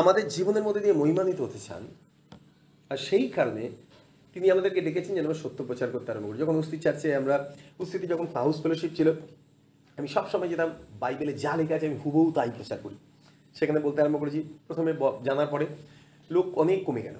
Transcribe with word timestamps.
আমাদের 0.00 0.24
জীবনের 0.28 0.64
মধ্যে 0.66 0.82
দিয়ে 0.84 0.94
মহিমান্বিত 1.00 1.38
হতে 1.40 1.60
চান, 1.66 1.82
আর 2.90 2.98
সেই 3.08 3.26
কারণে 3.36 3.64
তিনি 4.34 4.46
আমাদেরকে 4.54 4.80
ডেকেছেন 4.86 5.12
যেন 5.16 5.24
আমরা 5.26 5.38
সত্য 5.42 5.58
প্রচার 5.68 5.88
করতে 5.94 6.08
আরম্ভ 6.12 6.26
করি। 6.28 6.38
যখন 6.38 6.56
উস্তি 6.62 6.76
চার্চে 6.84 7.08
আমরা 7.20 7.34
উস্তিতে 7.82 8.06
যখন 8.12 8.26
হাউস 8.34 8.56
ফেলোশিপ 8.62 8.90
ছিল, 8.98 9.08
আমি 9.98 10.08
সবসময় 10.14 10.48
যেতাম, 10.52 10.70
বাইবেলে 11.02 11.32
যা 11.44 11.52
লেখা 11.56 11.74
আছে 11.78 11.86
আমি 11.90 11.98
হুবহু 12.04 12.28
তাই 12.36 12.50
প্রচার 12.56 12.78
করি। 12.84 12.96
সেখানে 13.58 13.78
বলতে 13.86 13.98
আরম্ভ 14.02 14.16
করেছি, 14.22 14.40
প্রথমে 14.66 14.92
জানার 15.26 15.48
পরে 15.52 15.66
লোক 16.30 16.46
অনেক 16.62 16.78
কমে 16.86 17.02
গেল। 17.06 17.16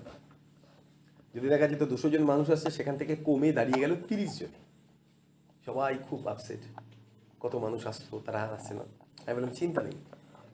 যদি 1.35 1.47
দেখা 1.53 1.67
যেত 1.73 1.83
দুশো 1.93 2.09
জন 2.13 2.23
মানুষ 2.33 2.47
আসছে, 2.55 2.71
সেখান 2.79 2.95
থেকে 3.01 3.15
কমে 3.29 3.49
দাঁড়িয়ে 3.59 3.81
গেল 3.85 3.93
তিরিশ 4.09 4.31
জন। 4.41 4.53
সবাই 5.67 5.93
খুব 6.09 6.21
আপসেট 6.33 6.63
কত 7.43 7.55
মানুষ 7.65 7.81
আসতো, 7.91 8.15
তারা 8.27 8.41
আসছে 8.57 8.73
না। 8.79 8.85
আমি 9.27 9.35
বললাম, 9.37 9.53
চিন্তা 9.61 9.81
নেই। 9.87 9.97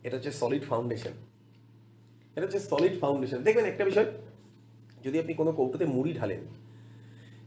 এটা 0.06 0.14
হচ্ছে 0.16 0.32
সলিড 0.40 0.64
ফাউন্ডেশন 0.70 1.14
এটা 2.36 2.44
হচ্ছে 2.46 2.60
সলিড 2.70 2.94
ফাউন্ডেশন 3.00 3.38
দেখবেন 3.46 3.66
একটা 3.68 3.84
বিষয় 3.90 4.08
যদি 5.04 5.16
আপনি 5.18 5.32
কোনো 5.40 5.50
কৌটোতে 5.52 5.86
মুড়ি 5.86 6.12
ঢালেন 6.20 6.42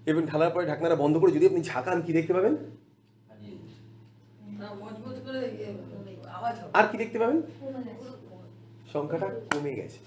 এবং 0.06 0.22
ঢালার 0.28 0.52
পরে 0.54 0.66
ঢাকনাটা 0.66 0.98
বন্ধ 1.04 1.16
করে 1.22 1.32
যদি 1.32 1.46
আপনি 1.48 1.62
ঝাঁকান 1.64 1.98
কি 2.06 2.12
দেখতে 2.18 2.34
পাবেন? 2.34 2.54
ইয়ে, 5.54 5.70
আওয়াজ 6.38 6.56
আর 6.80 6.86
কি 6.90 6.96
দেখতে 7.04 7.18
পাবেন? 7.22 7.38
সংখ্যাটা 8.94 9.28
কমে 9.50 9.72
গেছে 9.80 10.00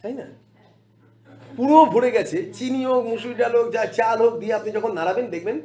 তাই 0.00 0.14
না? 0.20 0.26
পুরো 1.56 1.76
ভরে 1.92 2.10
গেছে 2.16 2.38
চিনি 2.56 2.80
হোক 2.88 3.02
মুসুরি 3.10 3.34
ডাল 3.34 3.54
হোক 3.58 3.68
যা 3.76 3.82
চাল 3.98 4.18
হোক 4.24 4.34
দিয়ে 4.40 4.52
আপনি 4.54 4.70
যখন 4.76 4.90
নাড়াবেন 4.98 5.26
দেখবেন 5.34 5.56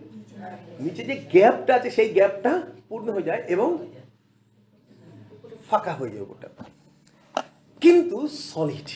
নিচে 0.83 1.01
যে 1.09 1.15
গ্যাপটা 1.33 1.71
আছে 1.77 1.89
সেই 1.97 2.09
গ্যাপটা 2.17 2.51
পূর্ণ 2.89 3.07
হয়ে 3.15 3.27
যায় 3.29 3.41
এবং 3.47 3.69
ফাঁকা 5.69 5.93
হয়ে 5.99 6.11
যায় 6.13 6.25
ওটা 6.25 6.49
কিন্তু 7.81 8.27
সলিড। 8.27 8.89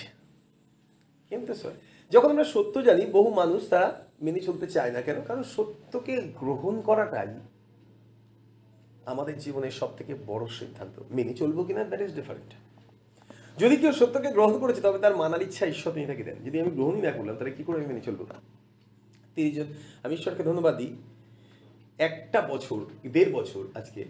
কিন্তু 1.29 1.53
solid। 1.53 1.73
যখন 2.11 2.29
আমরা 2.29 2.43
সত্য 2.43 2.83
জানি, 2.83 3.05
বহু 3.05 3.33
মানুষ 3.33 3.69
তারা 3.69 4.05
মেনে 4.21 4.39
চলতে 4.39 4.67
চায় 4.67 4.91
না 4.91 5.01
কেন? 5.01 5.21
কারণ 5.21 5.43
সত্যকে 5.43 6.21
গ্রহণ 6.21 6.81
করাটাই 6.81 7.27
আমাদের 9.05 9.39
জীবনের 9.39 9.71
সব 9.71 9.97
থেকে 9.97 10.15
বড় 10.27 10.47
সিদ্ধান্ত। 10.47 11.01
মেনে 11.11 11.33
চলবো 11.33 11.63
কিনা 11.63 11.83
দ্যাট 11.83 12.01
ইজ 12.01 12.13
ডিফারেন্ট 12.13 12.53
যদি 13.61 13.75
কেউ 13.75 13.91
সত্যকে 13.91 14.31
গ্রহণ 14.31 14.59
করেছে, 14.59 14.81
তবে 14.81 14.99
তার 14.99 15.17
মানার 15.17 15.41
ইচ্ছা 15.41 15.65
ঈশ্বর 15.65 15.93
তিনি 15.93 16.05
তাকে 16.05 16.23
দেন। 16.23 16.35
যদি 16.45 16.61
আমি 16.61 16.71
গ্রহণই 16.71 17.01
না 17.01 17.11
করলাম, 17.11 17.37
তাহলে 17.37 17.53
কী 17.53 17.63
করে 17.63 17.77
আমি 17.77 17.87
মেনে 17.87 18.01
চলবো? 18.01 18.25
তিরিশ 19.35 19.55
জন, 19.55 19.65
আমি 20.03 20.13
ঈশ্বরকে 20.13 20.43
ধন্যবাদ 20.43 20.77
দিই। 20.77 20.95
একটা 21.97 22.41
বছর, 22.41 23.09
দেড় 23.11 23.31
বছর 23.31 23.63
আজকে, 23.75 24.05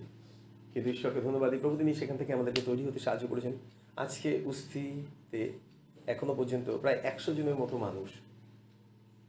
কিন্তু 0.74 0.92
ঈশ্বরকে 0.92 1.22
ধন্যবাদ 1.22 1.52
দিই। 1.52 1.60
প্রভু 1.60 1.78
তিনি 1.78 1.94
সেখান 1.94 2.18
থেকে 2.18 2.34
আমাদেরকে 2.34 2.62
তৈরি 2.62 2.86
হতে 2.86 3.00
সাহায্য 3.00 3.28
করেছেন। 3.28 3.54
আজকে 4.04 4.30
উস্তিতে 4.46 5.42
এখনও 6.14 6.34
পর্যন্ত 6.36 6.68
প্রায় 6.84 7.00
একশো 7.12 7.32
জনের 7.38 7.58
মতো 7.62 7.76
মানুষ 7.78 8.10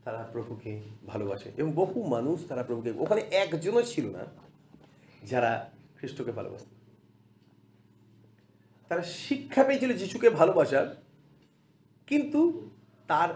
তারা 0.05 0.21
প্রভুকে 0.33 0.73
ভালোবাসে 1.07 1.49
এবং 1.57 1.71
বহু 1.73 1.99
মানুষ 2.15 2.39
তারা 2.49 2.63
প্রভুকে, 2.69 2.91
ওখানে 3.05 3.23
একজনও 3.43 3.83
ছিল 3.83 4.07
না 4.17 4.23
যারা 5.23 5.53
খ্রিস্টকে 5.97 6.33
ভালোবাসত। 6.39 6.71
তারা 8.91 9.03
শিক্ষা 9.27 9.63
পেয়েছিল 9.65 9.91
যিশুকে 9.97 10.29
ভালোবাসার, 10.41 10.89
কিন্তু 12.09 12.41
তার 13.11 13.31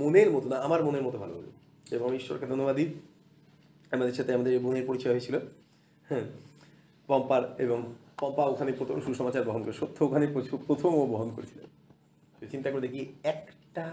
মনের 0.00 0.28
মতো 0.30 0.46
না, 0.48 0.56
আমার 0.66 0.80
মনের 0.84 1.04
মতো 1.06 1.18
ভালোবাসে 1.18 1.50
এবং 1.94 2.04
আমি 2.08 2.16
ঈশ্বরকে 2.16 2.46
ধন্যবাদ 2.52 2.74
দিই 2.76 2.90
আমাদের 3.94 4.14
সাথে 4.18 4.30
আমাদের 4.36 4.52
বোনের 4.64 4.84
পরিচয় 4.86 5.12
হয়েছিল। 5.14 5.36
হ্যাঁ 6.08 6.24
পম্পার 7.08 7.42
এবং 7.64 7.78
পম্পা 8.20 8.42
ওখানে 8.52 8.70
প্রথম 8.78 8.96
সুসমাচার 9.06 9.42
বহন 9.48 9.62
করে, 9.64 9.74
সত্য 9.80 9.98
ওখানে 10.08 10.26
প্রথম 10.68 10.90
ও 11.00 11.02
বহন 11.14 11.28
করেছিলেন। 11.36 11.66
চিন্তা 12.52 12.68
করে 12.70 12.82
দেখি, 12.86 13.02
একটা 13.32 13.84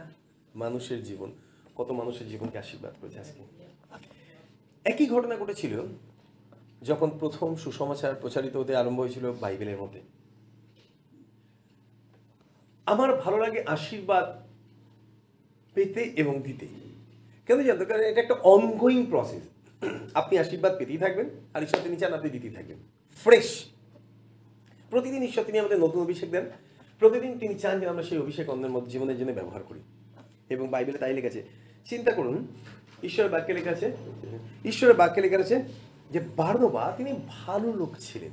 মানুষের 0.61 0.99
জীবন, 1.03 1.29
কত 1.77 1.89
মানুষের 1.91 2.27
জীবনকে 2.31 2.57
আশীর্বাদ 2.63 2.93
করেছে 3.01 3.17
আজকে। 3.23 3.41
একই 4.91 5.07
ঘটনা 5.15 5.35
ঘটেছিল 5.41 5.73
যখন 6.89 7.09
প্রথম 7.21 7.49
সুসমাচার 7.63 8.19
প্রচারিত 8.21 8.53
হতে 8.57 8.73
আরম্ভ 8.75 8.99
হয়েছিল 9.03 9.25
বাইবেলের 9.43 9.79
মধ্যে। 9.81 10.01
আমার 12.93 13.09
ভালো 13.23 13.37
লাগে 13.43 13.59
আশীর্বাদ 13.75 14.25
পেতে 15.75 16.01
এবং 16.21 16.33
দিতে। 16.47 16.67
কেন 17.47 17.59
জানতো? 17.67 17.83
কারণ 17.85 18.03
এটা 18.11 18.21
একটা 18.21 18.37
অনগোয়িং 18.53 19.01
প্রসেস 19.11 19.43
আপনি 20.19 20.33
আশীর্বাদ 20.43 20.73
পেতেই 20.79 20.99
থাকবেন, 21.03 21.27
আর 21.53 21.61
ঈশ্বর 21.65 21.83
তিনি 21.85 21.95
চান 22.01 22.11
আপনি 22.17 22.29
দিতেই 22.35 22.53
থাকবেন। 22.57 22.79
ফ্রেশ 23.23 23.49
প্রতিদিন 24.89 25.23
ঈশ্বর, 25.23 25.43
তিনি 25.43 25.59
আমাদের 25.59 25.79
নতুন 25.79 26.01
অভিষেক 26.01 26.31
দেন। 26.31 26.45
প্রতিদিন 26.99 27.39
তিনি 27.39 27.55
চান 27.55 27.79
যে 27.79 27.87
আমরা 27.87 28.03
সেই 28.03 28.17
অভিষেক 28.17 28.49
অন্যের 28.49 28.71
মধ্যে 28.71 28.91
জীবনের 28.91 29.19
জন্য 29.19 29.31
ব্যবহার 29.31 29.63
করি। 29.63 29.79
এবং 30.49 30.67
বাইবেলে 30.67 30.97
তাই 30.97 31.13
লেখা 31.13 31.27
আছে, 31.27 31.43
চিন্তা 31.85 32.11
করুন, 32.11 32.47
ঈশ্বরের 33.03 33.31
বাক্যে 33.31 33.53
লেখা 33.53 33.71
আছে, 33.71 33.91
ঈশ্বরের 34.65 34.95
বাক্যে 34.95 35.21
লেখা 35.21 35.37
আছে 35.37 35.63
যে 36.11 36.19
বার্নবা 36.35 36.93
তিনি 36.97 37.13
ভালো 37.27 37.73
লোক 37.73 37.89
ছিলেন 37.99 38.31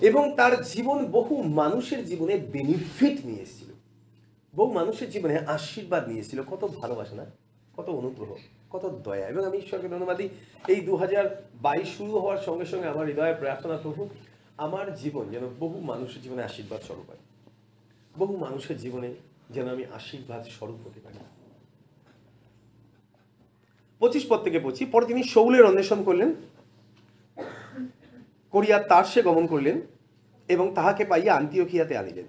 এবং 0.00 0.36
তার 0.36 0.62
জীবন 0.62 1.06
বহু 1.06 1.42
মানুষের 1.42 2.06
জীবনে 2.06 2.36
বেনিফিট 2.36 3.26
নিয়ে 3.26 3.42
এসেছিল। 3.42 3.68
বহু 4.56 4.72
মানুষের 4.72 5.10
জীবনে 5.10 5.38
আশীর্বাদ 5.38 6.08
নিয়ে 6.08 6.20
এসেছিল। 6.20 6.42
কত 6.42 6.64
ভালোবাসা 6.64 7.14
না? 7.14 7.26
কত 7.76 7.88
অনুগ্রহ, 7.88 8.36
কত 8.70 9.00
দয়া। 9.04 9.28
এবং 9.28 9.46
আমি 9.46 9.58
ঈশ্বরকে 9.58 9.88
ধন্যবাদ 9.88 10.16
দিই। 10.16 10.28
এই 10.68 10.80
দু 10.80 10.96
হাজার 10.96 11.42
বাইশ 11.54 11.96
শুরু 11.96 12.12
হওয়ার 12.12 12.38
সঙ্গে 12.38 12.64
সঙ্গে 12.64 12.88
আমার 12.88 13.06
হৃদয়ে 13.06 13.34
প্রার্থনা, 13.34 13.76
প্রভু 13.76 14.08
আমার 14.58 14.86
জীবন 14.94 15.24
যেন 15.30 15.44
বহু 15.62 15.80
মানুষের 15.80 16.20
জীবনে 16.22 16.42
আশীর্বাদ 16.42 16.80
স্বরূপ 16.82 17.06
হয়। 17.10 17.22
বহু 18.18 18.34
মানুষের 18.36 18.76
জীবনে 18.78 19.14
যেন 19.50 19.68
আমি 19.68 19.84
আশীর্বাদ 19.98 20.42
স্বরূপ 20.56 20.78
হতে 20.86 21.00
পারি। 21.00 21.18
পঁচিশ 24.00 24.24
পদ 24.30 24.40
থেকে 24.44 24.58
পঁচিশ, 24.60 24.86
পরে 24.92 25.04
তিনি 25.06 25.22
শৌলের 25.34 25.64
অন্বেষণ 25.64 26.00
করলেন, 26.04 26.30
করিয়া 28.54 28.78
তার 28.90 29.04
সে 29.04 29.22
গমন 29.22 29.46
করলেন 29.46 29.76
এবং 30.48 30.74
তাহাকে 30.74 31.04
পাইয়া 31.04 31.32
আন্তিওখিয়াতে 31.34 31.94
আনিলেন। 31.96 32.26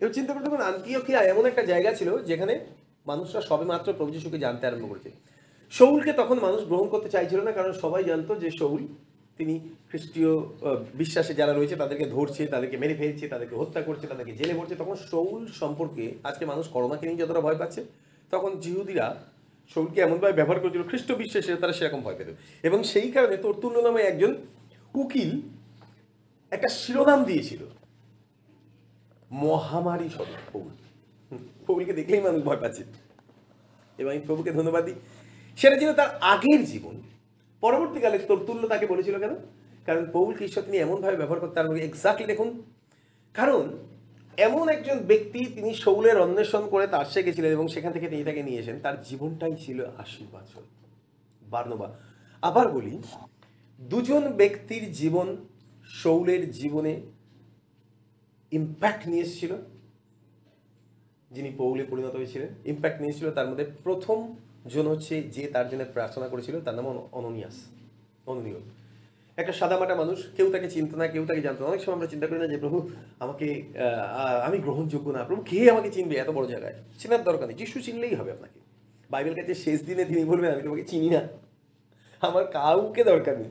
এবার 0.00 0.14
চিন্তা 0.14 0.32
করতে 0.34 0.48
পারেন 0.50 0.66
আন্তিওখিয়া 0.66 1.20
এমন 1.22 1.44
একটা 1.46 1.62
জায়গা 1.62 1.90
ছিল 1.94 2.10
যেখানে 2.22 2.54
মানুষরা 3.06 3.40
সবেমাত্র 3.40 3.92
প্রভু 3.92 4.10
যিশুকে 4.10 4.38
জানতে 4.38 4.66
আরম্ভ 4.66 4.88
করেছে। 4.88 5.10
শৌলকে 5.70 6.12
তখন 6.12 6.36
মানুষ 6.40 6.60
গ্রহণ 6.64 6.88
করতে 6.88 7.08
চাইছিল 7.08 7.40
না, 7.46 7.52
কারণ 7.52 7.72
সবাই 7.72 8.04
জানতো 8.04 8.32
যে 8.34 8.50
শৌল 8.50 8.82
তিনি 9.38 9.54
খ্রিস্টীয় 9.88 10.32
বিশ্বাসে 10.94 11.34
যারা 11.34 11.52
রয়েছে 11.52 11.76
তাদেরকে 11.76 12.04
ধরছে, 12.04 12.46
তাদেরকে 12.46 12.76
মেরে 12.76 12.94
ফেলছে, 12.94 13.28
তাদেরকে 13.28 13.54
হত্যা 13.56 13.80
করছে, 13.82 14.06
তাদেরকে 14.06 14.32
জেলে 14.32 14.54
ভরছে। 14.54 14.74
তখন 14.74 14.96
শৌল 15.10 15.42
সম্পর্কে 15.60 16.04
আজকে 16.24 16.44
মানুষ 16.46 16.68
করোনাকে 16.68 17.04
নিয়ে 17.06 17.20
যতটা 17.22 17.40
ভয় 17.40 17.58
পাচ্ছে, 17.58 17.84
তখন 18.30 18.50
জিহুদিরা 18.60 19.06
শৌলকে 19.74 20.00
এমনভাবে 20.00 20.32
ব্যবহার 20.32 20.60
করেছিল, 20.60 20.82
খ্রিস্ট 20.82 21.12
বিশ্বাসে 21.12 21.56
তারা 21.56 21.72
সেরকম 21.72 22.00
ভয় 22.00 22.16
পেত। 22.18 22.28
এবং 22.62 22.78
সেই 22.82 23.08
কারণে 23.12 23.36
তর্তুল্য 23.36 23.78
নামে 23.78 24.02
একজন 24.02 24.32
উকিল 24.94 25.30
একটা 26.50 26.68
শিরোনাম 26.68 27.20
দিয়েছিল, 27.24 27.62
মহামারী 29.32 30.08
স্বরূপ 30.08 30.40
পৌল 30.52 30.70
পৌলকে 31.66 31.92
দেখলেই 31.92 32.20
মানুষ 32.20 32.40
ভয় 32.44 32.56
পাচ্ছে। 32.56 32.84
এবং 33.98 34.10
আমি 34.10 34.20
প্রভুকে 34.26 34.50
ধন্যবাদ 34.50 34.82
দিই। 34.84 34.94
সেটা 35.56 35.76
ছিল 35.78 35.90
তার 35.92 36.10
আগের 36.20 36.62
জীবন। 36.64 36.96
পরবর্তীকালে 37.62 38.18
তর্তুল্য 38.18 38.62
তাকে 38.68 38.86
বলেছিল 38.86 39.18
কেন? 39.18 39.34
কারণ 39.86 40.02
পৌলকে 40.12 40.42
ঈশ্বর 40.44 40.62
তিনি 40.62 40.76
এমনভাবে 40.78 41.16
ব্যবহার 41.16 41.40
করতে 41.40 41.56
আরম্ভ 41.60 41.78
এক্স্যাক্টলি 41.78 42.26
দেখুন, 42.26 42.48
কারণ 43.34 43.64
এমন 44.36 44.68
একজন 44.68 44.98
ব্যক্তি 45.10 45.40
তিনি 45.46 45.70
শৌলের 45.74 46.16
অন্বেষণ 46.20 46.64
করে 46.70 46.86
তার 46.86 47.04
সে 47.04 47.20
গেছিলেন 47.22 47.52
এবং 47.52 47.66
সেখান 47.68 47.92
থেকে 47.92 48.06
তিনি 48.08 48.24
তাকে 48.24 48.42
নিয়ে 48.42 48.62
তার 48.82 48.96
জীবনটাই 49.02 49.54
ছিল 49.56 49.78
স্বরূপ 50.06 50.34
বার্নবা 51.50 51.88
আবার 52.42 52.66
বলি, 52.68 52.94
দুজন 53.80 54.24
ব্যক্তির 54.32 54.84
জীবন 54.92 55.36
শৌলের 56.02 56.42
জীবনে 56.50 56.92
ইম্প্যাক্ট 58.52 59.02
নিয়ে 59.08 59.22
এসেছিল। 59.22 59.52
যিনি 61.30 61.50
পৌলে 61.58 61.82
পরিণত 61.84 62.14
হয়েছিলেন। 62.16 62.48
ইম্প্যাক্ট 62.64 62.98
নিয়েছিল 63.00 63.26
তার 63.30 63.48
মধ্যে 63.50 63.66
প্রথম 63.84 64.18
জন 64.68 64.86
হচ্ছে 64.86 65.22
যে 65.22 65.46
তার 65.46 65.68
জন্য 65.68 65.84
প্রার্থনা 65.92 66.28
করেছিল, 66.28 66.60
তার 66.60 66.74
নাম 66.74 66.86
অন- 66.86 67.06
অননিয়াস 67.12 67.66
অননীয় 68.26 68.56
একটা 69.36 69.52
সাদামাটা 69.52 69.94
মানুষ, 69.94 70.26
কেউ 70.36 70.52
তাকে 70.52 70.70
চিনত 70.70 70.94
না, 70.94 71.06
কেউ 71.06 71.26
তাকে 71.26 71.40
জানতো 71.40 71.66
অনেক 71.66 71.82
সময় 71.82 71.96
আমরা 71.96 72.06
চিন্তা 72.06 72.26
করি 72.26 72.38
না 72.38 72.46
যে, 72.46 72.58
প্রভু, 72.58 72.90
আমাকে 73.20 73.62
আমি 74.44 74.58
গ্রহণযোগ্য 74.58 75.10
না। 75.10 75.24
প্রভু, 75.24 75.42
কে 75.42 75.70
আমাকে 75.70 75.90
চিনবে 75.90 76.16
এত 76.16 76.28
বড় 76.28 76.46
জায়গায়? 76.46 76.74
চেনার 76.98 77.24
দরকার 77.24 77.48
নেই। 77.48 77.56
যিশু 77.56 77.80
চিনলেই 77.80 78.14
হবে 78.14 78.32
আপনাকে। 78.32 78.60
বাইবেল 79.10 79.34
কাছে 79.34 79.54
শেষ 79.54 79.82
দিনে 79.82 80.04
তিনি 80.04 80.24
বলবেন, 80.24 80.52
আমি 80.52 80.62
তোমাকে 80.62 80.84
চিনি 80.84 81.10
না। 81.10 81.20
আমার 82.20 82.46
কাউকে 82.46 83.04
দরকার 83.04 83.38
নেই। 83.38 83.50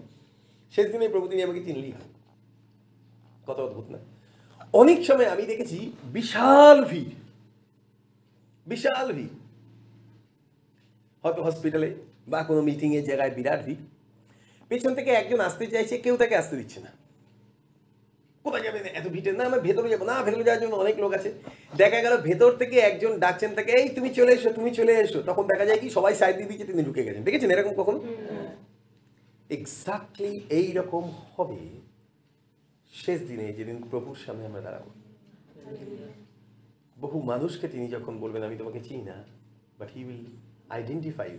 শেষ 0.72 0.92
দিনে 0.92 1.10
প্রভু 1.10 1.28
তিনি 1.28 1.44
আমাকে 1.44 1.64
চিনলেই 1.64 1.92
হবে। 1.92 2.14
কত 3.48 3.60
অদ্ভুত, 3.60 3.90
না? 3.90 3.98
অনেক 4.74 5.06
সময় 5.06 5.26
আমি 5.26 5.42
দেখেছি 5.42 5.92
বিশাল 6.04 6.86
ভিড় 6.86 7.10
বিশাল 8.68 9.14
ভিড়। 9.14 9.45
হয়তো 11.26 11.42
হসপিটালে 11.48 11.90
বা 12.32 12.40
কোনো 12.50 12.62
মিটিংয়ের 12.62 13.04
জায়গায় 13.10 13.32
বিরাট 13.38 13.62
ভিড়। 13.66 13.82
পেছন 14.70 14.92
থেকে 14.98 15.12
একজন 15.12 15.40
আসতে 15.48 15.66
চাইছে, 15.68 15.98
কেউ 15.98 16.18
তাকে 16.22 16.36
আসতে 16.42 16.56
দিচ্ছে 16.58 16.80
না। 16.86 16.92
কোথায় 18.46 18.64
যাবেন 18.64 18.86
এত 19.00 19.06
ভিটে 19.16 19.32
না, 19.32 19.44
আমরা 19.46 19.60
ভেতরে 19.68 19.88
যাব। 19.94 20.02
না, 20.04 20.16
ভেতরে 20.28 20.44
যাওয়ার 20.48 20.62
জন্য 20.64 20.74
অনেক 20.84 20.96
লোক 21.04 21.12
আছে। 21.18 21.30
দেখা 21.82 22.00
গেল 22.06 22.14
ভেতর 22.28 22.52
থেকে 22.62 22.78
একজন 22.90 23.12
ডাকছেন 23.20 23.52
তাকে, 23.56 23.72
এই, 23.80 23.88
তুমি 23.90 24.10
চলে 24.10 24.32
এসো, 24.38 24.50
তুমি 24.54 24.70
চলে 24.80 24.94
এসো। 25.04 25.20
তখন 25.30 25.44
দেখা 25.52 25.66
যায় 25.70 25.80
কি, 25.84 25.88
সবাই 25.90 26.14
সাইড 26.16 26.36
দিয়ে 26.38 26.50
দিচ্ছে, 26.50 26.66
তিনি 26.66 26.82
ঢুকে 26.84 27.02
গেছেন। 27.08 27.24
দেখেছেন 27.24 27.50
এরকম 27.52 27.74
কখন? 27.82 27.96
এক্স্যাক্টলি 29.50 30.32
এইরকম 30.50 31.04
হবে। 31.36 31.62
শেষ 32.94 33.20
দিনে 33.30 33.48
যেদিন 33.54 33.78
প্রভুর 33.90 34.18
সামনে 34.26 34.44
আমরা 34.46 34.62
দাঁড়াবো। 34.62 34.90
বহু 37.00 37.18
মানুষকে 37.22 37.68
তিনি 37.68 37.86
যখন 37.88 38.14
বলবেন, 38.24 38.44
আমি 38.44 38.56
তোমাকে 38.58 38.80
চিনি 38.80 39.02
না 39.02 39.18
বাট 39.80 39.90
হি 39.96 40.02
উইল 40.08 40.26
আইডেন্টিফাই 40.76 41.32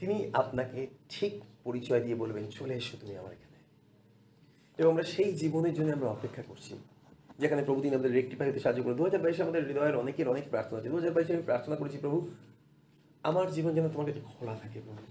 তিনি 0.00 0.16
আপনাকে 0.32 0.80
ঠিক 1.14 1.32
পরিচয় 1.64 2.00
দিয়ে 2.04 2.16
বলবেন, 2.22 2.44
চলে 2.58 2.74
এসো 2.80 2.94
তুমি 3.00 3.14
আমার 3.16 3.32
এখানে। 3.36 3.58
এবং 4.78 4.90
আমরা 4.94 5.06
সেই 5.14 5.30
জীবনের 5.32 5.74
জন্য 5.74 5.90
আমরা 5.92 6.08
অপেক্ষা 6.16 6.42
করছি, 6.42 6.72
যেখানে 7.42 7.62
প্রভু 7.66 7.80
দিন 7.84 7.92
আমাদের 7.94 8.12
রেক্টিফাই 8.18 8.46
হতে 8.50 8.60
সাহায্য 8.64 8.82
করে 8.84 8.94
দু 8.94 9.04
হাজার 9.04 9.22
বাইশে 9.24 9.42
আমাদের 9.42 9.62
হৃদয়ের 9.68 9.96
অনেকের 10.02 10.26
অনেক 10.28 10.44
প্রার্থনা 10.50 10.76
আছে। 10.78 10.88
দু 10.88 10.96
হাজার 10.96 11.14
বাইশে 11.16 11.32
আমি 11.36 11.44
প্রার্থনা 11.50 11.76
করেছি, 11.76 11.98
প্রভু, 12.04 12.18
আমার 13.22 13.46
জীবন 13.56 13.72
যেন 13.74 13.86
তোমার 13.88 14.06
কাছে 14.08 14.22
খোলা 14.30 14.54
থাকে 14.62 14.80
প্রভু। 14.86 15.02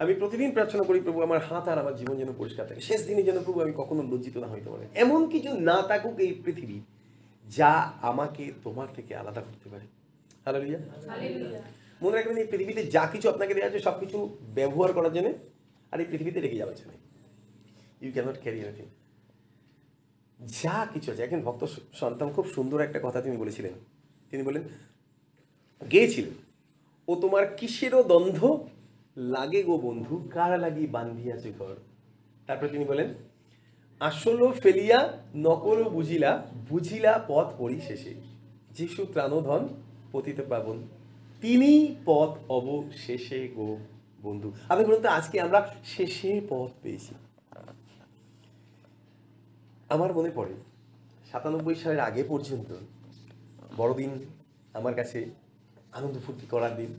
আমি 0.00 0.14
প্রতিদিন 0.14 0.50
প্রার্থনা 0.52 0.82
করি, 0.84 1.00
প্রভু, 1.00 1.18
আমার 1.22 1.40
হাত 1.48 1.68
আর 1.68 1.78
আমার 1.78 1.96
জীবন 1.96 2.16
যেন 2.16 2.30
পরিষ্কার 2.32 2.64
থাকে। 2.68 2.80
শেষ 2.80 3.06
দিনে 3.06 3.22
যেন 3.22 3.38
প্রভু 3.44 3.60
আমি 3.60 3.72
কখনো 3.76 4.02
লজ্জিত 4.02 4.36
না 4.36 4.48
হইতে 4.48 4.68
পারে। 4.70 4.84
এমন 4.94 5.20
কিছু 5.28 5.50
না 5.60 5.82
থাকুক 5.82 6.18
এই 6.18 6.32
পৃথিবী, 6.44 6.80
যা 7.46 7.72
আমাকে 8.02 8.52
তোমার 8.64 8.88
থেকে 8.96 9.14
আলাদা 9.16 9.40
করতে 9.40 9.68
পারে। 9.68 9.86
হ্যালো 10.44 10.58
মনে 12.02 12.16
রাখবেন 12.16 12.36
এই 12.36 12.46
পৃথিবীতে 12.46 12.86
যা 12.86 13.06
কিছু 13.06 13.28
আপনাকে 13.28 13.54
দেওয়া 13.54 13.68
আছে 13.68 13.80
সব 13.80 14.00
কিছু 14.00 14.36
ব্যবহার 14.54 14.92
করার 14.92 15.12
জন্য 15.12 15.32
আর 15.90 16.00
এই 16.00 16.06
পৃথিবীতে 16.10 16.40
রেখে 16.40 16.56
যাওয়ার 16.56 16.76
জন্য। 16.76 16.92
ইউ 18.00 18.12
ক্যানট 18.12 18.36
ক্যারি 18.42 18.60
এনিথিং 18.60 18.84
যা 20.40 20.86
কিছু 20.94 21.12
আছে, 21.12 21.22
একজন 21.22 21.40
ভক্ত 21.40 21.66
সন্তান, 21.92 22.32
খুব 22.32 22.46
সুন্দর 22.46 22.80
একটা 22.80 23.00
কথা 23.02 23.20
তিনি 23.20 23.36
বলেছিলেন। 23.36 23.72
তিনি 24.30 24.42
বলেন 24.42 24.62
গেয়েছিলেন। 25.92 26.30
ও 27.08 27.14
তোমার 27.14 27.56
কিসেরও 27.56 28.02
দ্বন্দ্ব? 28.02 28.68
লাগে 29.16 29.62
গো 29.62 29.78
বন্ধু, 29.78 30.28
কার 30.32 30.60
লাগি 30.60 30.86
বান্ধিয়াছে 30.86 31.52
ঘর? 31.58 31.74
তারপরে 32.46 32.68
তিনি 32.68 32.84
বলেন, 32.84 33.14
আসল 34.00 34.52
ফেলিয়া, 34.52 35.18
নকল 35.36 35.84
বুঝিলা 35.84 36.46
বুঝিলা 36.68 37.24
পথ 37.28 37.54
পরিশেষে। 37.58 38.14
যিশু 38.70 39.04
ত্রাণধন 39.04 39.68
পতিত 40.12 40.40
পাবন। 40.48 40.82
তিনি 41.42 41.70
পথ 42.04 42.30
অবশেষে 42.58 43.40
গো 43.56 43.68
বন্ধু। 44.22 44.48
আপনি 44.68 44.82
বলুন 44.84 45.00
তো, 45.02 45.08
আজকে 45.08 45.36
আমরা 45.40 45.58
শেষে 45.94 46.32
পথ 46.48 46.70
পেয়েছি। 46.82 47.14
আমার 49.94 50.10
মনে 50.18 50.30
পড়ে, 50.30 50.54
সাতানব্বই 51.30 51.76
সালের 51.82 52.02
আগে 52.08 52.22
পর্যন্ত 52.32 52.70
বড়দিন 53.76 54.10
আমার 54.78 54.94
কাছে 54.94 55.18
আনন্দ 55.98 56.16
ফুর্তি 56.26 56.46
করার 56.52 56.72
দিন। 56.76 56.90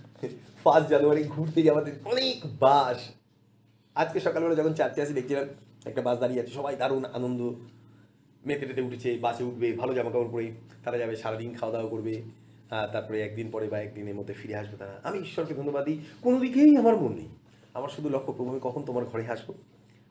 ফার্স্ট 0.64 0.88
জানুয়ারি 0.90 1.24
ঘুরতে 1.34 1.60
দিন 1.88 1.96
অনেক 2.12 2.38
বাস। 2.60 3.00
আজকে 3.96 4.18
সকালবেলা 4.20 4.56
যখন 4.56 4.74
চারটে 4.80 5.00
আসি 5.04 5.14
দেখছিলাম, 5.20 5.48
একটা 5.90 6.02
বাস 6.08 6.18
দাঁড়িয়ে 6.20 6.42
আছে, 6.42 6.52
সবাই 6.60 6.76
দারুণ 6.82 7.04
আনন্দ। 7.18 7.42
মেতে 8.48 8.66
টেতে 8.66 8.82
উঠেছে, 8.88 9.10
বাসে 9.26 9.44
উঠবে, 9.50 9.68
ভালো 9.82 9.92
জামা 9.98 10.12
কাপড় 10.14 10.32
পরে 10.34 10.48
তারা 10.84 10.98
যাবে, 11.02 11.14
সারাদিন 11.16 11.50
খাওয়া 11.58 11.74
দাওয়া 11.74 11.90
করবে। 11.94 12.14
তারপরে 12.70 13.22
একদিন 13.22 13.52
পরে 13.52 13.70
বা 13.70 13.80
একদিনের 13.80 14.16
মধ্যে 14.16 14.34
ফিরে 14.34 14.56
আসবে 14.56 14.78
তারা। 14.78 15.00
আমি 15.04 15.20
ঈশ্বরকে 15.20 15.54
ধন্যবাদ 15.54 15.86
দিই, 15.86 16.00
কোনো 16.22 16.40
দিকেই 16.40 16.78
আমার 16.78 16.98
মন 16.98 17.14
নেই। 17.14 17.28
আমার 17.74 17.90
শুধু 17.90 18.10
লক্ষ্য 18.10 18.34
প্রভু, 18.34 18.52
আমি 18.52 18.60
কখন 18.64 18.84
তোমার 18.84 19.06
ঘরে 19.06 19.28
আসব? 19.28 19.54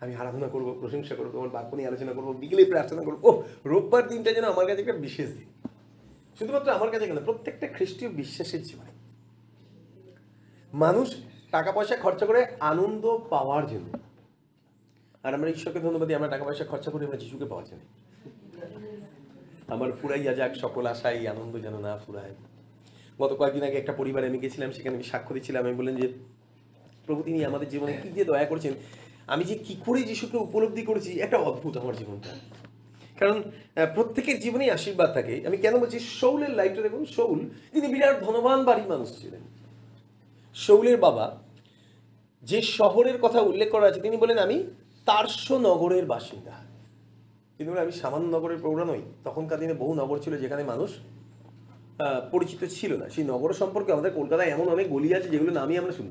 আমি 0.00 0.14
আরাধনা 0.14 0.48
করব, 0.48 0.76
প্রশংসা 0.80 1.14
করব, 1.14 1.30
তোমার 1.32 1.48
বাক্য 1.48 1.76
নিয়ে 1.76 1.88
আলোচনা 1.88 2.12
করব, 2.12 2.32
বিকেলে 2.32 2.64
প্রার্থনা 2.64 3.02
করব। 3.02 3.24
ও 3.24 3.42
রোববার 3.64 4.08
দিনটা 4.08 4.32
যেন 4.32 4.44
আমার 4.44 4.66
কাছে 4.66 4.80
একটা 4.80 4.92
বিশেষ 4.92 5.30
দিন। 5.30 5.70
শুধুমাত্র 6.38 6.70
আমার 6.70 6.90
কাছে 6.90 7.06
কেন, 7.06 7.24
প্রত্যেকটা 7.24 7.66
খ্রিস্টীয় 7.66 8.10
বিশ্বাসের 8.10 8.62
জীবনে। 8.62 8.90
মানুষ 10.72 11.16
টাকা 11.50 11.72
পয়সা 11.72 11.96
খরচা 11.96 12.26
করে 12.26 12.46
আনন্দ 12.60 13.18
পাওয়ার 13.30 13.66
জন্য। 13.66 13.98
আর 15.22 15.34
আমরা 15.34 15.50
ঈশ্বরকে 15.50 15.80
ধন্যবাদ 15.80 16.08
দিই, 16.08 16.14
আমরা 16.14 16.28
টাকা 16.28 16.44
পয়সা 16.44 16.64
খরচা 16.64 16.90
করি 16.90 17.04
আমরা 17.04 17.16
যিশুকে 17.16 17.44
পাওয়ার 17.44 17.66
জন্য। 17.66 18.05
আমার 19.74 19.90
ফুরাইয়া 19.92 20.32
যাক, 20.38 20.54
সকল 20.54 20.86
আশাই, 20.86 21.28
আনন্দ 21.28 21.54
যেন 21.64 21.78
না 21.86 21.98
ফুরায়। 22.06 22.34
গত 23.20 23.32
কয়েকদিন 23.38 23.62
আগে 23.62 23.76
একটা 23.78 23.92
পরিবারে 23.92 24.26
আমি 24.26 24.38
গেছিলাম, 24.38 24.70
সেখানে 24.72 24.94
আমি 24.96 25.04
সাক্ষ্য 25.04 25.34
দিচ্ছিলাম, 25.34 25.64
আমি 25.66 25.74
বললেন 25.74 25.96
যে, 25.96 26.08
প্রভু, 27.06 27.22
তিনি 27.22 27.44
আমাদের 27.44 27.68
জীবনে 27.68 27.92
কি 28.02 28.08
যে 28.08 28.24
দয়া 28.24 28.44
করেছেন, 28.44 28.74
আমি 29.26 29.44
যে 29.44 29.54
কি 29.54 29.76
করে 29.86 30.02
যিশুকে 30.02 30.36
উপলব্ধি 30.36 30.82
করেছি, 30.82 31.20
একটা 31.20 31.38
অদ্ভুত 31.38 31.76
আমার 31.76 31.96
জীবনটা। 31.96 32.32
কারণ 33.20 33.42
প্রত্যেকের 33.94 34.40
জীবনেই 34.40 34.70
আশীর্বাদ 34.70 35.10
থাকে। 35.14 35.42
আমি 35.46 35.56
কেন 35.56 35.78
বলছি 35.78 35.98
শৌলের 36.00 36.50
লাইফটা 36.50 36.82
দেখুন 36.82 37.04
শৌল 37.04 37.38
তিনি 37.72 37.86
বিরাট 37.88 38.16
ধনবান 38.24 38.64
বাড়ির 38.64 38.88
মানুষ 38.88 39.08
ছিলেন। 39.20 39.42
শৌলের 40.54 40.96
বাবা 40.96 41.26
যে 42.42 42.62
শহরের 42.62 43.18
কথা 43.18 43.40
উল্লেখ 43.40 43.68
করা 43.70 43.86
আছে, 43.86 44.00
তিনি 44.00 44.16
বলেন, 44.16 44.38
আমি 44.38 44.56
তার্স 45.04 45.52
নগরের 45.52 46.06
বাসিন্দা। 46.06 46.65
বলেন 47.64 47.82
আমি 47.82 47.94
সামান্য 48.02 48.26
নগরের 48.36 48.60
প্রৌঢ়া 48.62 48.84
নই। 48.84 49.02
তখনকার 49.26 49.58
দিনে 49.62 49.74
বহু 49.82 49.92
নগর 49.94 50.18
ছিল 50.24 50.34
যেখানে 50.44 50.62
মানুষ 50.72 50.90
পরিচিত 52.32 52.62
ছিল 52.76 52.92
না। 52.96 53.06
সেই 53.14 53.24
নগর 53.24 53.50
সম্পর্কে 53.52 53.90
আমাদের 53.92 54.12
কলকাতায় 54.12 54.50
এমন 54.50 54.66
অনেক 54.68 54.86
গলি 54.94 55.10
আছে 55.14 55.28
যেগুলো 55.28 55.52
নামই 55.52 55.78
আমরা 55.78 55.92
শুনি 55.92 56.10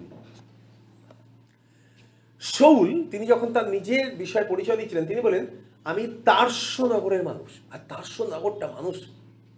শৌল, 2.42 2.90
তিনি 3.12 3.26
যখন 3.28 3.54
তার 3.54 3.68
নিজের 3.70 4.06
বিষয় 4.16 4.46
পরিচয় 4.52 4.78
দিচ্ছিলেন, 4.78 5.06
তিনি 5.06 5.22
বলেন, 5.22 5.44
আমি 5.84 6.04
তার্স 6.26 6.82
নগরের 6.94 7.24
মানুষ। 7.24 7.50
আর 7.74 7.80
তার্স 7.90 8.22
নগরটা 8.34 8.68
মানুষ 8.68 8.96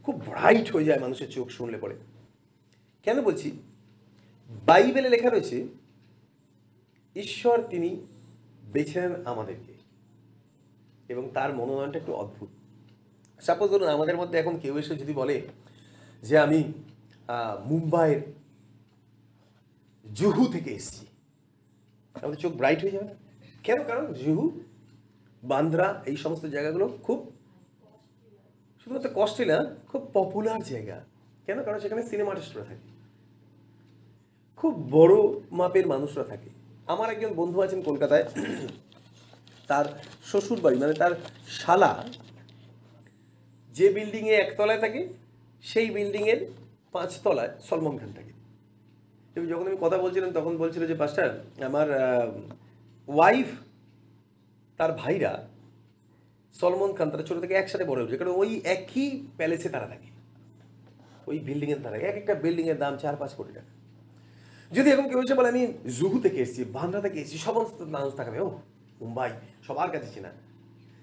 খুব 0.04 0.16
ব্রাইট 0.28 0.68
হয়ে 0.74 0.88
যায় 0.90 1.00
মানুষের 1.00 1.30
চোখ 1.36 1.48
শুনলে 1.50 1.78
পরে। 1.78 1.96
কেন 3.06 3.18
বলছি? 3.22 3.50
বাইবেলে 4.66 5.10
লেখা 5.10 5.30
রয়েছে, 5.30 5.58
ঈশ্বর 7.16 7.58
তিনি 7.70 7.90
বেছে 8.74 8.98
নেন 9.02 9.14
আমাদেরকে। 9.26 9.74
এবং 11.10 11.30
তার 11.34 11.56
মনোনয়নটা 11.56 12.00
একটু 12.00 12.14
অদ্ভুত। 12.14 12.50
সাপোজ 13.42 13.70
ধরুন 13.72 13.88
আমাদের 13.88 14.18
মধ্যে 14.18 14.40
এখন 14.40 14.58
কেউ 14.58 14.78
এসে 14.78 14.96
যদি 14.96 15.14
বলে 15.14 15.48
যে 16.22 16.38
আমি 16.38 16.74
মুম্বাইয়ের 17.66 18.22
জুহু 20.14 20.46
থেকে 20.52 20.72
এসেছি। 20.72 21.06
আমাদের 22.14 22.38
চোখ 22.38 22.54
ব্রাইট 22.54 22.82
হয়ে 22.82 22.92
যাবে। 22.92 23.14
কেন? 23.64 23.84
কারণ 23.84 24.14
জুহু, 24.14 24.60
বান্দ্রা 25.44 26.04
এই 26.06 26.18
সমস্ত 26.18 26.46
জায়গাগুলো 26.46 26.98
খুব 27.04 27.32
শুধুমাত্র 28.84 29.10
কষ্টে 29.16 29.46
না, 29.46 29.76
খুব 29.88 30.10
পপুলার 30.14 30.64
জায়গা। 30.64 31.04
কেন? 31.46 31.64
কারণ 31.64 31.80
সেখানে 31.80 32.04
সিনেমা 32.04 32.32
আর্টিস্টরা 32.32 32.64
থাকে। 32.64 32.88
খুব 34.58 34.88
বড় 34.92 35.40
মাপের 35.52 35.88
মানুষরা 35.88 36.24
থাকে। 36.24 36.50
আমার 36.88 37.10
একজন 37.10 37.34
বন্ধু 37.34 37.62
আছেন 37.62 37.82
কলকাতায়। 37.82 38.26
তার 39.68 39.86
শ্বশুর 40.24 40.60
বাড়ি 40.62 40.78
মানে 40.78 40.94
তার 40.94 41.14
শালা 41.50 42.04
যে 43.74 43.90
বিল্ডিংয়ে 43.90 44.36
একতলায় 44.36 44.80
থাকে, 44.80 45.08
সেই 45.64 45.90
বিল্ডিংয়ের 45.90 46.40
পাঁচতলায় 46.92 47.50
সলমন 47.62 47.98
খান 47.98 48.12
থাকে। 48.14 48.34
এবং 49.36 49.48
যখন 49.48 49.68
আমি 49.68 49.78
কথা 49.82 49.98
বলছিলাম, 49.98 50.32
তখন 50.32 50.58
বলছিল 50.58 50.88
যে 50.88 50.96
পাস্টার 50.96 51.30
আমার 51.64 51.88
ওয়াইফ 53.08 53.48
তার 54.78 54.92
ভাইরা 54.92 55.48
সলমন 56.54 56.94
খান, 56.94 57.10
তারা 57.10 57.24
ছোটো 57.24 57.42
থেকে 57.42 57.54
একসাথে 57.54 57.86
বড় 57.86 58.02
হয়েছে। 58.02 58.18
কারণ 58.18 58.32
ওই 58.32 58.62
একই 58.66 59.28
প্যালেসে 59.38 59.70
তারা 59.70 59.88
থাকে। 59.88 60.08
ওই 61.28 61.40
বিল্ডিংয়ের 61.40 61.82
তারা 61.84 61.98
এক 61.98 62.16
একটা 62.16 62.34
বিল্ডিংয়ের 62.34 62.78
দাম 62.78 62.98
চার 62.98 63.16
পাঁচ 63.16 63.34
কোটি 63.34 63.54
টাকা। 63.54 63.72
যদি 64.76 64.88
এখন 64.90 65.10
কেউ 65.10 65.20
এসে 65.20 65.34
বলে, 65.34 65.50
আমি 65.50 65.74
জুহু 65.98 66.20
থেকে 66.20 66.38
এসেছি, 66.38 66.64
বান্দ্রা 66.64 67.02
থেকে 67.02 67.20
এসেছি, 67.22 67.38
সমস্ত 67.38 67.82
মানুষ 67.82 68.16
থাকবে 68.16 68.40
ও 68.40 68.50
মুম্বাই, 69.02 69.32
সবার 69.68 69.92
কাছে 69.92 70.08
চেনা। 70.14 70.32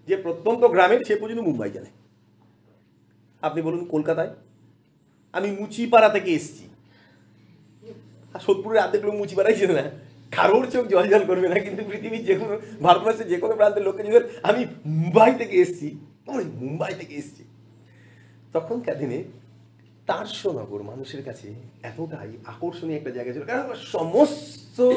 যে 0.07 0.17
প্রত্যন্ত 0.17 0.65
গ্রামের, 0.65 1.01
সে 1.05 1.17
পর্যন্ত 1.17 1.41
মুম্বাই 1.41 1.71
জানে। 1.71 1.87
আপনি 3.43 3.63
বলুন 3.63 3.85
কলকাতায়? 3.85 4.35
আমি 5.33 5.51
মুচিপাড়া 5.51 6.09
থেকে 6.09 6.31
এসেছি। 6.31 6.69
আর 8.35 8.41
সোদপুরের 8.41 8.83
অর্ধেক 8.83 9.05
লোক 9.05 9.15
মুচিপাড়াই 9.15 9.55
ছিল 9.55 9.73
না। 9.73 9.83
কারোর 10.31 10.71
চোখ 10.71 10.87
জল 10.87 11.09
জল 11.09 11.27
করবে 11.27 11.49
না, 11.49 11.59
কিন্তু 11.59 11.85
পৃথিবীর 11.85 12.25
যে 12.25 12.35
কোনো, 12.35 12.61
ভারতবর্ষের 12.83 13.29
যে 13.29 13.41
কোনো 13.41 13.55
প্রান্তের 13.55 13.83
লোককে 13.83 14.03
যদি 14.03 14.29
আমি 14.43 14.67
মুম্বাই 14.87 15.35
থেকে 15.35 15.57
এসেছি। 15.57 15.99
ওই 16.27 16.45
মুম্বাই 16.45 16.95
থেকে 16.95 17.15
এসেছি। 17.15 17.45
তখনকার 18.53 18.99
দিনে 18.99 19.25
তার্সনগর 20.07 20.83
মানুষের 20.83 21.25
কাছে 21.25 21.55
এতটাই 21.83 22.33
আকর্ষণীয় 22.47 22.97
একটা 22.97 23.11
জায়গা 23.11 23.33
ছিল। 23.33 23.45
কারণ 23.45 23.75
সমস্ত 23.75 24.93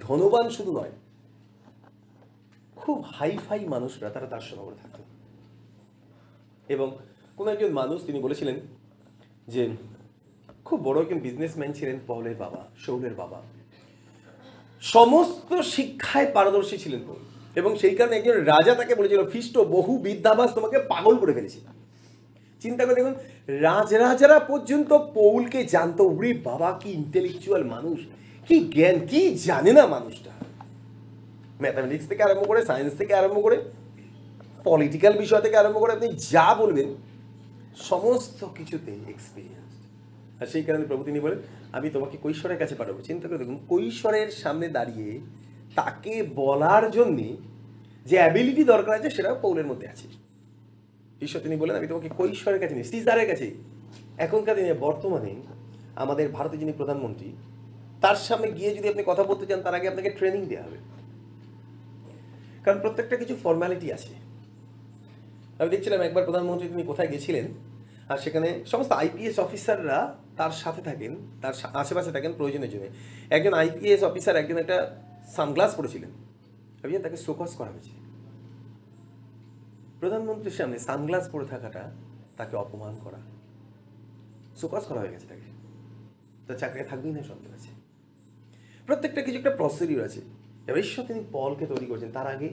ধনবান 0.00 0.50
শুধু 0.50 0.80
নয় 0.80 0.90
খুব 2.82 2.98
হাইফাই 3.06 3.62
মানুষরা 3.74 4.08
তারা 4.10 4.26
তার্সনগরে 4.26 4.76
থাকত। 4.82 4.98
এবং 6.68 6.88
কোনো 7.36 7.48
একজন 7.50 7.70
মানুষ 7.80 7.98
তিনি 8.06 8.18
বলেছিলেন 8.20 8.56
যে, 9.48 9.62
খুব 10.64 10.78
বড় 10.82 10.96
একজন 11.02 11.18
বিজনেসম্যান 11.18 11.72
ছিলেন 11.72 11.96
পহলের 12.06 12.34
বাবা, 12.34 12.60
শৌলের 12.78 13.14
বাবা। 13.14 13.38
সমস্ত 14.82 15.50
শিক্ষায় 15.74 16.28
পারদর্শী 16.32 16.76
ছিলেন 16.78 17.00
পৌল 17.06 17.20
এবং 17.56 17.70
সেই 17.76 17.94
কারণে 17.94 18.16
একজন 18.16 18.32
রাজা 18.32 18.74
তাকে 18.74 18.94
বলেছিল, 18.94 19.20
খ্রিস্ট 19.30 19.54
বহু 19.58 19.92
বিদ্যাভাস 19.98 20.50
তোমাকে 20.54 20.78
পাগল 20.78 21.14
করে 21.16 21.32
ফেলেছে। 21.32 21.60
চিন্তা 22.60 22.82
করে 22.84 22.94
দেখুন, 22.94 23.14
রাজরাজারা 23.48 24.38
পর্যন্ত 24.38 24.90
পৌলকে 25.14 25.60
জানতো 25.64 26.02
উরে 26.04 26.32
বাবা, 26.34 26.68
কি 26.82 26.88
ইন্টেলেকচুয়াল 26.90 27.62
মানুষ, 27.64 27.98
কি 28.48 28.56
জ্ঞান, 28.74 28.96
কি 29.06 29.20
জানে 29.34 29.72
না 29.72 29.84
মানুষটা? 29.86 30.30
ম্যাথামেটিক্স 31.62 32.06
থেকে 32.10 32.22
আরম্ভ 32.26 32.42
করে 32.50 32.60
সায়েন্স 32.70 32.92
থেকে 33.00 33.12
আরম্ভ 33.20 33.36
করে 33.46 33.56
পলিটিক্যাল 34.68 35.12
বিষয় 35.22 35.42
থেকে 35.44 35.56
আরম্ভ 35.62 35.76
করে, 35.82 35.92
আপনি 35.96 36.08
যা 36.32 36.46
বলবেন, 36.62 36.88
সমস্ত 37.90 38.40
কিছুতে 38.58 38.92
এক্সপিরিয়েন্স 39.14 39.70
আর 40.40 40.46
সেই 40.52 40.64
কারণে 40.66 40.84
প্রভু 40.90 41.02
তিনি 41.08 41.18
বলেন, 41.24 41.38
আমি 41.76 41.86
তোমাকে 41.96 42.16
কৈশোরের 42.24 42.58
কাছে 42.62 42.74
পাঠাবো। 42.80 43.00
চিন্তা 43.08 43.26
করে 43.28 43.38
দেখুন, 43.42 43.58
কৈশোরের 43.72 44.30
সামনে 44.42 44.66
দাঁড়িয়ে 44.76 45.10
তাকে 45.78 46.14
বলার 46.40 46.84
জন্যে 46.96 47.28
যে 48.08 48.16
অ্যাবিলিটি 48.20 48.62
দরকার 48.72 48.92
আছে, 48.98 49.10
সেটাও 49.16 49.36
পৌলের 49.44 49.66
মধ্যে 49.70 49.86
আছে। 49.92 50.06
ঈশ্বর 51.26 51.40
তিনি 51.46 51.56
বলেন, 51.62 51.74
আমি 51.78 51.88
তোমাকে 51.92 52.08
কৈশোরের 52.18 52.60
কাছে 52.62 52.74
নিই 52.74 52.86
সিজারের 52.92 53.26
কাছে, 53.30 53.48
এখনকার 54.24 54.54
দিনে, 54.58 54.74
বর্তমানে 54.86 55.32
আমাদের 56.02 56.26
ভারতে 56.36 56.56
যিনি 56.62 56.72
প্রধানমন্ত্রী, 56.80 57.28
তার 58.02 58.18
সামনে 58.26 58.48
গিয়ে 58.58 58.70
যদি 58.76 58.86
আপনি 58.92 59.02
কথা 59.10 59.22
বলতে 59.30 59.44
চান, 59.48 59.60
তার 59.66 59.74
আগে 59.78 59.86
আপনাকে 59.88 60.10
ট্রেনিং 60.18 60.42
দেওয়া 60.50 60.64
হবে। 60.66 60.78
কারণ 62.64 62.80
প্রত্যেকটা 62.80 63.16
কিছু 63.16 63.36
ফর্ম্যালিটি 63.42 63.92
আছে। 63.92 64.14
আমি 65.58 65.70
দেখছিলাম 65.70 66.00
একবার 66.00 66.24
প্রধানমন্ত্রী 66.24 66.68
তিনি 66.68 66.82
কোথায় 66.82 67.08
গেছিলেন, 67.08 67.48
আর 68.08 68.18
সেখানে 68.18 68.64
সমস্ত 68.66 68.92
আইপিএস 68.92 69.38
অফিসাররা 69.38 70.16
তার 70.36 70.50
সাথে 70.50 70.82
থাকেন, 70.82 71.16
তার 71.42 71.54
আশেপাশে 71.72 72.12
থাকেন 72.12 72.32
প্রয়োজনের 72.32 72.70
জন্য। 72.70 72.86
একজন 73.30 73.52
আইপিএস 73.54 74.02
অফিসার 74.02 74.36
একজন 74.36 74.56
একটা 74.56 74.96
সানগ্লাস 75.26 75.74
পরেছিলেন। 75.74 76.10
আমি 76.84 76.98
তাকে 76.98 77.16
শোকস 77.16 77.54
করা 77.54 77.70
হয়েছে। 77.70 77.90
প্রধানমন্ত্রীর 80.00 80.52
সামনে 80.52 80.78
সানগ্লাস 80.78 81.28
পরে 81.28 81.46
থাকাটা 81.46 81.90
তাকে 82.36 82.56
অপমান 82.56 82.96
করা। 83.04 83.18
শোকস 84.56 84.84
করা 84.84 85.00
হয়ে 85.00 85.10
গেছে 85.10 85.26
তাকে। 85.28 85.52
তার 86.46 86.56
চাকরি 86.56 86.84
থাকবেই 86.84 87.12
না 87.12 87.22
সন্দেহ 87.22 87.54
আছে। 87.54 87.68
প্রত্যেকটা 88.86 89.22
কিছু 89.22 89.38
একটা 89.38 89.50
প্রসিডিউর 89.50 90.04
আছে। 90.04 90.20
এবার 90.66 90.78
ঈশ্বর 90.78 91.04
তিনি 91.04 91.24
পলকে 91.32 91.66
তৈরি 91.66 91.86
করেছেন, 91.86 92.12
তার 92.12 92.26
আগে 92.26 92.50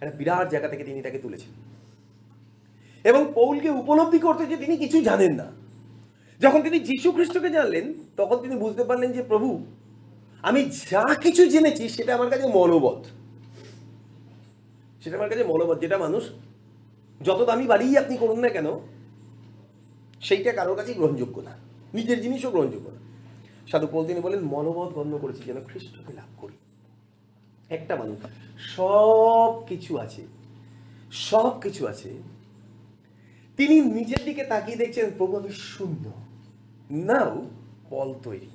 একটা 0.00 0.16
বিরাট 0.16 0.50
জায়গা 0.50 0.68
থেকে 0.68 0.84
তিনি 0.84 1.02
তাকে 1.02 1.18
তুলেছেন। 1.18 1.48
এবং 3.04 3.32
পৌলকে 3.34 3.70
উপলব্ধি 3.70 4.18
করতে 4.18 4.46
যে 4.46 4.56
তিনি 4.56 4.76
কিছু 4.76 5.02
জানেন 5.02 5.34
না। 5.34 5.52
যখন 6.40 6.62
তিনি 6.62 6.80
যীশু 6.80 7.12
খ্রিস্টকে 7.12 7.50
জানলেন, 7.50 7.94
তখন 8.16 8.36
তিনি 8.36 8.56
বুঝতে 8.56 8.84
পারলেন 8.84 9.12
যে, 9.12 9.22
প্রভু, 9.22 9.66
আমি 10.42 10.70
যা 10.90 11.14
কিছু 11.14 11.46
জেনেছি, 11.46 11.88
সেটা 11.88 12.14
আমার 12.14 12.30
কাছে 12.30 12.46
মনোবধ 12.46 13.06
সেটা 15.04 15.16
আমার 15.16 15.28
কাছে 15.28 15.44
মনোবধ 15.44 15.80
যেটা 15.80 15.98
মানুষ 15.98 16.30
যত 17.22 17.44
দামি 17.44 17.66
বাড়িই 17.66 17.96
আপনি 17.96 18.16
করুন 18.16 18.40
না 18.40 18.48
কেন, 18.48 18.66
সেইটা 20.20 20.52
কারোর 20.52 20.76
কাছেই 20.76 20.94
গ্রহণযোগ্য 20.94 21.40
না। 21.40 21.50
নিজের 21.94 22.20
জিনিসও 22.20 22.50
গ্রহণযোগ্য 22.50 22.90
না। 22.90 22.98
সাধু 23.70 23.86
পৌল 23.86 24.06
তিনি 24.06 24.20
বলেন 24.20 24.40
মনোবধ 24.40 24.92
গণ্য 24.92 25.18
করেছি 25.18 25.42
যেন 25.46 25.64
খ্রিস্টকে 25.64 26.12
লাভ 26.12 26.40
করি। 26.40 26.52
একটা 27.72 27.96
মানুষ 27.96 28.18
সব 28.58 29.66
কিছু 29.66 29.98
আছে, 29.98 30.26
সব 31.12 31.60
কিছু 31.60 31.86
আছে। 31.86 32.14
তিনি 33.56 33.80
নিজের 33.80 34.24
দিকে 34.24 34.44
তাকিয়ে 34.44 34.76
দেখছেন, 34.76 35.10
প্রভু 35.18 35.36
আমি 35.36 35.48
শূন্য। 35.52 36.12
নাও 36.90 37.46
পল 37.90 38.14
তৈরি। 38.22 38.50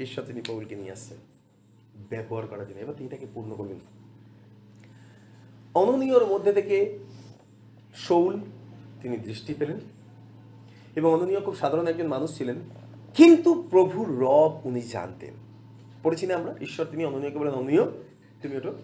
ঈশ্বর 0.00 0.24
তিনি 0.24 0.40
পৌলকে 0.42 0.76
নিয়ে 0.76 0.92
আসছেন। 0.92 1.18
ব্যবহার 2.10 2.46
করার 2.46 2.68
জন্য। 2.68 2.78
এবার 2.78 2.94
তিনি 2.94 3.10
তাকে 3.10 3.26
পূর্ণ 3.34 3.54
করবেন। 3.54 3.78
অননীয়র 5.74 6.26
মধ্যে 6.26 6.52
থেকে 6.52 6.98
শৌল 7.94 8.40
তিনি 9.02 9.16
দৃষ্টি 9.16 9.54
পেলেন। 9.54 9.80
এবং 10.96 11.12
অননীয় 11.12 11.40
খুব 11.40 11.56
সাধারণ 11.56 11.86
একজন 11.86 12.06
মানুষ 12.06 12.38
ছিলেন। 12.38 12.56
কিন্তু 13.14 13.66
প্রভুর 13.70 14.08
রব 14.08 14.60
উনি 14.64 14.80
জানতেন। 14.80 15.47
পড়েছি 16.02 16.26
না 16.26 16.34
আমরা। 16.34 16.54
ঈশ্বর, 16.60 16.86
তিনি 16.86 17.04
অননীয়কে 17.04 17.38
বলেন 17.38 17.52
অননীয় 17.52 17.84
তুমি 18.42 18.56
ওটো 18.56 18.74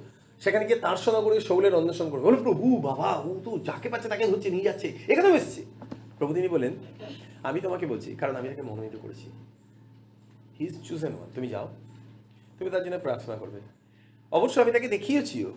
সেখানে 0.41 0.67
গিয়ে 0.67 0.79
তার 0.79 0.97
সঙ্গে 0.97 1.23
করে 1.23 1.41
শৌলের 1.41 1.75
অন্বেষণ 1.75 2.11
করবে 2.11 2.25
বলো 2.25 2.37
প্রভু, 2.37 2.77
বাবা, 2.77 3.17
ও 3.17 3.41
তো 3.45 3.59
যাকে 3.59 3.89
পাচ্ছে 3.89 4.09
তাকে 4.09 4.25
হচ্ছে, 4.25 4.51
নিয়ে 4.51 4.65
যাচ্ছে 4.65 4.99
এখানেও 5.09 5.37
এসছে। 5.37 5.65
প্রভু 6.19 6.35
তিনি 6.35 6.49
বলেন 6.49 6.73
আমি 7.43 7.61
তোমাকে 7.61 7.87
বলছি, 7.87 8.17
কারণ 8.17 8.37
আমি 8.37 8.49
তাকে 8.49 8.63
মনোনীত 8.63 8.97
করেছি। 9.03 9.31
হি 10.61 10.67
ইজ 10.67 10.83
চুজেন 10.83 11.15
ওয়ান 11.15 11.31
তুমি 11.35 11.49
যাও। 11.49 11.69
তুমি 12.59 12.71
তার 12.71 12.85
জন্য 12.85 12.99
প্রার্থনা 12.99 13.37
করবে। 13.37 13.61
অবশ্য 14.31 14.61
আমি 14.61 14.73
তাকে 14.73 14.89
দেখিয়েছিও 14.89 15.53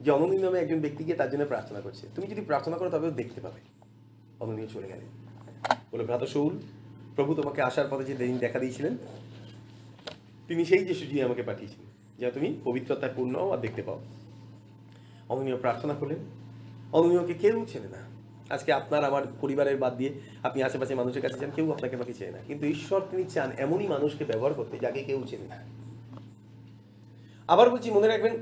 যে 0.00 0.10
অননীয় 0.10 0.42
নামে 0.42 0.58
একজন 0.58 0.80
ব্যক্তিকে 0.80 1.14
তার 1.14 1.30
জন্য 1.30 1.46
প্রার্থনা 1.46 1.80
করছে। 1.80 2.06
তুমি 2.14 2.28
যদি 2.28 2.40
প্রার্থনা 2.40 2.76
করো 2.76 2.90
তবে 2.90 3.06
ও 3.06 3.10
দেখতে 3.10 3.40
পাবে। 3.40 3.60
অননীয় 4.40 4.66
চলে 4.66 4.86
গেলেন। 4.86 5.08
বলে, 5.92 6.04
ভ্রাত 6.04 6.24
শৌল 6.24 6.58
প্রভু 7.16 7.34
তোমাকে 7.34 7.62
আসার 7.62 7.88
পথে 7.90 8.04
যে 8.04 8.14
দিন 8.14 8.38
দেখা 8.38 8.58
দিয়েছিলেন 8.58 8.96
তিনি 10.48 10.64
সেই 10.64 10.84
যিশু 10.84 11.06
যিনি 11.06 11.22
আমাকে 11.22 11.42
পাঠিয়েছিলেন 11.42 11.86
যা 12.18 12.30
তুমি 12.30 12.60
পবিত্রতায় 12.64 13.12
পূর্ণ 13.16 13.50
আর 13.50 13.58
দেখতে 13.58 13.82
পাও। 13.82 14.00
অননীয় 15.28 15.56
প্রার্থনা 15.56 15.94
করলেন, 15.94 16.18
অননীয়কে 16.92 17.34
কেউ 17.34 17.66
চেনে 17.72 17.88
না। 17.88 18.16
আজকে 18.54 18.72
আপনার, 18.72 19.04
আমার 19.04 19.22
পরিবারের 19.40 19.76
বাদ 19.76 19.96
দিয়ে 19.96 20.12
আপনি 20.42 20.62
আশেপাশে 20.62 20.94
মানুষের 20.94 21.22
কাছে 21.22 21.38
যান, 21.38 21.50
কেউ 21.50 21.72
আপনাকে 21.72 21.96
আমাকে 21.96 22.14
চেনে 22.14 22.30
না। 22.30 22.38
কিন্তু 22.46 22.66
ঈশ্বর 22.66 23.00
তিনি 23.10 23.24
চান 23.24 23.50
এমনই 23.58 23.86
মানুষকে 23.86 24.24
ব্যবহার 24.24 24.54
করতে 24.54 24.78
যাকে 24.78 25.04
কেউ 25.04 25.24
চেনে 25.26 25.46
না। 25.46 25.56
আবার 27.48 27.70
বলছি, 27.70 27.90
মনে 27.90 28.08
রাখবেন, 28.08 28.36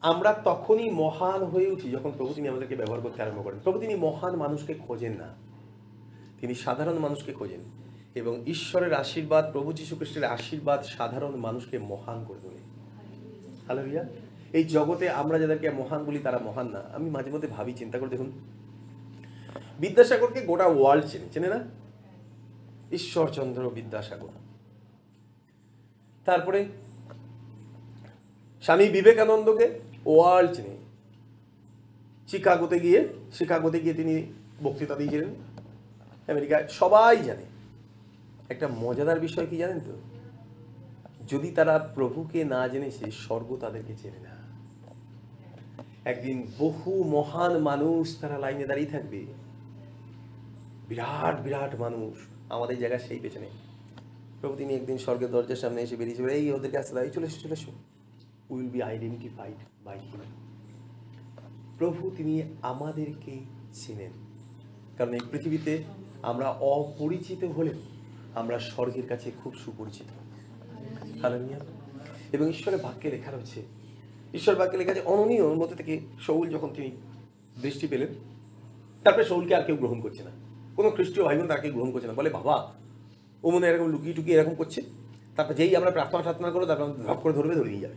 আমরা 0.00 0.32
তখনই 0.32 0.90
মহান 0.90 1.42
হয়ে 1.42 1.70
উঠি 1.70 1.90
যখন 1.90 2.12
প্রভু 2.16 2.34
তিনি 2.34 2.48
আমাদেরকে 2.48 2.76
ব্যবহার 2.76 3.00
করতে 3.00 3.22
আরম্ভ 3.22 3.44
করেন। 3.44 3.58
প্রভু 3.64 3.78
তিনি 3.78 3.94
মহান 3.94 4.36
মানুষকে 4.36 4.74
খোঁজেন 4.74 5.12
না। 5.12 5.34
তিনি 6.40 6.54
সাধারণ 6.54 6.98
মানুষকে 6.98 7.32
খোঁজেন। 7.32 7.60
এবং 8.14 8.42
ঈশ্বরের 8.46 8.94
আশীর্বাদ, 8.94 9.52
প্রভু 9.52 9.72
যীশু 9.72 9.96
খ্রিস্টের 9.96 10.24
আশীর্বাদ 10.24 10.82
সাধারণ 10.82 11.36
মানুষকে 11.36 11.78
মহান 11.78 12.24
করে 12.24 12.38
তোলে। 12.42 12.58
হ্যালো 13.66 13.82
রিয়া 13.82 14.04
এই 14.52 14.64
জগতে 14.64 15.10
আমরা 15.10 15.38
যাদেরকে 15.38 15.70
মহান 15.70 16.04
বলি 16.04 16.18
তারা 16.18 16.38
মহান 16.38 16.68
না। 16.68 16.82
আমি 16.94 17.10
মাঝে 17.10 17.30
মধ্যে 17.30 17.48
ভাবি, 17.48 17.72
চিন্তা 17.72 17.98
করে 17.98 18.08
দেখুন। 18.08 18.32
বিদ্যাসাগরকে 19.80 20.40
গোটা 20.40 20.66
ওয়ার্ল্ড 20.66 21.06
চেনে। 21.06 21.24
চেনে 21.32 21.48
না? 21.48 21.64
ঈশ্বরচন্দ্র 22.92 23.70
বিদ্যাসাগর। 23.70 24.28
তারপরে 26.24 26.66
স্বামী 28.62 28.88
বিবেকানন্দকে 28.88 29.80
ওয়ার্ল্ড 30.06 30.52
চেনে। 30.52 30.76
শিকাগোতে 32.28 32.80
গিয়ে 32.80 33.08
শিকাগোতে 33.32 33.80
গিয়ে 33.80 33.94
তিনি 33.94 34.32
বক্তৃতা 34.62 34.94
দিয়েছিলেন। 34.94 35.28
আমেরিকায় 36.28 36.68
সবাই 36.68 37.16
জানে। 37.16 37.51
একটা 38.52 38.68
মজাদার 38.68 39.20
বিষয় 39.20 39.46
কি 39.46 39.56
জানেন 39.56 39.80
তো? 39.80 39.96
যদি 41.28 41.50
তারা 41.50 41.78
প্রভুকে 41.78 42.44
না 42.44 42.68
জেনেছে, 42.68 43.10
স্বর্গ 43.10 43.56
তাদেরকে 43.60 43.94
চেনে 44.02 44.18
না। 44.18 44.42
একদিন 46.04 46.46
বহু 46.58 47.04
মহান 47.04 47.58
মানুষ 47.58 48.20
তারা 48.20 48.38
লাইনে 48.38 48.66
দাঁড়িয়ে 48.66 48.88
থাকবে। 48.88 49.26
বিরাট 50.88 51.40
বিরাট 51.40 51.74
মানুষ 51.74 52.18
আমাদের 52.48 52.78
জায়গা 52.78 52.98
সেই 52.98 53.18
পেছনে। 53.18 53.48
প্রভু 54.40 54.54
তিনি 54.56 54.74
একদিন 54.74 54.98
স্বর্গের 54.98 55.30
দরজার 55.30 55.56
সামনে 55.56 55.82
এসে 55.82 55.96
বেরিয়েছিল 55.96 56.28
এই 56.28 56.52
ওদের 56.52 56.70
কাছে 56.70 56.94
দাঁড়িয়ে 56.94 57.14
চলে 57.14 57.26
এসো 57.26 57.40
চলে 57.40 57.52
এসো। 57.52 57.70
Will 58.50 58.68
be 58.68 58.82
identified 58.82 59.54
by 59.84 59.98
him. 59.98 60.20
প্রভু 61.78 62.10
তিনি 62.16 62.42
আমাদেরকে 62.62 63.40
চেনেন। 63.72 64.10
কারণ 64.98 65.14
এই 65.14 65.20
পৃথিবীতে 65.30 65.82
আমরা 66.22 66.50
অপরিচিত 66.50 67.44
হলেও 67.44 67.91
আমরা 68.34 68.58
স্বর্গের 68.58 69.06
কাছে 69.06 69.30
খুব 69.44 69.54
সুপরিচিত। 69.54 70.06
এবং 72.34 72.48
ঈশ্বরের 72.48 72.80
বাক্যে 72.82 73.10
লেখা 73.10 73.30
রয়েছে 73.30 73.62
ঈশ্বর 74.34 74.54
বাক্যে 74.54 74.78
লেখা 74.78 74.90
আছে 74.90 75.00
অননীয় 75.00 75.54
মধ্যে 75.54 75.76
থেকে 75.76 76.00
শৌল 76.20 76.50
যখন 76.50 76.68
তিনি 76.68 76.90
দৃষ্টি 77.62 77.86
পেলেন, 77.86 78.08
তারপরে 79.04 79.24
শৌলকে 79.24 79.54
আর 79.54 79.62
কেউ 79.62 79.76
গ্রহণ 79.76 80.00
করছে 80.00 80.22
না। 80.22 80.30
কোনো 80.76 80.90
খ্রিস্টীয় 80.90 81.26
ভাই 81.26 81.38
বোন 81.38 81.46
তাকে 81.46 81.70
গ্রহণ 81.70 81.90
করছে 81.90 82.06
না। 82.06 82.12
বলে, 82.12 82.30
বাবা 82.30 82.72
ও 83.42 83.50
মনে 83.50 83.66
এরকম 83.68 83.86
লুকিয়ে 83.86 84.14
টুকিয়ে 84.14 84.38
এরকম 84.38 84.54
করছে। 84.54 84.82
তারপর 85.36 85.54
যেই 85.54 85.76
আমরা 85.76 85.90
প্রার্থনা 85.90 86.22
টার্থনা 86.22 86.50
করব 86.50 86.66
তারপর 86.66 86.84
ধপ 86.84 87.14
করে 87.14 87.32
ধরবে 87.32 87.54
ধরে 87.54 87.68
নিয়ে 87.68 87.80
যাবে। 87.80 87.94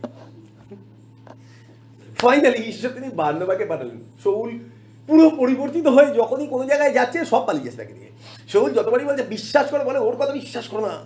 ফাইনালি 2.16 2.58
ঈশ্বর 2.58 2.90
তিনি 2.90 3.08
বার্নবাকে 3.08 3.66
পাঠালেন। 3.66 4.02
শৌল 4.22 4.58
পুরো 5.06 5.30
পরিবর্তিত 5.30 5.86
হয়ে 5.86 6.14
যখনই 6.14 6.46
কোনো 6.46 6.66
জায়গায় 6.66 6.92
যাচ্ছে, 6.92 7.24
সব 7.24 7.46
পালিয়ে 7.46 7.64
যাচ্ছে 7.64 7.78
তাকে 7.78 7.94
নিয়ে। 7.94 8.10
শৌল 8.48 8.72
যতবারই 8.72 9.04
বলছে, 9.04 9.22
বিশ্বাস 9.22 9.70
করে, 9.70 9.84
বলে, 9.84 9.98
ওর 9.98 10.16
কথা 10.16 10.32
বিশ্বাস 10.32 10.68
করো 10.68 10.80
না। 10.80 10.98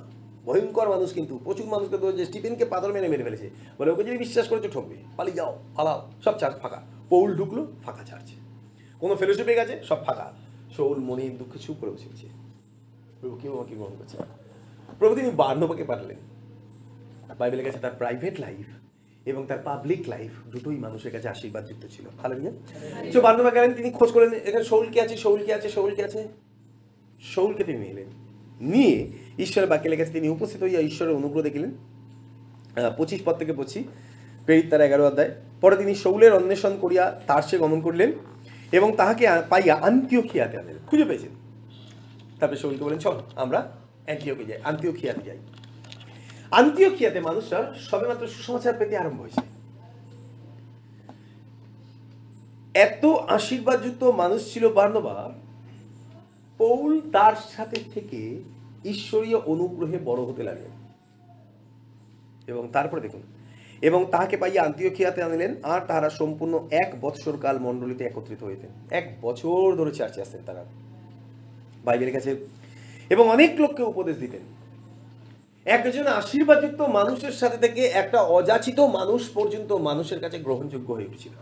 ভয়ঙ্কর 0.44 0.88
মানুষ 0.88 1.12
কিন্তু, 1.12 1.40
প্রচুর 1.44 1.66
মানুষকে 1.66 1.98
তো 1.98 2.12
যে 2.12 2.26
স্টিফেনকে 2.26 2.64
পাথর 2.64 2.92
মেরে 2.92 3.08
মেরে 3.08 3.24
ফেলেছে। 3.24 3.50
বলে, 3.78 3.90
ওকে 3.90 4.04
যদি 4.04 4.18
বিশ্বাস 4.18 4.48
করেছ, 4.48 4.72
ঠকবে। 4.72 4.96
পালিয়ে 5.16 5.36
যাও, 5.36 5.58
পালাও। 5.76 6.12
সব 6.24 6.38
চার্জ 6.38 6.56
ফাঁকা। 6.56 6.82
পৌল 7.08 7.36
ঢুকলো, 7.36 7.66
ফাঁকা 7.84 8.04
চার্জ। 8.04 8.30
কোনো 9.00 9.16
ফেলোশিপে 9.16 9.54
গেছে, 9.54 9.80
সব 9.84 10.04
ফাঁকা। 10.04 10.32
শৌল 10.76 10.98
মনের 10.98 11.38
দুঃখে 11.38 11.58
চুপ 11.58 11.76
করে 11.80 11.90
বসে 11.90 12.08
গেছে। 12.12 12.26
প্রভু, 13.20 13.36
কেউ 13.36 13.54
আমাকে 13.54 13.74
গ্রহণ 13.74 13.92
করছে 13.98 14.16
প্রভু, 14.98 15.14
তিনি 15.14 15.30
বার্নবাকে 15.30 15.84
পাঠালেন। 15.84 16.16
বাইবেলে 17.38 17.62
গেছে, 17.62 17.78
তার 17.78 17.90
প্রাইভেট 17.98 18.40
লাইফ 18.40 18.89
এবং 19.26 19.46
তার 19.46 19.58
পাবলিক 19.64 20.08
লাইফ 20.08 20.30
দুটোই 20.52 20.76
মানুষের 20.76 21.12
কাছে 21.12 21.28
আশীর্বাদ 21.28 21.64
যুক্ত 21.68 21.86
ছিল। 21.86 22.04
ভালো 22.22 22.34
নিয়ে 22.38 22.52
তো 23.12 23.20
বার্নবা 23.20 23.50
গেলেন, 23.50 23.72
তিনি 23.72 23.90
খোঁজ 23.90 24.10
করলেন, 24.12 24.32
এখানে 24.48 24.64
শৌল 24.64 24.86
কে 24.92 25.00
আছে 25.00 25.16
শৌল 25.16 25.44
কে 25.44 25.54
আছে 25.54 25.68
শৌল 25.68 25.94
কে 25.94 26.04
আছে। 26.04 26.28
শৌলকে 27.34 27.64
তিনি 27.64 27.78
নিলেন। 27.78 28.08
নিয়ে 28.60 29.08
ঈশ্বরের 29.38 29.68
বাক্যে 29.68 29.88
লেগেছে 29.88 30.12
তিনি 30.12 30.28
উপস্থিত 30.28 30.62
হইয়া 30.62 30.80
ঈশ্বরের 30.80 31.14
অনুগ্রহ 31.14 31.42
দেখিলেন। 31.42 31.70
পঁচিশ 32.96 33.20
পদ 33.24 33.34
থেকে 33.36 33.52
পড়ছি 33.52 33.84
প্রেরিত 34.44 34.66
তার 34.70 34.80
এগারো 34.80 35.06
অধ্যায়। 35.06 35.30
পরে 35.60 35.76
তিনি 35.76 35.94
শৌলের 35.94 36.32
অন্বেষণ 36.32 36.76
করিয়া 36.80 37.20
তার 37.26 37.42
সে 37.42 37.58
গমন 37.58 37.80
করলেন 37.80 38.12
এবং 38.72 38.92
তাহাকে 38.96 39.24
পাইয়া 39.26 39.42
পাইয়া 39.52 39.74
আন্তিওখিয়াতে 39.74 40.58
আনলেন 40.58 40.78
খুঁজে 40.86 41.04
পেয়েছেন। 41.04 41.32
তারপরে 42.38 42.58
শৌলকে 42.58 42.84
বলেন 42.84 42.98
চল, 42.98 43.16
আমরা 43.36 43.72
অ্যান্টিওকে 44.06 44.44
যাই 44.44 44.58
আন্তিওখিয়াতে 44.64 45.22
যাই। 45.26 45.38
আন্তিওখিয়াতে 46.50 47.20
মানুষরা 47.20 47.74
সবেমাত্র 47.80 48.26
সুসমাচার 48.26 48.74
পেতে 48.78 48.96
আরম্ভ 48.96 49.20
হয়েছে। 49.20 49.40
এত 52.74 53.04
আশীর্বাদযুক্ত 53.04 54.04
মানুষ 54.04 54.52
ছিল 54.52 54.72
বার্নবা, 54.72 55.32
পৌল 56.58 57.00
তার 57.12 57.32
সাথে 57.56 57.80
থেকে 57.94 58.42
ঈশ্বরীয় 58.84 59.38
অনুগ্রহে 59.38 59.98
বড় 60.04 60.22
হতে 60.22 60.42
লাগলেন। 60.42 60.70
এবং 62.46 62.68
তারপরে 62.72 63.00
দেখুন, 63.00 63.22
এবং 63.82 64.06
তাহাকে 64.10 64.36
পাইয়া 64.36 64.62
আন্তিওখিয়াতে 64.62 65.22
আনিলেন, 65.22 65.54
আর 65.62 65.80
তাহারা 65.80 66.10
সম্পূর্ণ 66.10 66.68
এক 66.70 66.94
বৎসর 67.00 67.36
কাল 67.36 67.58
মণ্ডলীতে 67.58 68.04
একত্রিত 68.04 68.44
হইতেন 68.44 68.70
এক 68.90 69.16
বছর 69.22 69.76
ধরে 69.76 69.90
চার্চে 69.90 70.20
আসতেন 70.20 70.40
তারা। 70.46 70.64
বাইবেলের 71.84 72.14
কাছে 72.14 72.46
এবং 73.10 73.28
অনেক 73.28 73.60
লোককে 73.60 73.82
উপদেশ 73.82 74.16
দিতেন। 74.16 74.59
একজন 75.70 76.06
আশীর্বাদযুক্ত 76.06 76.80
মানুষের 76.80 77.32
সাথে 77.32 77.56
থেকে 77.56 77.86
একটা 77.86 78.22
অযাচিত 78.22 78.80
মানুষ 78.80 79.30
পর্যন্ত 79.34 79.72
মানুষের 79.72 80.20
কাছে 80.20 80.38
গ্রহণযোগ্য 80.38 80.92
হয়ে 80.92 81.06
উঠছিল। 81.06 81.32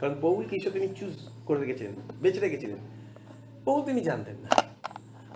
কারণ 0.00 0.14
পৌলকে 0.20 0.56
ঈশ্বর 0.56 0.72
তিনি 0.72 0.88
চুজ 0.88 1.12
করে 1.46 1.60
রেখেছিলেন 1.60 1.92
বেঁচে 2.22 2.40
রেখেছিলেন। 2.40 2.76
পৌল 3.64 3.82
তিনি 3.82 4.00
জানতেন 4.00 4.34
না। 4.34 4.62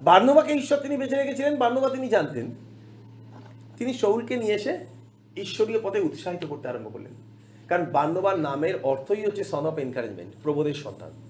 বার্নবাকে 0.03 0.53
ঈশ্বর 0.53 0.79
তিনি 0.79 0.97
বেঁচে 0.97 1.17
রেখেছিলেন, 1.17 1.57
বার্নবা 1.57 1.89
তিনি 1.89 2.09
জানতেন। 2.09 2.51
তিনি 3.79 3.95
শৌলকে 3.95 4.37
নিয়ে 4.37 4.55
এসে 4.55 4.79
ঈশ্বরীয় 5.37 5.81
পথে 5.83 6.01
উৎসাহিত 6.01 6.45
করতে 6.45 6.69
আরম্ভ 6.69 6.93
করলেন। 6.93 7.13
কারণ 7.69 7.85
বার্নবার 7.85 8.39
নামের 8.39 8.75
অর্থই 8.83 9.27
হচ্ছে 9.27 9.45
সন 9.45 9.67
অফ 9.67 9.79
এনকারেজমেন্ট 9.79 10.35
প্রবোধের 10.43 10.75
সন্তান। 10.75 11.30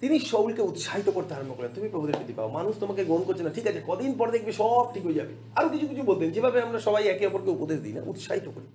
তিনি 0.00 0.20
শৌলকে 0.20 0.62
উৎসাহিত 0.62 1.10
করতে 1.10 1.34
আরম্ভ 1.34 1.56
করলেন। 1.56 1.72
তুমি 1.74 1.88
প্রভুদের 1.88 2.14
প্রতি 2.14 2.32
পাও, 2.32 2.48
মানুষ 2.48 2.78
তোমাকে 2.78 3.04
গ্রহণ 3.04 3.22
করছে 3.22 3.42
না, 3.42 3.50
ঠিক 3.50 3.66
আছে? 3.66 3.82
কদিন 3.86 4.18
পর 4.18 4.30
দেখবে 4.30 4.52
সব 4.52 4.94
ঠিক 4.94 5.04
হয়ে 5.04 5.14
যাবে। 5.14 5.32
আরও 5.56 5.68
কিছু 5.68 5.86
কিছু 5.86 6.02
বলতেন, 6.02 6.30
যেভাবে 6.30 6.62
আমরা 6.62 6.78
সবাই 6.78 7.04
একে 7.04 7.26
অপরকে 7.26 7.50
উপদেশ 7.50 7.80
দিই 7.80 7.92
না, 7.92 8.02
উৎসাহিত 8.06 8.48
করি। 8.48 8.66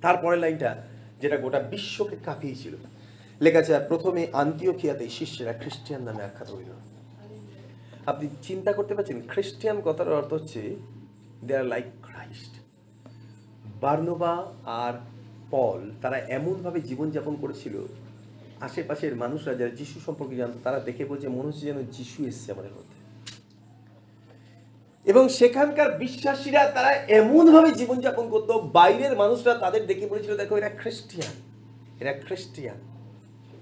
তারপরের 0.00 0.38
লাইনটা, 0.38 0.82
যেটা 1.20 1.36
গোটা 1.36 1.58
বিশ্বকে 1.58 2.16
কাঁপিয়েছিল। 2.24 2.74
লেখা 3.40 3.58
আছে, 3.58 3.72
প্রথমে 3.88 4.26
আন্তিওখিয়াতে 4.32 5.08
শিষ্যেরা 5.08 5.52
খ্রিস্টিয়ান 5.52 6.02
নামে 6.02 6.22
আখ্যাত 6.22 6.50
হইল। 6.50 6.70
আপনি 8.06 8.28
চিন্তা 8.42 8.72
করতে 8.72 8.94
পারছেন, 8.94 9.20
খ্রিস্টিয়ান 9.28 9.80
কথার 9.84 10.12
অর্থ 10.12 10.32
হচ্ছে 10.32 10.76
they 11.44 11.56
are 11.56 11.64
like 11.64 11.84
Christ 12.02 12.52
Barnabas 13.80 14.52
R 14.64 14.92
Paul, 15.50 15.90
তারা 16.02 16.18
এমনভাবে 16.18 16.80
জীবনযাপন 16.80 17.36
করেছিল 17.40 17.86
আশেপাশের 18.62 19.16
মানুষরা 19.16 19.54
যারা 19.54 19.70
যিশু 19.70 20.00
সম্পর্কে 20.06 20.36
জানত, 20.36 20.54
তারা 20.64 20.80
দেখে 20.80 21.04
বলছে, 21.04 21.28
মনে 21.28 21.46
হচ্ছে 21.48 21.66
যেন 21.66 21.82
যিশু 21.82 22.26
এসছে 22.26 22.52
আমাদের 22.52 22.70
মধ্যে। 22.72 23.02
এবং 25.10 25.28
সেখানকার 25.28 25.98
বিশ্বাসীরা, 25.98 26.70
তারা 26.70 26.92
এমনভাবে 26.94 27.70
জীবনযাপন 27.70 28.30
করতো, 28.30 28.58
বাইরের 28.58 29.16
মানুষরা 29.16 29.54
তাদের 29.54 29.86
দেখে 29.86 30.06
বলেছিল, 30.06 30.36
দেখো, 30.36 30.56
এরা 30.56 30.68
খ্রিস্টিয়ান। 30.68 31.32
এরা 32.00 32.12
খ্রিস্টিয়ান। 32.12 32.76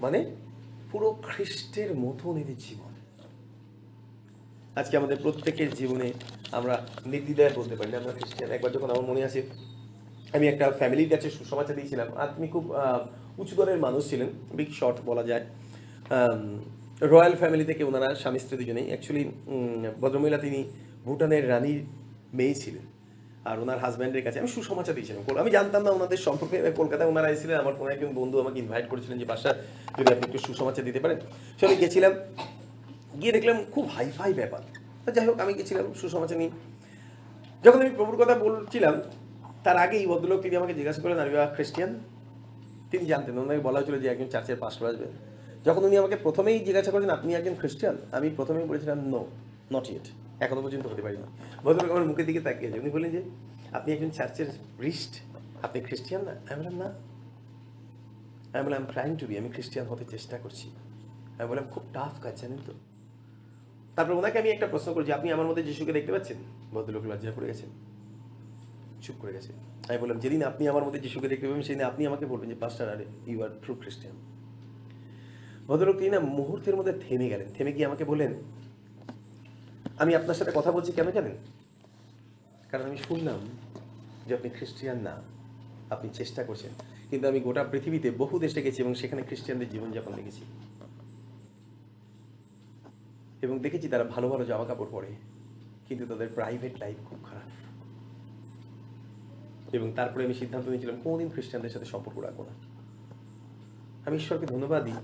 মানে 0.01 0.35
পুরো 0.91 1.19
খ্রিস্টের 1.23 1.95
মতন 1.95 2.37
এদের 2.37 2.57
জীবন। 2.57 2.91
আজকে 4.75 4.97
আমাদের 4.97 5.17
প্রত্যেকের 5.21 5.73
জীবনে 5.73 6.13
আমরা 6.51 6.87
নীতিদায় 7.05 7.51
বলতে 7.55 7.75
পারি, 7.75 7.95
আমরা 7.95 8.11
খ্রিস্টান 8.11 8.51
একবার 8.51 8.71
যখন 8.71 8.89
আমার 8.91 9.01
মনে 9.01 9.23
আছে 9.23 9.43
আমি 10.33 10.47
একটা 10.47 10.71
ফ্যামিলির 10.71 11.09
কাছে 11.09 11.29
সুসমাচার 11.29 11.75
দিয়েছিলাম। 11.75 12.17
আর 12.17 12.27
তুমি 12.27 12.47
খুব 12.47 12.73
আহ, 13.31 13.39
উঁচু 13.39 13.55
দরের 13.55 13.77
মানুষ 13.77 14.09
ছিলেন 14.09 14.27
বিগ 14.53 14.67
শট 14.73 14.95
বলা 15.05 15.23
যায়। 15.23 15.45
রয়্যাল 17.01 17.35
ফ্যামিলি 17.35 17.65
থেকে 17.65 17.83
ওনারা 17.83 18.15
স্বামী 18.15 18.39
স্ত্রী 18.39 18.57
দুজনেই। 18.57 18.85
অ্যাকচুয়ালি 18.85 19.31
ভদ্রমহিলা 20.01 20.37
তিনি 20.37 20.63
ভুটানের 21.05 21.49
রানীর 21.49 21.83
মেয়ে 22.33 22.55
ছিলেন। 22.55 22.81
আর 23.45 23.59
ওনার 23.59 23.79
হাজব্যান্ডের 23.79 24.23
কাছে 24.23 24.39
আমি 24.39 24.47
সুসমাচার 24.47 24.95
দিয়েছিলাম। 24.95 25.37
আমি 25.37 25.51
জানতাম 25.51 25.83
না 25.83 25.91
ওনাদের 25.91 26.17
সম্পর্কে। 26.17 26.71
কলকাতায় 26.75 27.09
ওনারা 27.09 27.29
এসেছিলেন 27.29 27.59
আমার 27.59 27.73
কোনো 27.73 27.89
একজন 27.91 28.07
বন্ধু 28.15 28.39
আমাকে 28.39 28.59
ইনভাইট 28.59 28.89
করেছিলেন 28.89 29.17
যে 29.19 29.25
বাসা 29.25 29.49
যদি 29.99 30.13
আপনি 30.13 30.25
একটু 30.25 30.37
সুসমাচার 30.37 30.85
দিতে 30.85 30.99
পারেন। 30.99 31.19
সে 31.59 31.65
আমি 31.65 31.75
গেছিলাম। 31.75 32.13
গিয়ে 33.21 33.31
দেখলাম 33.31 33.63
খুব 33.71 33.85
হাইফাই 33.85 34.33
ব্যাপার। 34.33 35.13
যাই 35.13 35.25
হোক 35.25 35.39
আমি 35.39 35.53
গেছিলাম 35.53 35.93
সুসমাচার 35.93 36.37
নিয়ে। 36.37 36.49
যখন 37.63 37.81
আমি 37.81 37.89
প্রভুর 37.89 38.17
কথা 38.17 38.35
বলছিলাম 38.35 39.01
তার 39.63 39.77
আগে 39.77 39.97
এই 39.97 40.07
ভদ্রলোক 40.07 40.41
তিনি 40.41 40.55
আমাকে 40.55 40.73
জিজ্ঞাসা 40.73 41.01
করলেন 41.01 41.19
আমি 41.19 41.31
খ্রিস্টিয়ান 41.53 41.99
তিনি 42.91 43.05
জানতেন, 43.05 43.37
ওনাকে 43.37 43.61
বলা 43.67 43.77
হয়েছিল 43.79 43.99
যে 43.99 44.07
একজন 44.07 44.27
চার্চের 44.27 44.57
পাস্টর 44.59 44.85
আসবে। 44.91 45.07
যখন 45.65 45.81
উনি 45.83 45.97
আমাকে 45.97 46.15
প্রথমেই 46.15 46.59
জিজ্ঞাসা 46.59 46.91
করেন 46.91 47.09
আপনি 47.09 47.33
একজন 47.35 47.55
খ্রিস্টিয়ান 47.59 47.97
আমি 48.11 48.29
প্রথমেই 48.29 48.65
বলেছিলাম 48.65 48.99
নো 49.13 49.27
নট 49.73 49.89
ইয়েট 49.89 50.07
এখনও 50.43 50.61
পর্যন্ত 50.61 50.87
হতে 50.87 51.01
পারি 51.01 51.17
না 51.17 51.27
ভদ্রলোক 51.63 51.91
আমার 51.91 52.05
মুখের 52.05 52.25
দিকে 52.25 52.41
তাকিয়েছে 52.41 52.79
উনি 52.79 52.89
বললেন 52.89 53.11
যে, 53.11 53.21
আপনি 53.71 53.93
একজন 53.93 54.09
চার্চের 54.09 54.49
রিস্ট 54.81 55.13
আপনি 55.63 55.81
খ্রিস্টিয়ান 55.81 56.21
না? 56.23 56.31
আমি 56.31 56.57
বললাম, 56.59 56.75
না। 56.77 56.89
আমি 58.53 58.63
বললাম 58.65 58.85
ট্রাইং 58.91 59.15
টু 59.15 59.25
বি 59.27 59.37
আমি 59.37 59.49
খ্রিস্টিয়ান 59.49 59.87
হতে 59.87 60.05
চেষ্টা 60.05 60.37
করছি। 60.37 60.69
আমি 61.39 61.49
বললাম, 61.49 61.65
খুব 61.71 61.83
টাফ 61.93 62.23
কাজ, 62.23 62.41
জানেন 62.41 62.57
তো? 62.65 62.73
তারপর 63.95 64.13
ওনাকে 64.13 64.39
আমি 64.39 64.49
একটা 64.49 64.67
প্রশ্ন 64.67 64.93
করছি 64.93 65.11
আপনি 65.11 65.31
আমার 65.31 65.45
মধ্যে 65.45 65.63
যিশুকে 65.63 65.91
দেখতে 65.91 66.11
পাচ্ছেন? 66.11 66.37
ভদ্রলোক 66.71 67.03
লজ্জা 67.05 67.31
পড়ে 67.35 67.47
গেছেন। 67.47 67.69
চুপ 69.03 69.15
করে 69.21 69.33
গেছে। 69.33 69.51
আমি 69.89 69.97
বললাম 70.01 70.19
যেদিন 70.19 70.43
আপনি 70.43 70.67
আমার 70.67 70.83
মধ্যে 70.85 70.99
যিশুকে 70.99 71.27
দেখতে 71.27 71.47
পাবেন, 71.47 71.61
সেদিন 71.61 71.83
আপনি 71.83 72.01
আমাকে 72.07 72.25
বলবেন 72.25 72.49
যে 72.49 72.55
পাস্টার 72.55 72.87
আরে 72.93 73.05
ইউ 73.27 73.43
আর 73.43 73.49
ট্রু 73.63 73.75
খ্রিস্টান 73.75 74.15
ভদ্রলোক 75.67 75.97
তিনি 75.97 76.09
না 76.09 76.19
মুহূর্তের 76.19 76.75
মধ্যে 76.75 76.93
থেমে 76.93 77.29
গেলেন। 77.29 77.47
থেমে 77.57 77.71
গিয়ে 77.73 77.85
আমাকে 77.85 78.03
বলেন 78.03 78.33
আমি 79.97 80.15
আপনার 80.15 80.35
সাথে 80.35 80.51
কথা 80.55 80.71
বলছি 80.71 80.91
কেন 80.91 81.11
জানেন? 81.11 81.35
কারণ 82.71 82.85
আমি 82.85 82.97
শুনলাম 82.97 83.39
যে 84.27 84.33
আপনি 84.33 84.49
খ্রিস্টিয়ান 84.49 84.97
না, 84.97 85.15
আপনি 85.89 86.09
চেষ্টা 86.13 86.43
করছেন। 86.43 86.69
কিন্তু 87.09 87.27
আমি 87.27 87.39
গোটা 87.39 87.63
পৃথিবীতে 87.63 88.11
বহু 88.11 88.39
দেশে 88.39 88.61
গেছি 88.61 88.81
এবং 88.81 88.93
সেখানে 88.95 89.21
খ্রিস্টিয়ানদের 89.21 89.69
জীবনযাপন 89.69 90.13
দেখেছি। 90.15 90.41
এবং 93.41 93.59
দেখেছি 93.59 93.87
তারা 93.87 94.03
ভালো 94.03 94.29
ভালো 94.29 94.45
জামা 94.45 94.65
কাপড় 94.65 94.89
পরে, 94.91 95.11
কিন্তু 95.87 96.05
তাদের 96.05 96.29
প্রাইভেট 96.35 96.73
লাইফ 96.79 96.97
খুব 97.09 97.19
খারাপ। 97.23 97.47
এবং 99.73 99.87
তারপরে 99.95 100.21
আমি 100.25 100.33
সিদ্ধান্ত 100.33 100.65
নিয়েছিলাম 100.67 100.97
কোনোদিন 101.03 101.29
খ্রিস্টানদের 101.29 101.69
সাথে 101.69 101.85
সম্পর্ক 101.85 102.17
রাখব 102.19 102.39
না। 102.41 102.53
আমি 104.05 104.15
ঈশ্বরকে 104.17 104.45
ধন্যবাদ 104.45 104.81
দিই। 104.83 104.99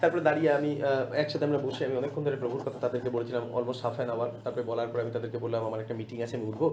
তারপরে 0.00 0.22
দাঁড়িয়ে 0.22 0.50
আমি 0.58 0.70
একসাথে 1.14 1.44
আমরা 1.44 1.58
বসে 1.58 1.82
আমি 1.86 1.96
অনেকক্ষণ 1.96 2.22
ধরে 2.24 2.36
প্রভুর 2.36 2.62
কথা 2.66 2.78
তাদেরকে 2.78 3.10
বলেছিলাম 3.10 3.42
অলমোস্ট 3.52 3.82
হাফ 3.84 3.96
অ্যান 3.96 4.10
আওয়ার 4.10 4.30
তারপরে 4.44 4.62
বলার 4.62 4.88
পর 4.88 4.98
আমি 5.00 5.10
তাদেরকে 5.10 5.38
বললাম, 5.38 5.60
আমার 5.66 5.80
একটা 5.80 5.94
মিটিং 5.94 6.18
আছে, 6.22 6.36
আমি 6.36 6.46
উঠবো। 6.46 6.66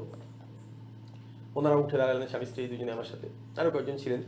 ওনারা 1.56 1.76
উঠে 1.76 1.98
দাঁড়ালেন, 1.98 2.28
স্বামী 2.28 2.46
স্ত্রী 2.46 2.68
দুজনে 2.68 2.92
আমার 2.92 3.08
সাথে। 3.12 3.28
আরও 3.62 3.72
কয়েকজন 3.72 3.98
ছিলেন। 3.98 4.22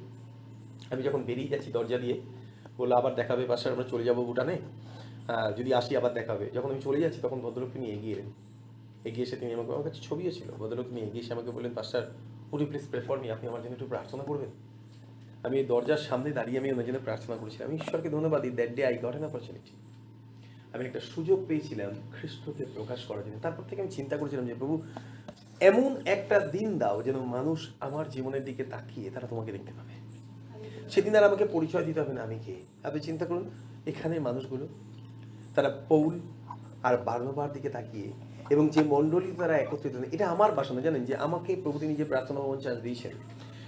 আমি 0.92 1.02
যখন 1.04 1.22
বেরিয়ে 1.24 1.48
যাচ্ছি 1.48 1.70
দরজা 1.72 1.98
দিয়ে, 1.98 2.16
বলল, 2.78 2.92
আবার 2.92 3.14
দেখাবে 3.16 3.44
পাশে 3.46 3.66
আমরা 3.70 3.86
চলে 3.92 4.04
যাব 4.04 4.18
ভুটানে? 4.30 4.56
যদি 5.58 5.74
আসি, 5.80 5.92
আবার 5.98 6.14
দেখাবে। 6.14 6.46
যখন 6.54 6.70
আমি 6.72 6.82
চলে 6.82 7.00
যাচ্ছি, 7.04 7.20
তখন 7.22 7.40
ভদ্রলোক 7.40 7.70
তিনি 7.74 7.86
এগিয়ে 7.96 8.14
এলেন। 8.16 8.30
এগিয়ে 9.06 9.26
এসে 9.28 9.36
তিনি 9.36 9.52
আমাকে, 9.54 9.72
আমার 9.72 9.84
কাছে 9.84 10.00
ছবিও 10.02 10.32
ছিল। 10.32 10.50
ভদ্রলোক 10.60 10.86
তিনি 10.90 11.02
এগিয়ে 11.02 11.24
এসে 11.24 11.34
আমাকে 11.34 11.52
বললেন, 11.52 11.74
pastor 11.74 12.04
you 12.62 12.68
please 12.68 12.86
prefer 12.92 13.20
me 13.20 13.32
আপনি 13.32 13.48
আমার 13.48 13.62
জন্য 13.62 13.74
একটু 13.74 13.86
প্রার্থনা 13.86 14.24
করবেন? 14.24 14.50
আমি 15.44 15.58
এই 15.58 15.66
দরজার 15.66 15.98
সামনে 15.98 16.32
দাঁড়িয়ে 16.32 16.60
আমি 16.60 16.72
ওনার 16.72 16.86
জন্য 16.86 17.00
প্রার্থনা 17.00 17.36
করেছিলাম 17.38 17.72
ঈশ্বরকে 17.72 18.10
ধন্যবাদ 18.10 18.42
দিই 18.42 18.52
that 18.52 18.72
day 18.76 18.86
I 18.86 18.98
got 18.98 19.16
an 19.16 19.24
opportunity 19.24 19.72
আমি 20.74 20.86
একটা 20.86 21.00
সুযোগ 21.00 21.46
পেয়েছিলাম 21.48 21.92
খ্রিস্টকে 22.20 22.66
প্রকাশ 22.76 23.06
করার 23.06 23.24
জন্য। 23.26 23.40
তারপর 23.42 23.64
থেকে 23.70 23.82
আমি 23.82 23.92
চিন্তা 23.92 24.18
করেছিলাম 24.18 24.46
যে, 24.46 24.54
প্রভু, 24.54 24.82
এমন 25.62 26.02
একটা 26.06 26.40
দিন 26.40 26.78
দাও 26.78 27.04
যেন 27.04 27.18
মানুষ 27.20 27.70
আমার 27.80 28.10
জীবনের 28.10 28.46
দিকে 28.46 28.64
তাকিয়ে 28.64 29.10
তারা 29.10 29.28
তোমাকে 29.28 29.52
দেখতে 29.52 29.72
পাবে। 29.72 29.94
সেদিন 30.90 31.16
আর 31.16 31.24
আমাকে 31.24 31.46
পরিচয় 31.46 31.84
দিতে 31.84 32.02
হবে 32.02 32.14
না, 32.14 32.22
আমি 32.24 32.40
কে? 32.46 32.56
আপনি 32.84 33.00
চিন্তা 33.00 33.26
করুন 33.26 33.50
এখানে 33.86 34.20
মানুষগুলো, 34.20 34.68
তারা 35.56 35.82
পৌল 35.90 36.20
আর 36.84 36.98
বার্নবার 36.98 37.52
দিকে 37.52 37.70
তাকিয়ে 37.70 38.12
এবং 38.50 38.70
যে 38.70 38.84
মণ্ডলী 38.84 39.32
তারা 39.38 39.58
একত্রিত 39.58 40.14
এটা 40.14 40.30
আমার 40.30 40.52
বাসনা, 40.52 40.82
জানেন 40.82 41.06
যে 41.06 41.16
আমাকে 41.16 41.56
প্রভু 41.64 41.80
তিনি 41.80 41.96
যে 41.96 42.06
প্রার্থনা 42.06 42.40
ভবন 42.40 42.60
চার্চ 42.60 42.80
দিয়েছেন, 42.80 43.12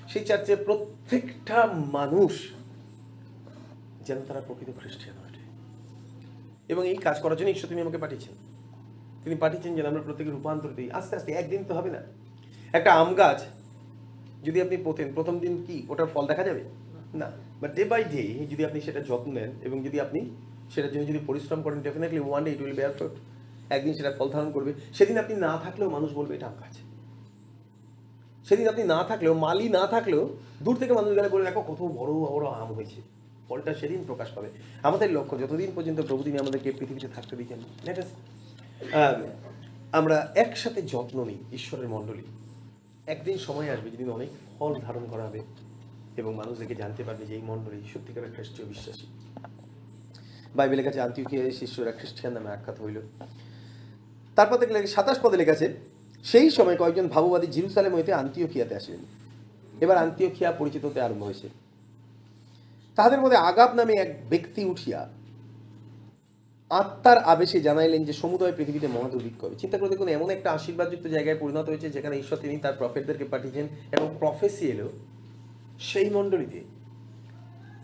সেই 0.08 0.26
চার্চে 0.26 0.56
প্রত্যেকটা 0.56 1.66
মানুষ 1.66 2.50
যেন 4.06 4.22
তারা 4.28 4.42
প্রকৃত 4.42 4.70
খ্রিস্টান 4.80 5.14
হয়। 5.18 5.26
এবং 6.68 6.88
এই 6.88 6.96
কাজ 6.96 7.20
করার 7.22 7.38
জন্য 7.38 7.50
ঈশ্বর 7.50 7.70
তিনি 7.70 7.82
আমাকে 7.82 7.98
পাঠিয়েছেন। 7.98 8.34
তিনি 9.24 9.36
পাঠিয়েছেন 9.36 9.76
যেন 9.76 9.86
আমরা 9.86 10.02
প্রত্যেকে 10.02 10.32
হই। 10.32 10.92
আস্তে 10.92 11.16
আস্তে, 11.16 11.32
একদিন 11.32 11.64
তো 11.64 11.74
হবে 11.74 11.90
না। 11.90 12.02
একটা 12.74 12.94
আম 12.94 13.14
গাছ 13.14 13.44
যদি 14.44 14.62
আপনি 14.62 14.78
পোতেন, 14.78 15.14
প্রথম 15.14 15.40
দিন 15.40 15.64
কি 15.68 15.86
ওটার 15.90 16.08
ফল 16.08 16.28
দেখা 16.28 16.44
যাবে? 16.44 16.64
না। 17.14 17.32
বাট 17.62 17.76
ডে 17.76 17.84
বাই 17.84 18.04
ডে 18.04 18.48
যদি 18.52 18.66
আপনি 18.66 18.82
সেটা 18.82 19.00
যত্ন 19.00 19.32
নেন 19.32 19.52
এবং 19.62 19.84
যদি 19.84 20.00
আপনি 20.00 20.30
সেটার 20.70 20.92
জন্য 20.92 21.08
যদি 21.08 21.20
পরিশ্রম 21.28 21.62
করেন 21.62 21.82
definitely 21.82 22.20
one 22.20 22.44
day 22.44 22.52
it 22.52 22.62
will 22.62 22.74
bear 22.74 22.94
fruit 22.94 23.12
একদিন 23.70 23.94
সেটা 23.94 24.12
ফল 24.18 24.30
ধারণ 24.30 24.52
করবে। 24.52 24.74
সেদিন 24.94 25.18
আপনি 25.18 25.36
না 25.36 25.58
থাকলেও 25.64 25.90
মানুষ 25.90 26.10
বলবে, 26.14 26.36
এটা 26.36 26.48
আম 26.48 26.56
গাছ 26.62 26.76
সেদিন 28.48 28.68
আপনি 28.68 28.84
না 28.84 29.04
থাকলেও, 29.04 29.34
মালি 29.34 29.70
না 29.70 29.88
থাকলেও 29.88 30.24
দূর 30.64 30.76
থেকে 30.76 30.94
মানুষ 30.94 31.12
গেলে 31.16 31.30
বলে, 31.30 31.44
দেখো 31.46 31.62
কত 31.62 31.82
বড় 32.00 32.12
বড় 32.14 32.46
আম 32.62 32.70
হয়েছে। 32.74 33.02
ফলটা 33.48 33.74
সেদিন 33.74 34.04
প্রকাশ 34.08 34.30
পাবে। 34.36 34.50
আমাদের 34.84 35.12
লক্ষ্য, 35.12 35.40
যতদিন 35.40 35.72
পর্যন্ত 35.76 36.02
প্রভু 36.02 36.24
তিনি 36.24 36.38
আমাদেরকে 36.38 36.72
পৃথিবীতে 36.72 37.08
থাকতে 37.16 37.34
দিচ্ছেন 37.36 37.60
আমরা 39.92 40.34
একসাথে 40.36 40.82
যত্ন 40.82 41.18
নিই 41.24 41.40
ঈশ্বরের 41.54 41.88
মণ্ডলী। 41.88 42.24
একদিন 43.08 43.38
সময় 43.38 43.70
আসবে 43.70 43.90
যেদিন 43.90 44.10
অনেক 44.10 44.30
ফল 44.60 44.74
ধারণ 44.86 45.06
করা 45.12 45.24
হবে 45.28 45.42
এবং 46.18 46.36
মানুষ 46.36 46.58
দেখে 46.58 46.76
জানতে 46.76 47.04
পারবে 47.04 47.26
যে 47.26 47.34
এই 47.36 47.42
মণ্ডলী 47.42 47.82
সত্যিকারের 47.94 48.32
খ্রিস্টীয় 48.36 48.68
বিশ্বাসী। 48.68 49.06
বাইবেলের 50.56 50.86
কাছে 50.86 51.02
আন্তিউকিয়া 51.02 51.52
শিষ্যরা 51.52 51.92
খ্রিস্টিয়ান 51.92 52.34
নামে 52.34 52.50
আখ্যাত 52.50 52.82
হইল। 52.82 53.02
তারপর 54.38 54.58
দেখলে 54.64 54.78
সাতাশ 54.96 55.18
পদে 55.24 55.38
লেখা 55.42 55.54
আছে 55.58 55.68
সেই 56.26 56.48
সময় 56.58 56.78
কয়েকজন 56.82 57.08
ভাববাদী 57.14 57.48
জিরুসালেম 57.56 57.94
হইতে 57.96 58.12
আন্তিওখিয়াতে 58.22 58.74
আসলেন। 58.80 59.02
এবার 59.84 59.98
আন্তিওখিয়া 59.98 60.50
পরিচিত 60.60 60.84
হতে 60.86 61.00
আরম্ভ 61.02 61.24
হয়েছে। 61.24 61.48
তাহাদের 62.98 63.22
মধ্যে 63.24 63.38
আগাব 63.50 63.70
নামে 63.80 63.94
এক 64.04 64.10
ব্যক্তি 64.32 64.62
উঠিয়া 64.74 65.00
আত্মার 66.72 67.20
আবেশে 67.34 67.60
জানাইলেন 67.68 68.02
যে 68.06 68.14
সমুদয় 68.14 68.54
পৃথিবীতে 68.58 68.88
মহাদুর্ভিক্ষ 68.96 69.40
হবে। 69.44 69.56
চিন্তা 69.62 69.78
করে 69.78 69.90
দেখুন, 69.90 70.08
এমন 70.08 70.30
একটা 70.30 70.50
আশীর্বাদযুক্ত 70.58 71.06
জায়গায় 71.16 71.38
পরিণত 71.42 71.66
হয়েছে 71.70 71.88
যেখানে 71.90 72.16
ঈশ্বর 72.18 72.38
তিনি 72.44 72.56
তার 72.64 72.78
প্রফেটদেরকে 72.80 73.26
পাঠিয়েছেন 73.34 73.66
এবং 73.96 74.08
প্রফেসি 74.20 74.66
এলো 74.74 74.88
সেই 75.90 76.10
মণ্ডলীতে, 76.10 76.60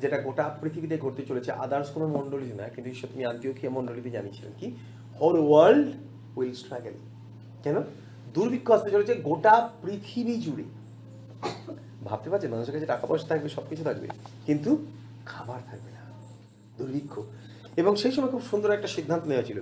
যেটা 0.01 0.17
গোটা 0.25 0.45
পৃথিবীতে 0.61 0.95
ঘটতে 0.97 1.23
চলেছে। 1.29 1.49
আদার্স 1.65 1.87
কোনো 1.95 2.07
মণ্ডলীতে 2.07 2.55
না, 2.61 2.65
কিন্তু 2.73 2.89
ঈশ্বর 2.89 3.09
তিনি 3.13 3.23
আন্তিওখিয়া 3.25 3.71
মণ্ডলীতে 3.77 4.09
জানিয়েছিলেন 4.09 4.53
কি 4.59 4.67
হোল 5.19 5.37
ওয়ার্ল্ড 5.49 5.87
উইল 6.35 6.53
স্ট্রাগল 6.53 6.91
কেন? 7.63 7.75
দুর্ভিক্ষ 8.33 8.71
আসতে 8.71 8.91
চলেছে 8.91 9.15
গোটা 9.15 9.69
পৃথিবী 9.81 10.33
জুড়ে। 10.33 10.63
ভাবতে 12.03 12.29
পারছে 12.29 12.47
মানুষের 12.47 12.73
কাছে 12.73 12.85
টাকা 12.85 13.07
পয়সা 13.07 13.27
থাকবে 13.27 13.49
সব 13.49 13.63
কিছু 13.69 13.83
থাকবে। 13.83 14.07
কিন্তু 14.45 14.85
খাবার 15.25 15.61
থাকবে 15.65 15.91
না। 15.91 15.99
দুর্ভিক্ষ। 16.77 17.19
এবং 17.77 17.95
সেই 17.95 18.11
সময় 18.11 18.29
খুব 18.29 18.41
সুন্দর 18.41 18.71
একটা 18.71 18.87
সিদ্ধান্ত 18.87 19.27
নেওয়া 19.27 19.43
ছিল। 19.43 19.61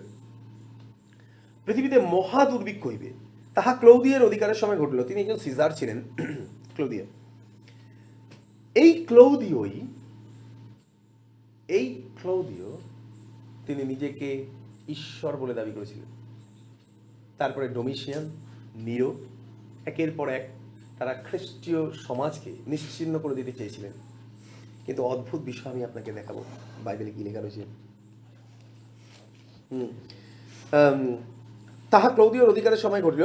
পৃথিবীতে 1.66 2.00
মহা 2.00 2.46
দুর্ভিক্ষ 2.46 2.88
হইবে। 2.88 3.14
তাহা 3.56 3.76
ক্লৌদিয়ের 3.76 4.24
অধিকারের 4.24 4.56
সময় 4.56 4.78
ঘটল। 4.78 5.04
তিনি 5.04 5.22
একজন 5.22 5.38
সিজার 5.38 5.72
ছিলেন, 5.72 6.02
ক্লৌদিয়া। 6.76 7.06
এই 8.76 9.06
ক্লৌদিওই 9.06 9.82
এই 11.68 12.02
ক্লৌদিও 12.22 12.78
তিনি 13.68 13.84
নিজেকে 13.84 14.46
ঈশ্বর 14.88 15.38
বলে 15.38 15.54
দাবি 15.54 15.72
করেছিলেন। 15.72 16.19
তারপরে 17.40 17.66
ডোমিশিয়ান, 17.78 18.26
নিরো, 18.88 19.10
একের 19.90 20.12
পর 20.18 20.28
এক 20.38 20.46
তারা 20.98 21.14
খ্রিস্টীয় 21.28 21.82
সমাজকে 22.08 22.52
নিশ্চিন্ন 22.74 23.14
করে 23.24 23.36
দিতে 23.40 23.54
চেয়েছিলেন। 23.60 23.94
কিন্তু 24.86 25.02
অদ্ভুত 25.14 25.42
বিষয় 25.50 25.72
আমি 25.74 25.82
আপনাকে 25.90 26.10
দেখাবো, 26.20 26.42
বাইবেলে 26.86 27.12
কি 27.16 27.22
লেখা 27.28 27.42
রয়েছে। 27.42 27.64
তাহা 31.92 32.10
ক্লৌদীয় 32.16 32.46
অধিকারের 32.52 32.84
সময় 32.86 33.04
ঘটিল। 33.08 33.24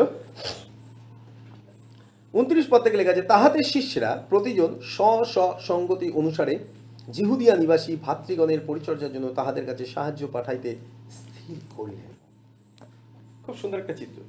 উনত্রিশ 2.35 2.66
পদ 2.72 2.81
থেকে 2.85 2.96
লেখা 3.00 3.12
আছে 3.14 3.24
তাহাদের 3.33 3.64
শিষ্যরা 3.74 4.11
প্রতিজন 4.31 4.70
স্ব 4.94 5.00
স্ব 5.33 5.38
সঙ্গতি 5.68 6.09
অনুসারে 6.20 6.55
জিহুদিয়া 7.16 7.55
নিবাসী 7.62 7.92
ভাতৃগণের 8.05 8.61
পরিচর্যার 8.68 9.12
জন্য 9.14 9.27
তাহাদের 9.38 9.64
কাছে 9.68 9.85
সাহায্য 9.94 10.22
পাঠাইতে 10.35 10.70
স্থির 11.18 11.59
করিলেন। 11.77 12.13
খুব 13.46 13.57
সুন্দর 13.57 13.78
একটা 13.78 13.92
চিত্র। 13.92 14.22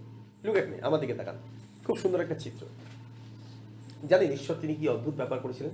লুক 0.44 0.56
মি 0.56 0.82
আমার 0.82 1.00
দিকে 1.00 1.14
তাকান। 1.14 1.36
খুব 1.86 1.98
সুন্দর 1.98 2.22
একটা 2.22 2.36
চিত্র। 2.36 2.68
জানেন 4.10 4.32
ঈশ্বর 4.32 4.56
তিনি 4.62 4.76
কি 4.76 4.88
অদ্ভুত 4.88 5.16
ব্যাপার 5.16 5.40
করেছিলেন? 5.40 5.72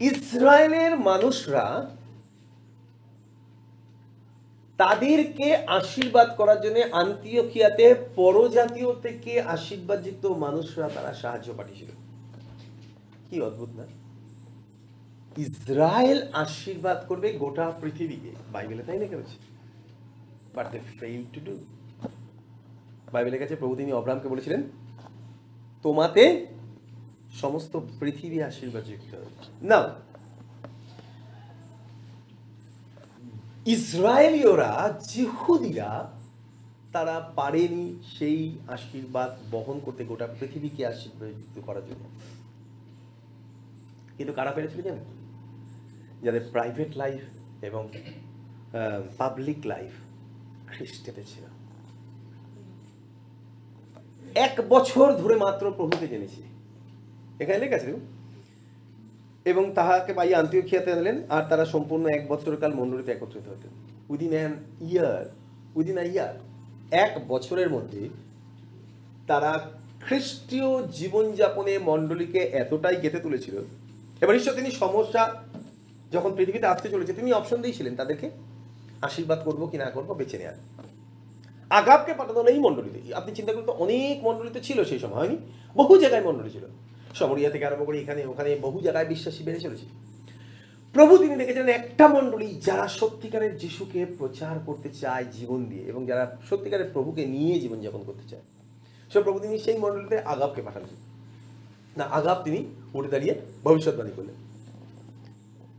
ইসরায়েলের 0.00 0.98
মানুষরা 0.98 1.90
তাদেরকে 4.76 5.56
আশীর্বাদ 5.56 6.36
করার 6.36 6.60
জন্য 6.60 6.78
আন্তিওখিয়াতে 6.92 7.94
পরজাতীয় 8.16 9.00
থেকে 9.00 9.40
আশীর্বাদযুক্ত 9.40 10.26
মানুষরা 10.26 10.88
তারা 10.88 11.14
সাহায্য 11.14 11.54
পাঠিয়েছিল। 11.56 11.88
কি 13.30 13.40
অদ্ভুত 13.40 13.68
না? 13.76 13.84
ইসরায়েল 15.38 16.28
আশীর্বাদ 16.32 17.04
করবে 17.08 17.32
গোটা 17.32 17.72
পৃথিবীকে। 17.80 18.30
বাইবেলে 18.52 18.82
তাই 18.82 18.98
লেখা 18.98 19.14
রয়েছে। 19.14 19.47
But 20.54 20.66
they 20.72 20.78
fail 21.00 21.22
to 21.34 21.40
do 21.48 21.54
বাইবেলের 23.12 23.40
কাছে 23.42 23.54
প্রভু 23.60 23.74
তিনি 23.80 23.90
অব্রাহামকে 23.92 24.28
বলেছিলেন, 24.32 24.62
তোমাতে 25.84 26.24
সমস্ত 27.42 27.72
পৃথিবী 28.00 28.38
আশীর্বাদ 28.50 28.84
যুক্ত 28.90 29.12
না 29.70 29.80
ইসরায়েলীয়রা 33.66 34.72
জিহুদিরা 35.12 35.90
তারা 36.94 37.16
পারেনি 37.38 37.86
সেই 38.16 38.40
আশীর্বাদ 38.68 39.30
বহন 39.50 39.76
করতে 39.84 40.02
গোটা 40.04 40.26
পৃথিবীকে 40.38 40.82
আশীর্বাদ 40.92 41.28
যুক্ত 41.38 41.56
করার 41.66 41.84
জন্য। 41.88 42.04
কিন্তু 44.16 44.32
কারা 44.38 44.52
পেরেছিল 44.56 44.80
জানেন? 44.88 45.04
যাদের 46.24 46.44
প্রাইভেট 46.54 46.90
লাইফ 46.96 47.22
এবং 47.68 47.82
পাবলিক 49.18 49.60
লাইফ 49.66 49.92
খ্রিস্টেতে 50.72 51.22
ছিল। 51.24 51.44
এক 54.34 54.54
বছর 54.68 55.06
ধরে 55.12 55.36
মাত্র 55.36 55.64
প্রভুকে 55.70 56.06
জেনেছি। 56.08 56.42
এখানে 57.40 57.58
লেখা 57.58 57.76
আছে 57.76 57.90
এবং 59.44 59.72
তাহাকে 59.74 60.12
পাইয়া 60.12 60.38
আন্তিওখিয়াতে 60.38 60.92
আনলেন, 60.92 61.22
আর 61.28 61.42
তারা 61.48 61.64
সম্পূর্ণ 61.64 62.04
এক 62.06 62.22
বছরকাল 62.28 62.72
মণ্ডলীতে 62.74 63.12
একত্রিত 63.12 63.46
হতেন 63.48 63.72
within 64.08 64.32
an 64.32 64.52
year, 64.80 65.24
within 65.74 65.98
a 65.98 66.02
year, 66.02 66.34
এক 66.90 67.12
বছরের 67.28 67.70
মধ্যে 67.70 68.08
তারা 69.26 69.52
খ্রিস্টীয় 70.06 70.86
জীবনযাপনে 70.86 71.78
মণ্ডলীকে 71.78 72.38
এতটাই 72.38 72.96
গেঁথে 73.02 73.20
তুলেছিল। 73.20 73.56
এবার 74.20 74.36
ঈশ্বর 74.36 74.54
তিনি 74.54 74.70
সমস্যা 74.70 75.22
যখন 76.12 76.30
পৃথিবীতে 76.36 76.66
আসতে 76.66 76.88
চলেছে, 76.88 77.12
তিনি 77.12 77.32
অপশন 77.32 77.62
দিয়েছিলেন 77.62 77.96
তাদেরকে। 77.96 78.30
আশীর্বাদ 79.02 79.42
করব 79.44 79.66
কি 79.66 79.76
না 79.78 79.90
করব 79.90 80.14
বেছে 80.14 80.38
নেওয়ার। 80.38 80.56
আগাবকে 81.70 82.14
পাঠানো 82.14 82.42
এই 82.42 82.58
মণ্ডলীতে 82.58 83.14
আপনি 83.14 83.34
চিন্তা 83.34 83.52
করুন 83.52 83.66
তো, 83.66 83.72
অনেক 83.72 84.24
মণ্ডলীতে 84.24 84.60
ছিল 84.60 84.84
সেই 84.84 84.98
সময়, 84.98 85.18
হয়নি? 85.18 85.36
বহু 85.76 85.98
জায়গায় 85.98 86.22
মণ্ডলী 86.22 86.50
ছিল। 86.50 86.64
সমরিয়া 87.14 87.50
থেকে 87.50 87.66
আরম্ভ 87.66 87.86
করে 87.86 88.00
এখানে, 88.00 88.26
ওখানে 88.26 88.56
বহু 88.56 88.80
জায়গায় 88.80 89.06
বিশ্বাসী 89.06 89.44
বেড়ে 89.44 89.60
চলেছে। 89.60 89.86
প্রভু 90.92 91.18
তিনি 91.18 91.36
দেখেছেন 91.36 91.68
একটা 91.68 92.08
মণ্ডলী 92.08 92.60
যারা 92.64 92.88
সত্যিকারের 92.88 93.58
যিশুকে 93.58 94.06
প্রচার 94.18 94.58
করতে 94.66 94.88
চায় 94.88 95.24
জীবন 95.32 95.64
দিয়ে 95.64 95.82
এবং 95.82 96.06
যারা 96.06 96.36
সত্যিকারের 96.50 96.90
প্রভুকে 96.92 97.26
নিয়ে 97.26 97.60
জীবনযাপন 97.60 98.02
করতে 98.06 98.28
চায়। 98.28 98.42
সে 99.12 99.20
প্রভু 99.20 99.38
তিনি 99.38 99.58
সেই 99.58 99.78
মণ্ডলীতে 99.78 100.18
আগাবকে 100.18 100.62
পাঠালেন। 100.62 100.88
না, 101.96 102.04
আগাব 102.04 102.42
তিনি 102.44 102.64
উঠে 102.94 103.08
দাঁড়িয়ে 103.08 103.34
ভবিষ্যৎবাণী 103.64 104.10
করলেন। 104.16 104.34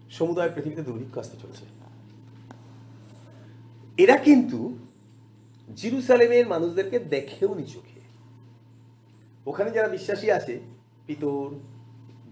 সমুদায় 0.09 0.49
পৃথিবীতে 0.55 0.81
দুর্ভিক্ষ 0.81 1.17
আসতে 1.17 1.37
চলেছে। 1.41 1.65
এরা 4.03 4.15
কিন্তু 4.27 4.59
জিরুসালেমের 5.79 6.45
মানুষদেরকে 6.53 6.97
দেখেও 7.15 7.51
নি 7.55 7.65
চোখে। 7.73 7.99
ওখানে 9.45 9.69
যারা 9.71 9.89
বিশ্বাসী 9.95 10.27
আছে, 10.37 10.53
পিতর 11.07 11.45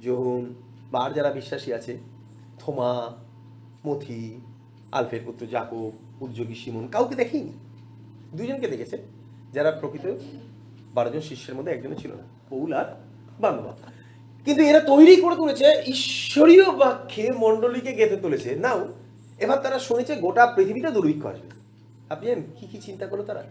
জোহন 0.03 0.43
বা 0.91 0.99
আর 1.06 1.12
যারা 1.17 1.32
বিশ্বাসী 1.39 1.69
আছে, 1.77 1.93
থোমা, 2.60 2.93
মথি, 3.86 4.23
আলফের 4.97 5.21
পুত্র 5.25 5.43
জাকব, 5.53 5.91
উদ্যোগী 6.21 6.56
সিমন 6.62 6.84
কাউকে 6.88 7.15
দেখেনি 7.15 7.51
দুজনকে 8.38 8.67
দেখেছে, 8.67 8.97
যারা 9.56 9.71
প্রকৃত 9.71 10.06
বারোজন 10.95 11.23
শিষ্যের 11.30 11.56
মধ্যে 11.56 11.71
একজনও 11.73 11.97
ছিল 12.01 12.12
না, 12.19 12.25
পৌল 12.49 12.71
আর 12.80 12.88
বান্ধবা 13.43 13.73
কিন্তু 14.45 14.62
এরা 14.69 14.82
তৈরি 14.91 15.15
করে 15.23 15.36
তুলেছে, 15.41 15.67
ঈশ্বরীয় 15.95 16.65
বাক্যে 16.82 17.25
মণ্ডলীকে 17.43 17.91
গেঁথে 17.99 18.17
তুলেছে। 18.23 18.49
নাও, 18.65 18.80
এবার 19.43 19.58
তারা 19.63 19.77
শুনেছে 19.88 20.13
গোটা 20.25 20.43
পৃথিবীটা 20.56 20.89
দুর্ভিক্ষ 20.97 21.23
আসবে। 21.34 21.57
আপনি 22.10 22.28
জানেন 22.28 22.43
কি 22.60 22.67
কি 22.67 22.78
চিন্তা 22.82 23.08
করল 23.08 23.24
তারা? 23.24 23.43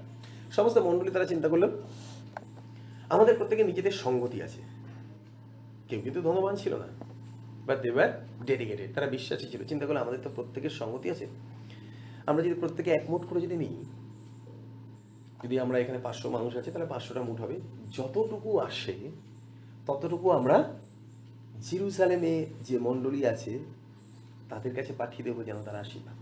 সমস্ত 0.53 0.79
মণ্ডলী 0.79 1.11
তারা 1.11 1.25
চিন্তা 1.25 1.49
করল। 1.49 1.83
আমাদের 3.11 3.37
প্রত্যেকে 3.37 3.64
নিজেদের 3.64 3.92
সঙ্গতি 3.92 4.42
আছে। 4.42 4.62
কেউ 5.88 6.01
কিন্তু 6.01 6.23
ধনবান 6.23 6.57
ছিল 6.57 6.77
না। 6.77 6.87
বাট 7.66 7.81
দে 7.81 7.90
ওয়ার 7.90 8.27
ডেডিকেটেড 8.47 8.95
তারা 8.95 9.07
বিশ্বাসী 9.07 9.49
ছিল। 9.49 9.64
চিন্তা 9.64 9.87
করল 9.87 9.97
আমাদের 9.97 10.21
তো 10.23 10.31
প্রত্যেকের 10.35 10.71
সঙ্গতি 10.71 11.11
আছে। 11.11 11.27
আমরা 12.27 12.42
যদি 12.42 12.55
প্রত্যেকে 12.55 12.90
একমোট 12.90 13.23
করে 13.31 13.40
যদি 13.40 13.57
নিই, 13.57 13.85
যদি 15.45 15.61
আমরা 15.61 15.79
এখানে 15.79 15.99
পাঁচশো 15.99 16.31
মানুষ 16.31 16.57
আছে, 16.57 16.71
তাহলে 16.71 16.87
পাঁচশোটা 16.87 17.23
মুঠ 17.23 17.40
হবে। 17.40 17.61
যতটুকু 17.92 18.59
আসে, 18.59 19.11
ততটুকু 19.87 20.31
আমরা 20.31 20.75
জিরুসালেমে 21.62 22.47
যে 22.61 22.79
মণ্ডলী 22.79 23.25
আছে, 23.27 23.59
তাদের 24.49 24.77
কাছে 24.77 24.92
পাঠিয়ে 24.99 25.25
দেবো 25.25 25.45
যেন 25.45 25.62
তারা 25.64 25.79
আশীর্বাদ। 25.79 26.15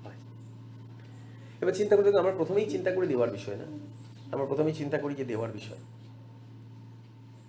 এবার 1.61 1.75
চিন্তা 1.75 1.97
করে 1.97 2.05
দেখুন 2.05 2.21
আমরা 2.21 2.33
প্রথমেই 2.33 2.67
চিন্তা 2.71 2.91
করি 2.95 3.07
দেওয়ার 3.07 3.31
বিষয় 3.31 3.57
না। 3.57 3.67
আমরা 4.33 4.47
প্রথমেই 4.47 4.75
চিন্তা 4.75 4.99
করি 4.99 5.15
যে 5.15 5.25
দেওয়ার 5.25 5.53
বিষয়। 5.53 5.81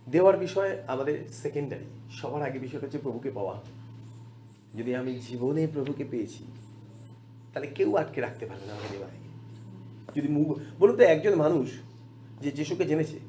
দেওয়ার 0.10 0.38
বিষয় 0.38 0.78
আমাদের 0.88 1.16
সেকেন্ডারি 1.34 1.86
সবার 2.12 2.42
আগে 2.42 2.60
বিষয়টা 2.60 2.86
হচ্ছে 2.86 2.98
প্রভুকে 2.98 3.32
পাওয়া। 3.32 3.62
যদি 4.78 4.96
আমি 4.96 5.20
জীবনে 5.28 5.68
প্রভুকে 5.68 6.06
পেয়েছি, 6.06 6.44
তাহলে 7.54 7.68
কেউ 7.68 7.96
আটকে 7.96 8.22
রাখতে 8.22 8.46
পারবে 8.46 8.66
না 8.66 8.74
আমাকে 8.74 8.90
দেওয়া 8.92 9.08
থেকে। 9.08 9.30
যদি 10.16 10.28
মুখ 10.28 10.48
বলুন 10.80 10.96
তো, 10.96 11.04
একজন 11.04 11.36
মানুষ 11.36 11.68
যে 12.42 12.52
যিশুকে 12.52 12.86
জেনেছে 12.86 13.20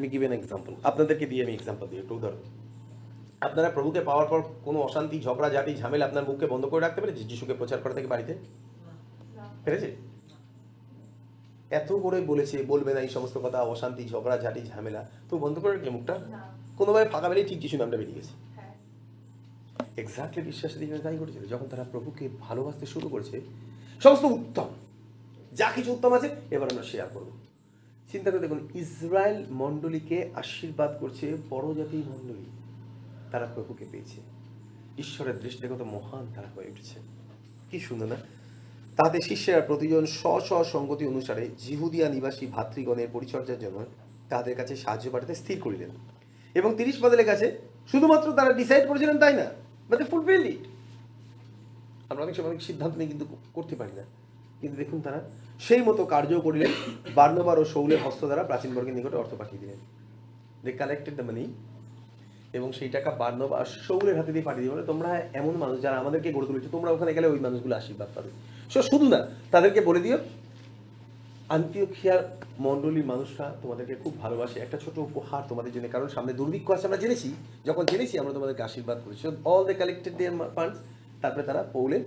মি 0.00 0.08
গিভ 0.08 0.22
এন 0.22 0.32
এক্সাম্পল 0.32 0.72
আপনাদেরকে 0.84 1.26
দিয়ে 1.26 1.42
আমি 1.44 1.52
এক্সাম্পল 1.54 1.86
দিই 1.86 1.98
একটু 1.98 2.14
উদাহরণ 2.14 2.42
আপনারা 3.40 3.70
প্রভুকে 3.70 4.00
পাওয়ার 4.00 4.26
পর 4.26 4.42
কোনো 4.64 4.78
অশান্তি, 4.80 5.20
ঝগড়া 5.20 5.48
জাতি 5.48 5.76
ঝামেলা 5.76 6.06
আপনার 6.06 6.24
মুখকে 6.24 6.46
বন্ধ 6.46 6.66
করে 6.66 6.80
রাখতে 6.80 7.00
পেরেছে 7.00 7.24
যিশুকে 7.24 7.54
প্রচার 7.54 7.78
করা 7.82 7.94
থেকে 7.94 8.06
বাড়িতে? 8.06 8.34
পেরেছে? 9.64 9.96
এত 11.70 11.92
করে 11.92 12.20
বলেছে 12.20 12.62
বলবে 12.62 12.94
না 12.94 13.00
এই 13.00 13.08
সমস্ত 13.08 13.38
কথা 13.38 13.62
অশান্তি 13.62 14.08
ঝগড়া 14.08 14.38
ঝাঁটি 14.38 14.60
ঝামেলা। 14.66 15.08
তো 15.30 15.38
বন্ধ 15.38 15.58
করে 15.58 15.76
রেখে 15.76 15.90
মুখটা? 15.90 16.18
কোনোভাবে 16.78 17.08
ফাঁকা 17.08 17.28
বেরিয়ে 17.28 17.46
ঠিক 17.46 17.60
যিশু 17.60 17.76
নামটা 17.76 17.96
বেরিয়ে 17.96 18.20
গেছে। 18.20 18.32
এক্স্যাক্টলি 20.00 20.42
বিশ্বাসের 20.42 20.80
দিকে 20.80 20.98
তাই 20.98 21.18
ঘটেছিল। 21.18 21.46
যখন 21.46 21.66
তারা 21.66 21.84
প্রভুকে 21.84 22.28
ভালোবাসতে 22.40 22.86
শুরু 22.86 23.08
করেছে 23.08 23.40
সমস্ত 24.02 24.24
উত্তম 24.24 24.66
যা 25.52 25.70
কিছু 25.70 25.92
উত্তম 25.92 26.12
আছে 26.12 26.30
এবার 26.50 26.70
আমরা 26.70 26.82
শেয়ার 26.82 27.08
করব। 27.14 27.30
চিন্তা 28.12 28.30
করে 28.30 28.40
দেখুন 28.40 28.68
ইসরায়েল 28.74 29.44
মণ্ডলীকে 29.50 30.30
আশীর্বাদ 30.34 30.96
করছে 31.00 31.36
বড় 31.50 31.74
জাতি 31.74 31.96
মণ্ডলী। 31.96 32.44
তারা 33.32 33.46
প্রভুকে 33.54 33.84
পেয়েছে। 33.90 34.20
ঈশ্বরের 34.98 35.40
দৃষ্টিতে 35.40 35.68
কত 35.68 35.82
মহান 35.82 36.26
তারা 36.34 36.46
হয়ে 36.56 36.70
উঠেছে। 36.70 37.00
কি 37.70 37.80
সুন্দর 37.80 38.06
না? 38.06 38.16
তাদের 38.98 39.22
শিষ্যেরা 39.28 39.62
প্রতিজন 39.68 40.04
স্ব 40.18 40.24
স্ব 40.46 40.64
সঙ্গতি 40.74 41.04
অনুসারে 41.12 41.44
জিহুদিয়া 41.64 42.06
নিবাসী 42.14 42.44
ভাতৃগণের 42.54 43.08
পরিচর্যার 43.12 43.62
জন্য 43.64 43.78
তাদের 44.32 44.54
কাছে 44.56 44.74
সাহায্য 44.76 45.06
পাঠাতে 45.10 45.34
স্থির 45.34 45.58
করিলেন 45.60 45.90
এবং 46.54 46.70
তিরিশ 46.78 46.96
পদের 47.02 47.24
কাছে 47.30 47.46
শুধুমাত্র 47.90 48.26
তারা 48.32 48.52
ডিসাইড 48.60 48.84
করেছিলেন 48.88 49.16
তাই 49.18 49.34
না? 49.40 49.46
মানে 49.90 50.04
ফুলফিল 50.04 50.44
ইট 50.52 50.62
আমরা 52.10 52.22
অনেক 52.24 52.34
সময় 52.36 52.50
অনেক 52.52 52.62
সিদ্ধান্ত 52.62 52.94
নিয়ে 52.96 53.10
কিন্তু 53.12 53.26
করতে 53.54 53.74
পারি 53.80 53.92
না। 53.92 54.04
কিন্তু 54.60 54.76
দেখুন 54.76 54.98
তারা 55.00 55.20
সেই 55.66 55.82
মতো 55.82 56.02
কার্যও 56.04 56.40
করিলেন, 56.40 56.72
বার্নবার 57.14 57.56
ও 57.58 57.64
শৌলের 57.64 58.00
হস্ত 58.04 58.22
দ্বারা 58.24 58.42
প্রাচীনবর্গের 58.44 58.94
নিকটে 58.94 59.16
অর্থ 59.16 59.32
পাঠিয়ে 59.34 59.60
দিলেন। 59.62 59.80
দে 60.64 60.70
কালেক্টেড 60.72 61.14
দ্য 61.14 61.22
মানি 61.22 61.44
এবং 62.52 62.68
সেই 62.72 62.88
টাকা 62.88 63.10
বার্নবা 63.10 63.54
আর 63.58 63.68
শৌলের 63.86 64.16
হাতে 64.16 64.32
দিয়ে 64.32 64.44
পাঠিয়ে 64.44 64.64
দিবে 64.64 64.86
তোমরা 64.86 65.10
এমন 65.40 65.54
মানুষ 65.56 65.76
যারা 65.84 65.96
আমাদেরকে 66.02 66.28
গড়ে 66.32 66.46
তুলেছে, 66.46 66.68
তোমরা 66.72 66.90
ওখানে 66.90 67.10
গেলে 67.14 67.26
ওই 67.26 67.40
মানুষগুলো 67.46 67.74
আশীর্বাদ 67.76 68.10
পাবে। 68.14 68.30
সো 68.72 68.78
শুধু 68.90 69.06
না 69.14 69.20
তাদেরকে 69.52 69.80
বলে 69.88 70.00
দিও। 70.04 70.18
আন্তিওখিয়ার 71.56 72.20
মণ্ডলীর 72.66 73.06
মানুষরা 73.12 73.46
তোমাদেরকে 73.62 73.94
খুব 74.02 74.12
ভালোবাসে। 74.22 74.58
একটা 74.60 74.78
ছোট 74.84 74.96
উপহার 75.08 75.42
তোমাদের 75.50 75.72
জন্য, 75.74 75.86
কারণ 75.94 76.08
সামনে 76.16 76.32
দুর্ভিক্ষ 76.40 76.68
আছে 76.76 76.86
আমরা 76.88 77.00
জেনেছি। 77.04 77.28
যখন 77.68 77.84
জেনেছি, 77.92 78.14
আমরা 78.22 78.32
তোমাদেরকে 78.36 78.62
আশীর্বাদ 78.68 78.98
করেছি 79.04 79.22
all 79.52 79.62
the 79.68 79.74
collected 79.80 80.14
their 80.18 80.34
funds 80.56 80.78
তারপরে 81.22 81.44
তারা 81.48 81.62
পৌলে 81.76 81.98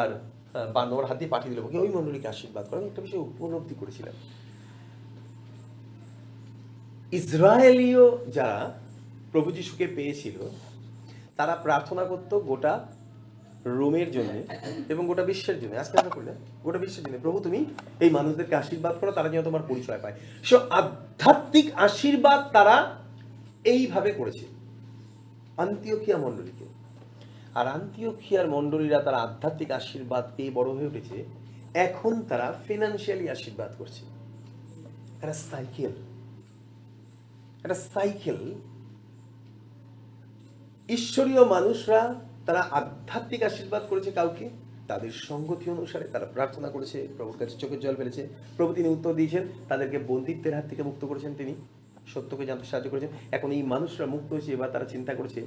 আর 0.00 0.08
বান্নবার 0.76 1.08
হাত 1.08 1.16
দিয়ে 1.20 1.32
পাঠিয়ে 1.34 1.50
দিল। 1.52 1.60
ওই 1.84 1.90
মণ্ডলীকে 1.96 2.28
আশীর্বাদ 2.34 2.64
করে 2.68 2.78
আমি 2.80 2.88
একটা 2.90 3.02
বিষয় 3.06 3.22
উপলব্ধি 3.28 3.74
করেছিলাম। 3.80 4.16
ইসরায়েলীয় 7.20 8.04
যারা 8.36 8.60
প্রভু 9.32 9.48
যিশুকে 9.56 9.86
পেয়েছিল, 9.96 10.36
তারা 11.38 11.54
প্রার্থনা 11.66 12.02
করত 12.10 12.32
গোটা 12.50 12.74
রোমের 13.66 14.10
জন্য 14.10 14.54
এবং 14.88 15.06
গোটা 15.06 15.24
বিশ্বের 15.24 15.60
জন্য। 15.60 15.74
আজকে 15.74 15.98
আমরা 15.98 16.10
করলে 16.10 16.34
গোটা 16.62 16.78
বিশ্বের 16.78 17.04
জন্য। 17.04 17.18
প্রভু, 17.22 17.40
তুমি 17.40 17.64
এই 18.00 18.10
মানুষদেরকে 18.10 18.54
আশীর্বাদ 18.54 18.96
করো, 19.00 19.12
তারা 19.12 19.28
যেন 19.28 19.42
তোমার 19.42 19.60
পরিচয় 19.68 19.98
পায়। 20.02 20.14
সো, 20.44 20.60
আধ্যাত্মিক 20.70 21.70
আশীর্বাদ 21.74 22.52
তারা 22.52 22.94
এইভাবে 23.64 24.12
করেছে। 24.12 24.46
আন্তিওখিয়া 25.56 26.16
মণ্ডলীকে। 26.16 26.64
আর 27.54 27.66
আন্তিওখিয়ার 27.66 28.48
মণ্ডলীরা 28.48 29.02
তারা 29.02 29.16
আধ্যাত্মিক 29.16 29.70
আশীর্বাদ 29.70 30.30
পেয়ে 30.36 30.50
বড় 30.50 30.72
হয়ে 30.72 30.86
উঠেছে। 30.86 31.24
এখন 31.74 32.22
তারা 32.22 32.60
ফিনান্সিয়ালি 32.66 33.28
আশীর্বাদ 33.28 33.72
করছে। 33.78 34.04
একটা 35.16 35.32
সাইকেল 35.32 35.92
একটা 37.64 37.74
সাইকেল 37.74 38.54
ঈশ্বরীয় 40.88 41.44
মানুষরা 41.44 42.14
তারা 42.46 42.62
আধ্যাত্মিক 42.78 43.42
আশীর্বাদ 43.50 43.82
করেছে 43.90 44.10
কাউকে 44.18 44.46
তাদের 44.90 45.12
সঙ্গতি 45.28 45.66
অনুসারে 45.74 46.06
তারা 46.14 46.26
প্রার্থনা 46.34 46.68
করেছে 46.74 46.98
প্রভুর 47.16 47.38
কাছে 47.40 47.54
চোখের 47.62 47.80
জল 47.84 47.94
ফেলেছে। 48.00 48.22
প্রভু 48.56 48.70
তিনি 48.78 48.88
উত্তর 48.96 49.16
দিয়েছেন 49.18 49.42
তাদেরকে 49.70 49.98
বন্দিত্বের 50.10 50.54
হাত 50.56 50.66
থেকে 50.70 50.82
মুক্ত 50.88 51.02
করেছেন 51.10 51.32
তিনি 51.40 51.52
সত্যকে 52.12 52.44
জানতে 52.50 52.66
সাহায্য 52.70 52.88
করেছেন। 52.92 53.10
এখন 53.36 53.48
এই 53.56 53.62
মানুষরা 53.72 54.06
মুক্ত 54.14 54.28
হয়েছে 54.34 54.50
এবার 54.56 54.70
তারা 54.74 54.86
চিন্তা 54.94 55.12
করেছে 55.18 55.40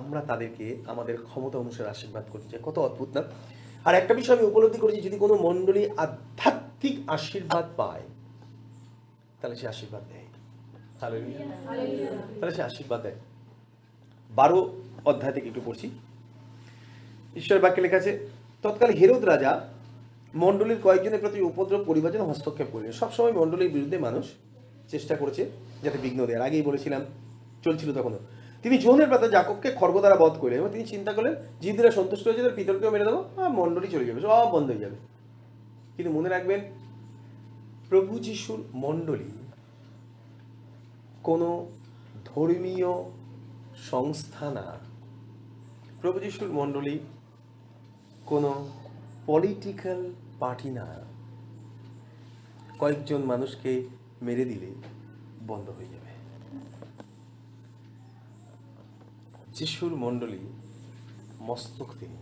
আমরা 0.00 0.20
তাদেরকে 0.30 0.66
আমাদের 0.92 1.16
ক্ষমতা 1.28 1.56
অনুসারে 1.64 1.88
আশীর্বাদ 1.94 2.24
করতে 2.32 2.48
চাই। 2.50 2.60
কত 2.68 2.76
অদ্ভুত 2.78 3.10
না? 3.16 3.22
আর 3.86 3.94
একটা 4.00 4.14
বিষয় 4.20 4.36
আমি 4.36 4.46
উপলব্ধি 4.50 4.78
করেছি 4.82 5.00
যদি 5.08 5.16
কোনো 5.24 5.34
মণ্ডলী 5.46 5.82
আধ্যাত্মিক 6.04 6.96
আশীর্বাদ 7.16 7.66
পায় 7.80 8.04
তাহলে 9.40 9.56
সে 9.60 9.66
আশীর্বাদ 9.74 10.02
দেয়। 10.12 10.28
তাহলে 11.00 12.52
সে 12.56 12.62
আশীর্বাদ 12.70 13.00
দেয়। 13.06 13.18
বারো 14.30 14.58
অধ্যায় 15.04 15.32
থেকে 15.32 15.48
একটু 15.48 15.60
পড়ছি। 15.64 15.90
ঈশ্বর 17.36 17.58
বাক্যে 17.58 17.82
লেখা 17.82 17.96
আছে, 17.96 18.12
তৎকালে 18.62 18.92
হেরোদ 18.92 19.24
রাজা 19.24 19.68
মণ্ডলীর 20.34 20.80
কয়েকজনের 20.82 21.20
প্রতি 21.20 21.40
উপদ্রব 21.40 21.82
পরিবার 21.86 22.12
জন্য 22.12 22.24
হস্তক্ষেপ 22.24 22.66
করলেন। 22.72 22.92
সবসময় 22.92 23.32
মণ্ডলীর 23.32 23.70
বিরুদ্ধে 23.70 23.98
মানুষ 23.98 24.24
চেষ্টা 24.88 25.16
করেছে 25.16 25.50
যাতে 25.82 25.98
বিঘ্ন 25.98 26.26
দেয় 26.26 26.40
আগেই 26.40 26.62
বলেছিলাম, 26.62 27.02
চলছিল 27.64 27.92
তখনও। 27.94 28.18
তিনি 28.62 28.78
জোহনের 28.78 29.08
পাতা 29.08 29.28
জাকবকে 29.28 29.72
খর্গ 29.72 29.98
দ্বারা 29.98 30.16
বধ 30.16 30.34
করলেন 30.40 30.58
এবং 30.58 30.70
তিনি 30.72 30.84
চিন্তা 30.84 31.12
করলেন, 31.12 31.34
জিদিরা 31.60 31.90
সন্তুষ্ট 31.90 32.26
হয়েছে 32.26 32.42
তার 32.42 32.56
পিতলকেও 32.56 32.90
মেরে 32.90 33.04
দেবো 33.04 33.24
মণ্ডলী 33.48 33.88
চলে 33.88 34.04
যাবে, 34.04 34.20
সব 34.20 34.48
বন্ধ 34.52 34.66
হয়ে 34.70 34.80
যাবে। 34.80 34.96
কিন্তু 35.96 36.12
মনে 36.12 36.28
রাখবেন, 36.28 36.60
প্রভু 37.88 38.18
যিশুর 38.18 38.60
মণ্ডলী 38.74 39.30
কোনো 41.22 41.48
ধর্মীয় 42.24 42.90
সংস্থা 43.90 44.50
না। 44.50 44.83
প্রভু 46.04 46.20
যিশুর 46.20 46.52
মণ্ডলী 46.52 46.98
কোনো 48.26 48.50
পলিটিক্যাল 49.26 50.00
পার্টি 50.40 50.70
না। 50.70 50.86
কয়েকজন 52.80 53.20
মানুষকে 53.32 53.72
মেরে 54.22 54.44
দিলে 54.44 54.70
বন্ধ 55.46 55.66
হয়ে 55.70 55.90
যাবে। 55.94 56.10
যিশুর 59.52 59.94
মণ্ডলী 59.96 60.42
মস্তক 61.40 61.90
তিনি। 62.00 62.18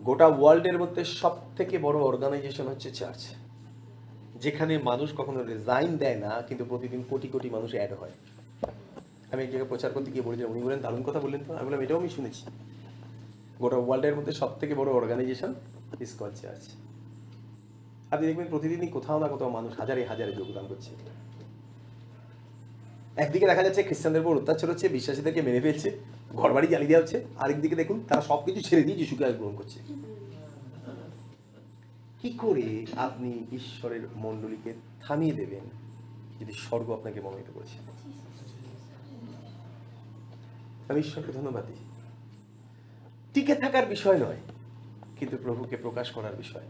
গোটা 0.00 0.26
ওয়ার্ল্ডের 0.26 0.78
মধ্যে 0.78 1.04
সব 1.04 1.34
থেকে 1.56 1.74
বড় 1.78 1.98
অর্গানাইজেশন 2.10 2.66
হচ্ছে 2.68 2.90
চার্চ 2.90 3.22
যেখানে 4.44 4.74
মানুষ 4.78 5.08
কখনো 5.16 5.40
রেজাইন 5.42 5.90
দেয় 5.96 6.18
না, 6.24 6.32
কিন্তু 6.48 6.64
প্রতিদিন 6.64 7.00
কোটি 7.10 7.28
কোটি 7.28 7.48
মানুষ 7.50 7.70
অ্যাড 7.74 7.92
হয়। 8.00 8.16
আমি 9.32 9.42
এক 9.44 9.50
জায়গায় 9.52 9.70
প্রচার 9.72 9.90
করতে 9.96 10.10
গিয়ে 10.14 10.24
বলেছিলাম 10.28 10.50
উনি 10.52 10.60
বলেন, 10.66 10.80
দারুণ 10.84 11.02
কথা 11.08 11.20
বললেন 11.24 11.40
তো। 11.46 11.50
আমি 11.56 11.64
বললাম, 11.66 11.82
এটাও 11.84 11.98
আমি 12.00 12.10
শুনেছি। 12.16 12.42
গোটা 13.62 13.76
ওয়ার্ল্ডের 13.76 14.14
মধ্যে 14.18 14.32
সব 14.40 14.50
থেকে 14.60 14.72
বড় 14.80 14.90
অর্গানাইজেশন 15.00 15.54
ইসকন 16.04 16.30
চার্চ 16.40 16.64
আপনি 18.12 18.24
দেখবেন 18.28 18.48
প্রতিদিনই 18.52 18.90
কোথাও 18.96 19.18
না 19.22 19.28
কোথাও 19.28 19.50
মানুষ 19.50 19.72
হাজারে 19.80 20.02
হাজারে 20.04 20.32
যোগদান 20.32 20.64
করছে। 20.70 20.90
একদিকে 23.16 23.46
দেখা 23.46 23.62
যাচ্ছে 23.62 23.82
খ্রিস্টানদের 23.82 24.22
উপর 24.22 24.38
অত্যাচার 24.40 24.70
হচ্ছে, 24.70 24.86
বিশ্বাসীদেরকে 24.88 25.42
মেরে 25.42 25.60
ফেলছে, 25.60 25.88
ঘরবাড়ি 26.40 26.66
জ্বালিয়ে 26.66 26.90
দেওয়া 26.90 27.02
হচ্ছে, 27.02 27.18
আরেকদিকে 27.38 27.76
দেখুন, 27.76 27.96
তারা 28.08 28.22
সব 28.30 28.40
কিছু 28.44 28.60
ছেড়ে 28.62 28.82
দিয়ে 28.82 28.96
যিশুকে 28.96 29.32
গ্রহণ 29.32 29.54
করছে। 29.56 29.78
কি 32.20 32.30
করে 32.42 32.66
আপনি 32.96 33.30
ঈশ্বরের 33.52 34.04
মণ্ডলীকে 34.16 34.72
থামিয়ে 35.00 35.32
দেবেন, 35.32 35.64
যদি 36.40 36.52
স্বর্গ 36.64 36.90
আপনাকে 36.90 37.20
মনোনীত 37.20 37.50
করেছে? 37.54 37.78
আমি 40.92 41.00
ঈশ্বরকে 41.04 41.32
ধন্যবাদ 41.38 41.64
দিই। 41.68 41.80
টিকে 43.34 43.54
থাকার 43.62 43.86
বিষয় 43.94 44.18
নয়, 44.24 44.40
কিন্তু 45.18 45.36
প্রভুকে 45.44 45.76
প্রকাশ 45.84 46.06
করার 46.16 46.34
বিষয়। 46.42 46.66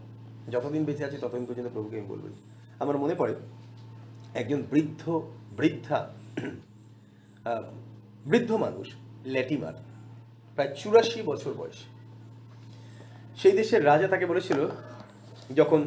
যতদিন 0.54 0.82
বেঁচে 0.88 1.04
আছি, 1.08 1.16
ততদিন 1.22 1.44
পর্যন্ত 1.48 1.68
প্রভুকে 1.76 1.96
আমি 2.00 2.08
বলব 2.12 2.24
আমার 2.82 2.96
মনে 3.02 3.14
পড়ে, 3.20 3.35
একজন 4.40 4.61
বৃদ্ধ, 4.70 5.02
বৃদ্ধা 5.58 5.98
বৃদ্ধ 8.30 8.50
মানুষ, 8.64 8.87
ল্যাটিমার, 9.35 9.76
প্রায় 10.56 10.70
চুরাশি 10.80 11.20
বছর 11.30 11.52
বয়স। 11.61 11.78
সেই 13.40 13.54
দেশের 13.61 13.82
রাজা 13.90 14.06
তাকে 14.12 14.26
বলেছিল, 14.32 14.61
যখন 15.61 15.80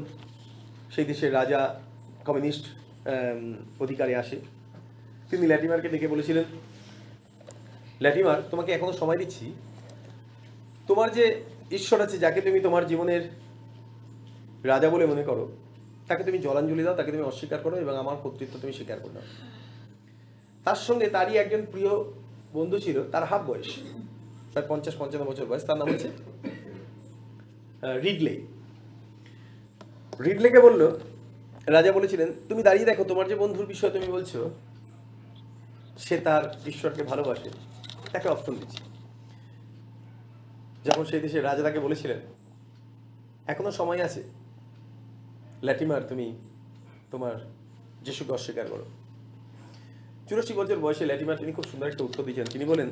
সেই 0.94 1.06
দেশের 1.12 1.32
রাজা 1.40 1.60
কমিউনিস্ট 2.28 2.66
অধিকারে 3.84 4.14
আসে, 4.22 4.38
তিনি 5.30 5.44
ল্যাটিমারকে 5.52 5.90
ডেকে 5.94 6.08
বলেছিলেন 6.14 6.46
ল্যাটিমার 8.04 8.40
তোমাকে 8.52 8.70
এখনও 8.78 8.94
সময় 9.02 9.20
দিচ্ছি। 9.22 9.46
তোমার 10.90 11.10
যে 11.18 11.26
ঈশ্বর 11.78 12.00
আছে, 12.06 12.18
যাকে 12.26 12.40
তুমি 12.46 12.60
তোমার 12.68 12.84
জীবনের 12.92 13.24
রাজা 14.72 14.88
বলে 14.94 15.06
মনে 15.12 15.24
করো, 15.30 15.46
তাকে 16.10 16.24
তুমি 16.28 16.38
জলাঞ্জলি 16.46 16.84
দাও, 16.86 16.96
তাকে 17.00 17.12
তুমি 17.14 17.26
অস্বীকার 17.32 17.60
করো 17.66 17.76
এবং 17.84 17.94
আমার 18.04 18.18
কর্তৃত্ব 18.24 18.56
তুমি 18.64 18.74
স্বীকার 18.80 18.98
করে 19.04 19.14
তার 20.66 20.80
সঙ্গে 20.88 21.08
তারই 21.16 21.36
একজন 21.44 21.62
প্রিয় 21.74 21.92
বন্ধু 22.58 22.78
ছিল, 22.86 22.98
তার 23.14 23.24
হাফ 23.30 23.42
বয়স 23.50 23.70
প্রায় 24.52 24.68
পঞ্চাশ 24.72 24.96
পঞ্চান্ন 25.02 25.24
বছর 25.32 25.46
বয়স, 25.52 25.64
তার 25.70 25.78
নাম 25.82 25.88
হচ্ছে 25.92 26.10
রিডলে। 28.06 28.34
রিডলেকে 30.28 30.60
বলল, 30.68 30.82
রাজা 31.76 31.92
বলেছিলেন, 31.98 32.30
তুমি 32.50 32.62
দাঁড়িয়ে 32.68 32.88
দেখো, 32.90 33.04
তোমার 33.12 33.26
যে 33.32 33.36
বন্ধুর 33.44 33.68
বিষয়ে 33.74 33.94
তুমি 33.96 34.08
বলছো, 34.16 34.40
সে 36.06 36.16
তার 36.28 36.44
ঈশ্বরকে 36.72 37.04
ভালোবাসে। 37.12 37.50
তাকে 38.16 38.28
অপশন 38.34 38.56
দিচ্ছি 38.62 38.82
যখন 40.88 41.04
সেই 41.10 41.22
দেশের 41.26 41.44
রাজা 41.50 41.64
তাকে 41.68 41.80
বলেছিলেন, 41.86 42.20
এখনও 43.52 43.72
সময় 43.80 44.02
আছে 44.08 44.22
ল্যাটিমার 45.68 46.08
তুমি 46.12 46.28
তোমার 47.12 47.36
যিশুকে 48.06 48.32
অস্বীকার 48.38 48.66
করো। 48.74 48.86
চুরাশি 50.28 50.54
বছর 50.60 50.78
বয়সে 50.86 51.04
ল্যাটিমার 51.10 51.40
তিনি 51.42 51.52
খুব 51.58 51.66
সুন্দর 51.72 51.92
একটা 51.92 52.06
উত্তর 52.08 52.26
দিয়েছেন। 52.28 52.48
তিনি 52.54 52.66
বলেন, 52.72 52.90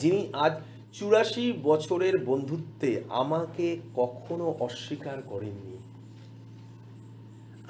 যিনি 0.00 0.20
আজ 0.44 0.54
চুরাশি 0.96 1.44
বছরের 1.68 2.14
বন্ধুত্বে 2.28 2.90
আমাকে 3.22 3.66
কখনো 4.00 4.46
অস্বীকার 4.66 5.18
করেননি, 5.30 5.76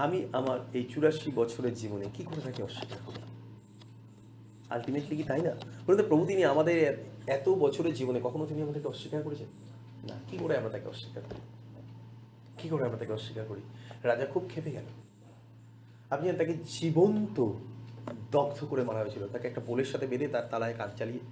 আমি 0.04 0.18
আমার 0.38 0.58
এই 0.78 0.84
চুরাশি 0.92 1.28
বছরের 1.40 1.74
জীবনে 1.80 2.06
কি 2.16 2.22
করে 2.28 2.40
তাকে 2.46 2.60
অস্বীকার 2.68 3.00
করি 3.06 3.20
আলটিমেটলি 4.70 5.14
কি 5.16 5.22
তাই 5.22 5.40
না? 5.40 5.52
বলতে 5.86 6.02
প্রভু 6.02 6.22
তিনি 6.26 6.42
আমাদের 6.44 6.76
এত 7.26 7.46
বছরের 7.48 7.94
জীবনে 7.94 8.18
কখনো 8.24 8.44
তিনি 8.46 8.60
আমাদেরকে 8.62 8.88
অস্বীকার 8.88 9.20
করেছেন 9.22 9.48
না, 10.08 10.16
কি 10.28 10.36
করে 10.42 10.54
আমরা 10.58 10.70
তাকে 10.74 10.88
অস্বীকার 10.88 11.22
করি? 11.28 11.42
কি 12.58 12.66
করে 12.68 12.82
আমরা 12.84 12.98
তাকে 12.98 13.12
অস্বীকার 13.12 13.44
করি? 13.48 13.62
রাজা 14.02 14.24
খুব 14.26 14.42
খেপে 14.54 14.70
গেল। 14.70 14.86
আপনি 16.10 16.24
তাকে 16.32 16.54
জীবন্ত 16.68 17.36
দগ্ধ 18.32 18.58
করে 18.70 18.82
মারা 18.84 19.00
হয়েছিল। 19.00 19.22
তাকে 19.32 19.46
একটা 19.48 19.62
পোলের 19.66 19.88
সাথে 19.92 20.06
বেঁধে 20.06 20.28
তার 20.28 20.46
তালায় 20.50 20.74
কাজ 20.78 20.90
চালিয়ে 20.98 21.22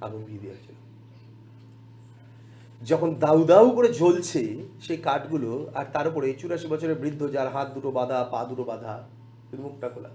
আগুন 0.00 0.20
দিয়ে 0.24 0.40
দেওয়া 0.42 0.56
হয়েছিল। 0.56 0.76
যখন 2.82 3.08
দাউ 3.14 3.38
দাউ 3.44 3.64
করে 3.70 3.88
জ্বলছে 3.92 4.42
সেই 4.82 4.98
কাঠগুলো, 5.06 5.50
আর 5.74 5.86
তার 5.92 6.06
উপরে 6.08 6.26
চুরাশি 6.40 6.66
বছরের 6.66 6.98
বৃদ্ধ 7.02 7.20
যার 7.30 7.48
হাত 7.52 7.68
দুটো 7.74 7.90
বাঁধা, 7.90 8.18
পা 8.32 8.40
দুটো 8.44 8.64
বাঁধা, 8.64 8.94
মুখটা 9.64 9.88
খোলা। 9.88 10.10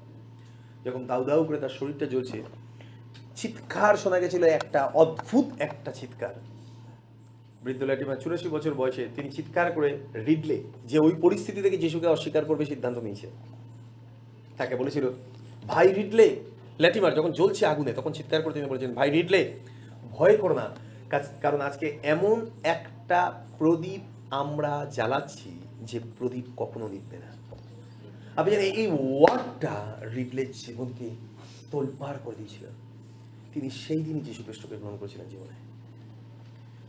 যখন 0.85 1.05
দাউ 1.05 1.23
দাউ 1.23 1.43
করে 1.43 1.57
তার 1.57 1.69
শরীরটা 1.69 2.05
জ্বলছে, 2.05 2.43
চিৎকার 3.35 3.97
শোনা 3.97 4.19
গেছিল 4.19 4.43
একটা 4.43 4.85
অদ্ভুত 4.85 5.45
একটা 5.59 5.91
চিৎকার। 5.91 6.33
বৃদ্ধ 7.63 7.83
ল্যাটিমা 7.83 8.15
চুরাশি 8.15 8.47
বছর 8.47 8.73
বয়সে 8.73 9.07
তিনি 9.15 9.31
চিৎকার 9.31 9.71
করে 9.71 9.97
রিডলে 10.27 10.63
যে 10.85 10.99
ওই 10.99 11.11
পরিস্থিতি 11.21 11.61
থেকে 11.61 11.77
যিশুকে 11.77 12.07
অস্বীকার 12.07 12.45
করবে 12.45 12.65
সিদ্ধান্ত 12.65 12.97
নিয়েছে। 12.97 13.27
তাকে 14.57 14.75
বলেছিল, 14.75 15.09
ভাই 15.67 15.93
রিডলে। 15.93 16.39
ল্যাটিমার 16.79 17.13
যখন 17.13 17.31
জ্বলছে 17.31 17.65
আগুনে, 17.65 17.93
তখন 17.93 18.11
চিৎকার 18.11 18.41
করে 18.41 18.53
তিনি 18.53 18.65
বলেছেন, 18.65 18.93
ভাই 18.93 19.09
রিডলে, 19.09 19.53
ভয় 20.11 20.37
করো 20.37 20.55
না। 20.55 20.75
কারণ 21.41 21.61
আজকে 21.61 21.99
এমন 22.03 22.45
একটা 22.63 23.43
প্রদীপ 23.57 24.33
আমরা 24.33 24.85
জ্বালাচ্ছি 24.91 25.59
যে 25.81 25.99
প্রদীপ 26.19 26.45
কখনো 26.57 26.87
নিভবে 26.87 27.17
না। 27.17 27.34
আপনি 28.35 28.51
জানেন 28.51 28.71
এই 28.71 28.87
ওয়ার্ডটা 28.87 29.95
রিডলের 30.15 30.51
জীবনকে 30.51 31.09
তোলপাড় 31.71 32.17
করে 32.23 32.35
দিয়েছিল। 32.35 32.67
তিনি 33.53 33.69
সেই 33.69 34.03
দিনই 34.03 34.19
যীশু 34.19 34.43
খ্রিস্টকে 34.43 34.77
গ্রহণ 34.77 34.97
করেছিলেন 34.97 35.29
জীবনে। 35.29 35.55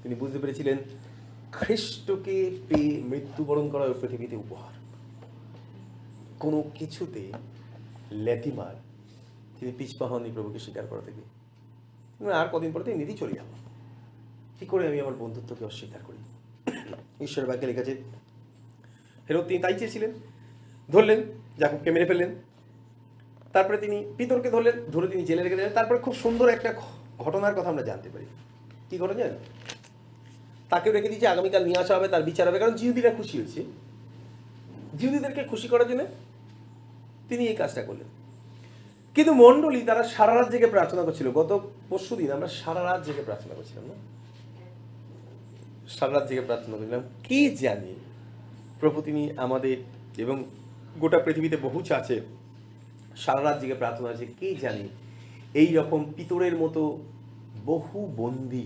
তিনি 0.02 0.14
বুঝতে 0.14 0.38
পেরেছিলেন 0.38 0.76
খ্রিস্টকে 1.52 2.56
পেয়ে 2.68 3.02
মৃত্যুবরণ 3.04 3.68
করা 3.68 3.92
পৃথিবীতে 4.00 4.36
উপহার। 4.36 4.72
কোনো 6.38 6.64
কিছুতে 6.74 7.32
ল্যাটিমার 8.12 8.74
তিনি 9.60 9.72
পিছপা 9.78 10.06
হননি 10.06 10.30
প্রভুকে 10.30 10.58
স্বীকার 10.58 10.86
করা 10.86 11.00
থেকে। 11.00 11.22
আর 12.30 12.48
কদিন 12.52 12.72
পরে 12.72 12.84
তিনি 12.84 12.98
নিজেই 12.98 13.16
চলে 13.16 13.32
যাব। 13.32 13.46
কি 14.60 14.66
করে 14.66 14.88
আমি 14.88 15.00
আমার 15.00 15.14
বন্ধুত্বকে 15.14 15.64
অস্বীকার 15.64 16.00
করি? 16.06 16.18
ঈশ্বরের 17.24 17.50
বাক্যে 17.50 17.66
লেখা 17.66 17.80
আছে 17.80 17.94
হেরো 19.28 19.42
তিনি 19.42 19.58
তাই 19.58 19.74
চেয়েছিলেন 19.74 20.10
ধরলেন, 20.92 21.22
জাকুবকে 21.58 21.90
মেরে 21.90 22.06
ফেললেন। 22.06 22.34
তারপরে 23.52 23.78
তিনি 23.78 24.14
পিতরকে 24.16 24.50
ধরলেন, 24.50 24.90
ধরে 24.92 25.08
তিনি 25.08 25.24
জেলে 25.24 25.42
রেখে 25.42 25.56
দিলেন। 25.56 25.72
তারপরে 25.72 25.98
খুব 25.98 26.14
সুন্দর 26.14 26.48
একটা 26.48 26.74
ঘটনার 27.18 27.54
কথা 27.54 27.68
আমরা 27.68 27.82
জানতে 27.82 28.08
পারি। 28.08 28.26
কি 28.90 28.98
ঘটনা? 28.98 29.14
জানেন 29.14 29.34
তাকেও 30.70 30.92
রেখে 30.92 31.08
দিয়েছে, 31.08 31.28
আগামীকাল 31.28 31.64
নিয়ে 31.64 31.78
আসা 31.78 31.96
হবে, 31.96 32.08
তার 32.08 32.22
বিচার 32.22 32.48
হবে, 32.48 32.58
কারণ 32.58 32.74
জিহুদিরা 32.74 33.10
খুশি 33.10 33.38
হয়েছে। 33.38 33.64
জিহুদিদেরকে 34.98 35.44
খুশি 35.44 35.68
করার 35.68 35.88
জন্য 35.88 36.04
তিনি 37.28 37.46
এই 37.46 37.56
কাজটা 37.56 37.82
করলেন। 37.82 38.06
কিন্তু 39.14 39.32
মণ্ডলী 39.34 39.82
তারা 39.82 40.02
সারা 40.02 40.34
রাত 40.34 40.50
জেগে 40.50 40.66
প্রার্থনা 40.66 41.02
করছিল। 41.02 41.30
গত 41.30 41.70
পরশু 41.88 42.16
দিন 42.16 42.32
আমরা 42.32 42.48
সারা 42.48 42.84
রাত 42.84 43.04
জেগে 43.04 43.22
প্রার্থনা 43.22 43.54
করছিলাম 43.54 43.84
না? 43.84 43.94
সারা 45.88 46.12
রাত 46.12 46.28
জেগে 46.28 46.40
প্রার্থনা 46.40 46.76
করছিলাম। 46.76 47.02
কে 47.24 47.50
জানে? 47.50 47.94
প্রভু 48.80 49.02
তিনি 49.02 49.30
আমাদের 49.36 49.76
এবং 50.16 50.44
গোটা 51.00 51.18
পৃথিবীতে 51.18 51.56
বহু 51.56 51.78
আছে, 52.00 52.16
সারা 53.16 53.40
রাত 53.42 53.56
জেগে 53.60 53.74
প্রার্থনা 53.74 54.08
আছে, 54.08 54.26
কে 54.40 54.48
জানে? 54.54 54.84
এই 55.60 55.70
রকম 55.78 56.00
পিতরের 56.16 56.56
মতো 56.56 56.82
বহু 57.70 57.98
বন্দি, 58.16 58.64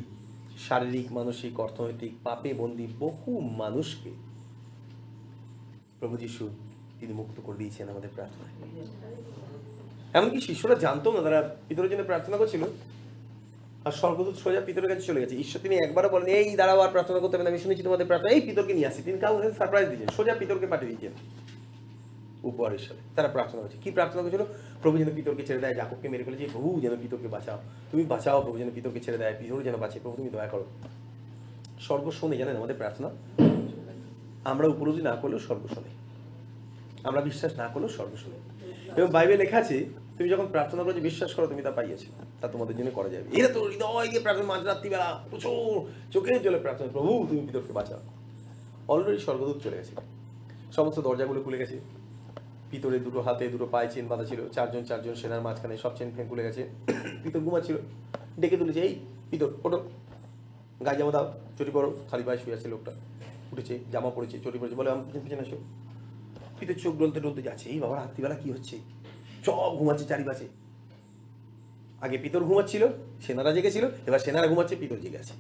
শারীরিক, 0.68 1.12
মানসিক, 1.12 1.60
অর্থনৈতিক, 1.60 2.12
পাপে 2.24 2.50
বন্দি 2.54 2.86
বহু 2.98 3.30
মানুষকে 3.40 4.10
প্রভু 5.98 6.16
যিশু 6.16 6.44
তিনি 7.00 7.12
মুক্ত 7.12 7.36
করে 7.46 7.58
দিয়েছেন 7.58 7.86
আমাদের 7.88 8.10
প্রার্থনায়। 8.16 8.54
এমনকি 10.18 10.38
শিষ্যরা 10.40 10.74
জানতো 10.74 11.08
না, 11.12 11.20
তারা 11.26 11.40
পিতরের 11.68 11.90
জন্য 11.90 12.04
প্রার্থনা 12.04 12.36
করছিল। 12.36 12.62
আর 13.86 13.92
স্বর্গদূত 14.00 14.36
সোজা 14.44 14.60
পিতরের 14.60 14.90
কাছে 14.90 15.04
চলে 15.08 15.20
গেছে। 15.22 15.34
ঈশ্বর 15.44 15.62
তিনি 15.64 15.74
একবারও 15.76 16.08
বলেন, 16.08 16.28
এই 16.40 16.56
দাঁড়াও, 16.60 16.80
আর 16.84 16.90
প্রার্থনা 16.94 17.18
করতে 17.20 17.34
হবে 17.34 17.44
না, 17.44 17.50
আমি 17.50 17.60
শুনেছি 17.64 17.82
তোমাদের 17.82 18.06
প্রার্থনা। 18.06 18.30
এই 18.36 18.40
পিতরকে 18.46 18.74
নিয়ে 18.74 18.88
আসি 18.90 19.00
তিনি 19.06 19.18
কাউকে 19.18 19.48
সারপ্রাইজ 19.60 19.86
দিয়েছেন, 19.88 20.08
সোজা 20.16 20.34
পিতরকে 20.40 20.66
পাঠিয়ে 20.72 20.90
দিয়েছেন। 20.90 21.12
উপহার 22.42 22.72
হিসাবে। 22.72 23.00
তারা 23.16 23.28
প্রার্থনা 23.28 23.62
করছে। 23.62 23.76
কি 23.82 23.90
প্রার্থনা 23.90 24.22
করেছিল? 24.22 24.42
প্রভু 24.82 24.98
যেন 24.98 25.14
পিতরকে 25.14 25.46
ছেড়ে 25.46 25.60
দেয় 25.60 25.74
জাকবকে 25.74 26.08
মেরে 26.08 26.24
ফেলেছে। 26.24 26.48
প্রভু 26.52 26.80
যেন 26.80 26.96
পিতরকে 26.96 27.28
বাঁচাও। 27.28 27.58
তুমি 27.90 28.04
বাঁচাও, 28.04 28.42
প্রভু 28.42 28.58
যেন 28.58 28.70
পিতরকে 28.74 29.00
ছেড়ে 29.00 29.18
দেয়। 29.18 29.34
পিতর 29.38 29.62
যেন 29.62 29.76
বাঁচে। 29.76 30.00
প্রভু, 30.02 30.16
তুমি 30.16 30.30
দয়া 30.30 30.46
করো। 30.46 30.64
স্বর্গ 31.80 32.10
শোনে 32.10 32.36
জানেন 32.36 32.56
আমাদের 32.56 32.76
প্রার্থনা? 32.76 33.10
আমরা 34.44 34.66
উপলব্ধি 34.66 35.02
না 35.02 35.14
করলেও 35.16 35.38
স্বর্গ 35.38 35.66
শোনে 35.74 35.88
আমরা 37.04 37.20
বিশ্বাস 37.20 37.58
না 37.58 37.68
করলেও 37.68 37.88
স্বর্গ 37.88 38.14
শোনে 38.14 38.36
এবং 38.96 39.10
বাইবেল 39.10 39.38
লেখা 39.38 39.58
আছে, 39.58 39.84
তুমি 40.18 40.30
যখন 40.30 40.46
প্রার্থনা 40.46 40.82
করো 40.82 40.92
যে 40.92 41.00
বিশ্বাস 41.00 41.34
করো, 41.34 41.46
তুমি 41.46 41.62
তা 41.62 41.70
পাইয়েছো। 41.70 42.06
তা 42.40 42.48
তোমাদের 42.48 42.76
জন্য 42.76 42.90
করা 42.90 43.08
যাবে। 43.08 43.36
এরা 43.36 43.48
তো 43.48 43.64
হৃদয় 43.64 44.08
দিয়ে 44.08 44.20
প্রার্থনা 44.20 44.44
মাঝরাত্রিবেলা 44.44 45.24
প্রচুর 45.30 45.90
চোখের 46.10 46.42
জলে 46.42 46.58
প্রার্থনা 46.58 46.88
প্রভু, 46.92 47.26
তুমি 47.28 47.40
পিতরকে 47.40 47.72
বাঁচাও। 47.72 47.98
অলরেডি 48.88 49.18
স্বর্গদূত 49.18 49.62
চলে 49.62 49.76
গেছে। 49.76 49.94
সমস্ত 50.72 51.00
দরজাগুলো 51.00 51.42
খুলে 51.42 51.58
গেছে। 51.58 51.80
ভিতরে 52.70 52.96
দুটো 53.06 53.20
হাতে 53.26 53.44
দুটো 53.54 53.66
পায়ে 53.74 53.88
চেন 53.92 54.06
বাঁধা 54.10 54.24
ছিল, 54.30 54.40
চারজন 54.56 54.82
চারজন 54.88 55.14
সেনার 55.20 55.42
মাঝখানে 55.46 55.74
সব 55.84 55.92
চেন 55.98 56.08
ফেন 56.14 56.26
খুলে 56.30 56.42
গেছে। 56.46 56.62
পিতর 57.22 57.40
ঘুমাচ্ছিল, 57.46 57.76
ডেকে 58.40 58.56
তুলেছে, 58.60 58.80
এই 58.88 58.92
পিতর 59.30 59.48
ওটো 59.66 59.78
গায়ে 60.86 60.98
জামা 61.00 61.12
দাও, 61.16 61.26
চটি 61.56 61.72
পড়ো 61.76 61.88
খালি 62.10 62.24
পায়ে 62.26 62.38
শুয়ে 62.42 62.54
আছে 62.56 62.66
লোকটা। 62.72 62.92
উঠেছে, 63.52 63.74
জামা 63.92 64.10
পড়েছে 64.16 64.36
চটি 64.44 64.58
পড়েছে 64.60 64.76
বলে, 64.80 64.88
আমি 64.94 65.02
পিছনে 65.24 65.42
আসো। 65.46 65.58
পিতর 66.58 66.76
চোখ 66.84 66.94
ডলতে 67.00 67.18
ডলতে 67.24 67.42
যাচ্ছে, 67.48 67.66
এই 67.74 67.78
বাবা, 67.84 67.94
রাত্রিবেলা 68.00 68.36
কি 68.42 68.48
হচ্ছে? 68.54 68.76
সব 69.46 69.70
ঘুমাচ্ছে 69.78 70.04
চারিপাশে। 70.10 70.46
আগে 72.04 72.16
পিতর 72.24 72.42
ঘুমাচ্ছিল, 72.48 72.82
সেনারা 73.24 73.50
জেগেছিল, 73.56 73.84
এবার 74.08 74.20
সেনারা 74.26 74.46
ঘুমাচ্ছে, 74.52 74.74
পিতর 74.82 74.98
জেগে 75.04 75.18
আছে। 75.22 75.34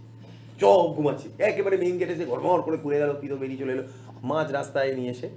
সব 0.62 0.86
ঘুমাচ্ছে, 0.96 1.26
একেবারে 1.48 1.76
মেইন 1.82 1.96
গেটে 2.00 2.14
এসে 2.16 2.26
গড়মড় 2.30 2.62
করে 2.66 2.76
ঘুরে 2.84 2.98
গেল, 3.02 3.10
পিতর 3.22 3.38
বেরিয়ে 3.42 3.60
চলে 3.62 3.72
এলো। 3.76 3.84
মাঝ 4.30 4.46
রাস্তায় 4.58 4.90
নিয়ে 4.98 5.10
এসে 5.16 5.28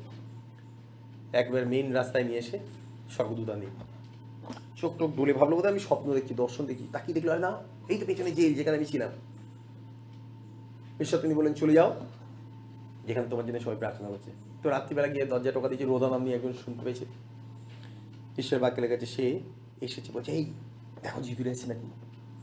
একবার 1.34 1.66
মেইন 1.72 1.88
রাস্তায় 1.92 2.24
নিয়ে 2.24 2.40
এসে 2.40 2.58
স্বর্গদূত 3.16 3.50
আনি 3.50 3.68
চোখ 4.80 4.92
টোক 5.00 5.12
ডলে 5.18 5.34
ভাবলো 5.34 5.56
বোধহয় 5.56 5.72
আমি 5.72 5.80
স্বপ্ন 5.80 6.14
দেখছি 6.14 6.34
দর্শন 6.34 6.66
দেখি, 6.66 6.86
তাকিয়ে 6.92 7.16
দেখল 7.18 7.32
না, 7.46 7.52
এই 7.90 7.98
তো 7.98 8.06
পেছনে 8.06 8.32
জেল 8.32 8.54
যেখানে 8.54 8.78
আমি 8.78 8.86
ছিলাম। 8.86 9.12
ঈশ্বর 11.04 11.20
তিনি 11.20 11.34
বলেন 11.34 11.54
চলে 11.54 11.74
যাও, 11.74 11.90
যেখানে 13.08 13.28
তোমার 13.30 13.46
জন্য 13.46 13.60
সবাই 13.60 13.78
প্রার্থনা 13.78 14.08
করছে। 14.10 14.32
তো 14.64 14.70
রাত্রিবেলা 14.70 15.08
গিয়ে 15.08 15.26
দরজা 15.26 15.52
টোকা 15.52 15.68
দিয়েছে 15.68 15.86
রোদা 15.86 16.10
নাম 16.10 16.24
নিয়ে 16.24 16.36
একজন 16.36 16.54
শুনতে 16.54 16.82
পেয়েছে। 16.84 17.06
ঈশ্বর 18.38 18.60
বাক্যে 18.60 18.82
লেগেছে 18.82 19.06
সে 19.06 19.40
এসেছে, 19.82 20.12
বলছে, 20.14 20.32
এই, 20.32 20.46
দেখো 21.04 21.22
জিহুদিরা 21.22 21.52
এসছে 21.52 21.68
নাকি? 21.68 21.88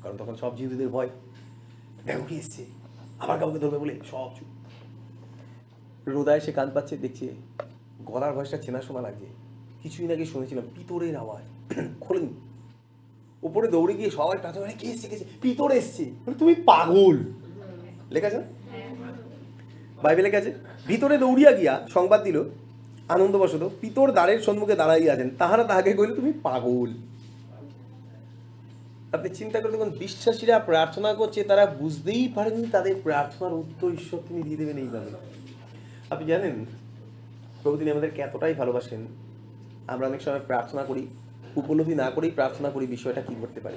কারণ 0.02 0.16
তখন 0.16 0.34
সব 0.36 0.56
জিহুদিদের 0.56 0.88
ভয়। 0.88 1.10
দেখো 2.06 2.24
কি 2.28 2.34
এসছে, 2.36 2.64
আবার 3.18 3.38
কাউকে 3.38 3.58
ধরবে 3.58 3.78
বলে? 3.78 3.94
সব 4.10 4.28
চুপ। 4.36 4.48
রোদায় 6.06 6.40
সে 6.40 6.52
কান 6.52 6.70
পাচ্ছে, 6.74 6.96
দেখছে 6.96 7.26
গলার 8.04 8.32
ভয়েসটা 8.32 8.58
চেনা 8.58 8.82
শোনা 8.82 9.00
লাগছে 9.00 9.26
কিছুদিন 9.82 10.10
আগে 10.10 10.26
শুনেছিলাম 10.26 10.64
পিতরের 10.76 11.16
আওয়াজ। 11.16 11.74
খোলেন। 12.00 12.28
উপরে 13.42 13.68
দৌড়ে 13.68 13.94
গিয়ে 13.94 14.10
সবাই 14.10 14.38
প্রার্থনা 14.38 14.66
করে, 14.66 14.74
কে 14.78 14.86
এসছে 14.86 15.08
কে 15.08 15.24
পিতর 15.42 15.70
এসছে। 15.70 16.10
তুমি 16.38 16.54
পাগল। 16.54 17.18
লেখা 18.10 18.26
আছে 18.26 18.42
বাইবেলে 20.02 20.30
গেছে 20.30 20.54
ভিতরে 20.86 21.18
দৌড়িয়া 21.18 21.52
গিয়া 21.52 21.86
সংবাদ 21.90 22.22
দিল 22.22 22.44
আনন্দবশত 23.08 23.70
পিতর 23.80 24.12
দ্বারের 24.12 24.40
সম্মুখে 24.40 24.74
দাঁড়াইয়া 24.74 25.12
আছেন। 25.12 25.30
তাহারা 25.38 25.64
তাহাকে 25.64 25.92
কইল 25.92 26.14
তুমি 26.14 26.32
পাগল। 26.42 26.94
আপনি 29.12 29.28
চিন্তা 29.34 29.60
করে 29.60 29.72
দেখুন 29.72 29.90
বিশ্বাসীরা 29.90 30.58
প্রার্থনা 30.58 31.14
করছে 31.14 31.42
তারা 31.42 31.66
বুঝতেই 31.66 32.28
পারেনি 32.34 32.66
তাদের 32.66 32.94
প্রার্থনার 33.02 33.52
উত্তর 33.52 33.92
ঈশ্বর 33.92 34.20
তিনি 34.28 34.42
দিয়ে 34.42 34.56
দেবেন 34.56 34.78
এইভাবে। 34.78 35.10
আপনি 36.10 36.26
জানেন 36.26 36.64
প্রভু 37.62 37.76
তিনি 37.76 37.90
আমাদেরকে 37.90 38.22
এতটাই 38.22 38.54
ভালোবাসেন, 38.54 39.06
আমরা 39.86 40.06
অনেক 40.06 40.22
সময় 40.22 40.40
প্রার্থনা 40.46 40.82
করি, 40.82 41.06
উপলব্ধি 41.56 41.94
না 41.94 42.10
করেই 42.10 42.30
প্রার্থনা 42.30 42.70
করি 42.70 42.86
বিষয়টা 42.86 43.20
কি 43.20 43.34
করতে 43.40 43.60
পারি। 43.60 43.76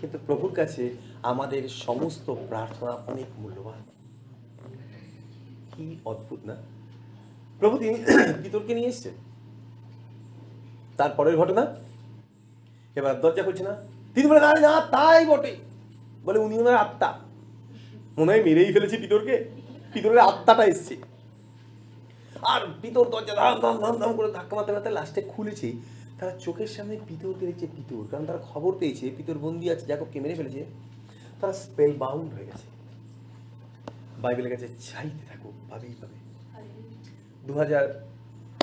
কিন্তু 0.00 0.18
প্রভুর 0.26 0.54
কাছে 0.54 0.96
আমাদের 1.22 1.68
সমস্ত 1.68 2.30
প্রার্থনা 2.30 2.90
অনেক 2.90 3.26
মূল্যবান। 3.38 3.82
কি 5.76 5.96
অদ্ভুত 6.04 6.38
না? 6.44 6.56
প্রভু 7.58 7.78
তিনি 7.78 7.94
পিতরকে 8.42 8.74
নিয়ে 8.74 8.88
এসছেন। 8.88 9.12
তারপরের 10.96 11.36
ঘটনা? 11.36 11.76
এবার 12.94 13.20
দরজা 13.20 13.42
খুলছে 13.42 13.64
না। 13.64 13.76
তিনি 14.14 14.28
বলে, 14.28 14.40
না 14.40 14.54
না, 14.60 14.80
তাই 14.80 15.26
বটে। 15.26 15.56
বলে, 16.24 16.38
উনি 16.38 16.58
ওনার 16.58 16.76
আত্মা। 16.76 17.18
মনে 18.18 18.32
হয় 18.32 18.44
মেরেই 18.44 18.72
ফেলেছে 18.72 18.96
পিতরকে 18.96 19.48
পিতরের 19.92 20.18
আত্মাটা 20.18 20.64
এসছে। 20.64 21.11
আর 22.42 22.60
পিতর 22.82 23.08
দরজা 23.08 23.34
ধাম 23.34 23.60
ধাম 23.60 23.78
ধাম 23.78 23.96
ধাম 23.96 24.16
করে 24.16 24.32
ধাক্কা 24.32 24.56
মারতে 24.56 24.72
মারতে 24.72 24.90
লাস্টে 24.90 25.22
খুলেছে। 25.22 25.72
তারা 26.18 26.38
চোখের 26.40 26.66
সামনে 26.66 27.00
পিতরকে 27.08 27.46
দেখছে 27.46 27.66
পিতর, 27.66 28.04
কারণ 28.10 28.26
তারা 28.26 28.38
খবর 28.38 28.78
পেয়েছে, 28.78 29.10
পিতর 29.16 29.34
বন্দি 29.34 29.70
আছে, 29.70 29.86
যাকবকে 29.86 30.20
মেরে 30.20 30.34
ফেলেছে। 30.34 30.64
তারা 31.40 31.52
স্পেল 31.52 31.96
বাউন্ড 31.96 32.34
হয়ে 32.34 32.46
গেছে। 32.46 32.72
বাইবেলের 34.22 34.52
কাছে 34.52 34.68
চাইতে 34.68 35.26
থাকো, 35.32 35.52
ভাবেই 35.70 35.94
পাবে 36.00 36.22
দু 37.46 37.58
হাজার 37.58 38.08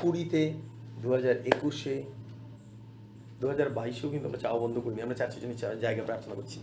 কুড়িতে 0.01 0.53
দু 1.01 1.11
হাজার 1.11 1.47
একুশে 1.47 2.03
দু 3.41 3.47
হাজার 3.47 3.69
বাইশেও 3.69 4.09
কিন্তু 4.09 4.27
আমরা 4.27 4.39
চাওয়া 4.39 4.59
বন্ধ 4.59 4.79
করিনি। 4.79 5.01
আমরা 5.01 5.15
চারশো 5.15 5.39
জনের 5.39 5.57
চা- 5.57 5.75
জায়গা 5.75 6.03
প্রার্থনা 6.03 6.35
করছি। 6.35 6.59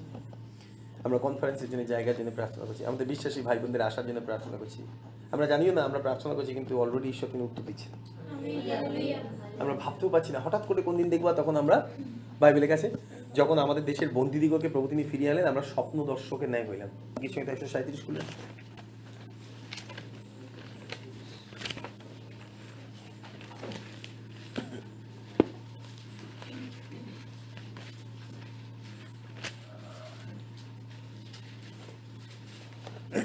আমরা 1.05 1.19
কনফারেন্সের 1.19 1.71
জন্য 1.71 1.87
জায়গার 1.87 2.15
জন্য 2.19 2.31
প্রার্থনা 2.35 2.65
করছি। 2.65 2.85
আমাদের 2.85 3.07
বিশ্বাসী 3.07 3.43
ভাই 3.43 3.59
বোনদের 3.59 3.81
আসার 3.81 4.07
জন্য 4.07 4.21
প্রার্থনা 4.21 4.57
করছি। 4.57 4.83
আমরা 5.33 5.47
জানিও 5.47 5.73
না 5.73 5.83
আমরা 5.83 5.99
প্রার্থনা 5.99 6.35
করছি 6.35 6.55
কিন্তু 6.55 6.81
অলরেডি 6.81 7.09
ঈশ্বর 7.09 7.29
তিনি 7.33 7.45
উত্তর 7.45 7.63
দিচ্ছেন। 7.63 7.93
আমরা 9.59 9.75
ভাবতেও 9.75 10.09
পারছি 10.09 10.33
না 10.33 10.41
হঠাৎ 10.41 10.67
করে 10.67 10.83
কোন 10.83 10.97
দিন 10.97 11.09
দেখবা 11.09 11.33
তখন 11.33 11.57
আমরা 11.57 11.91
বাইবেলের 12.41 12.69
কাছে 12.69 12.91
যখন 13.35 13.59
আমাদের 13.59 13.85
দেশের 13.85 14.09
বন্দিদিগকে 14.09 14.69
প্রভু 14.69 14.89
তিনি 14.89 15.05
ফিরিয়ে 15.05 15.31
আনলেন 15.31 15.47
আমরা 15.47 15.63
স্বপ্ন 15.63 16.05
দর্শকের 16.05 16.49
ন্যায় 16.49 16.69
হইলাম। 16.69 16.89
কিছু 17.21 17.41
একশো 17.41 17.67
সাঁত্রিশ 17.67 18.05
খুললেন? 18.07 18.25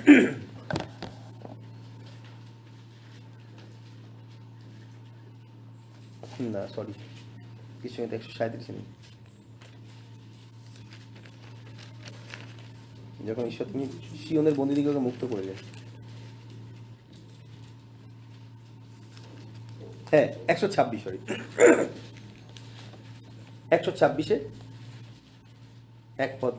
না 0.08 0.41
সরি 6.76 6.94
কিছু 7.82 7.98
একশো 8.04 8.32
সাঁত্রিশ 8.32 8.70
নেই 8.70 8.86
যখন 13.28 13.44
ঈশ্বর 13.46 13.66
তুমি 13.66 13.86
বন্দিদিগকে 14.58 15.00
মুক্ত 15.00 15.26
করলেন 15.26 15.56
হ্যাঁ 20.12 20.28
একশো 20.48 20.68
ছাব্বিশ 20.68 21.04
সরি 21.04 21.18
একশো 23.72 23.92
ছাব্বিশে 23.92 24.40
এক 26.18 26.38
পদ 26.42 26.54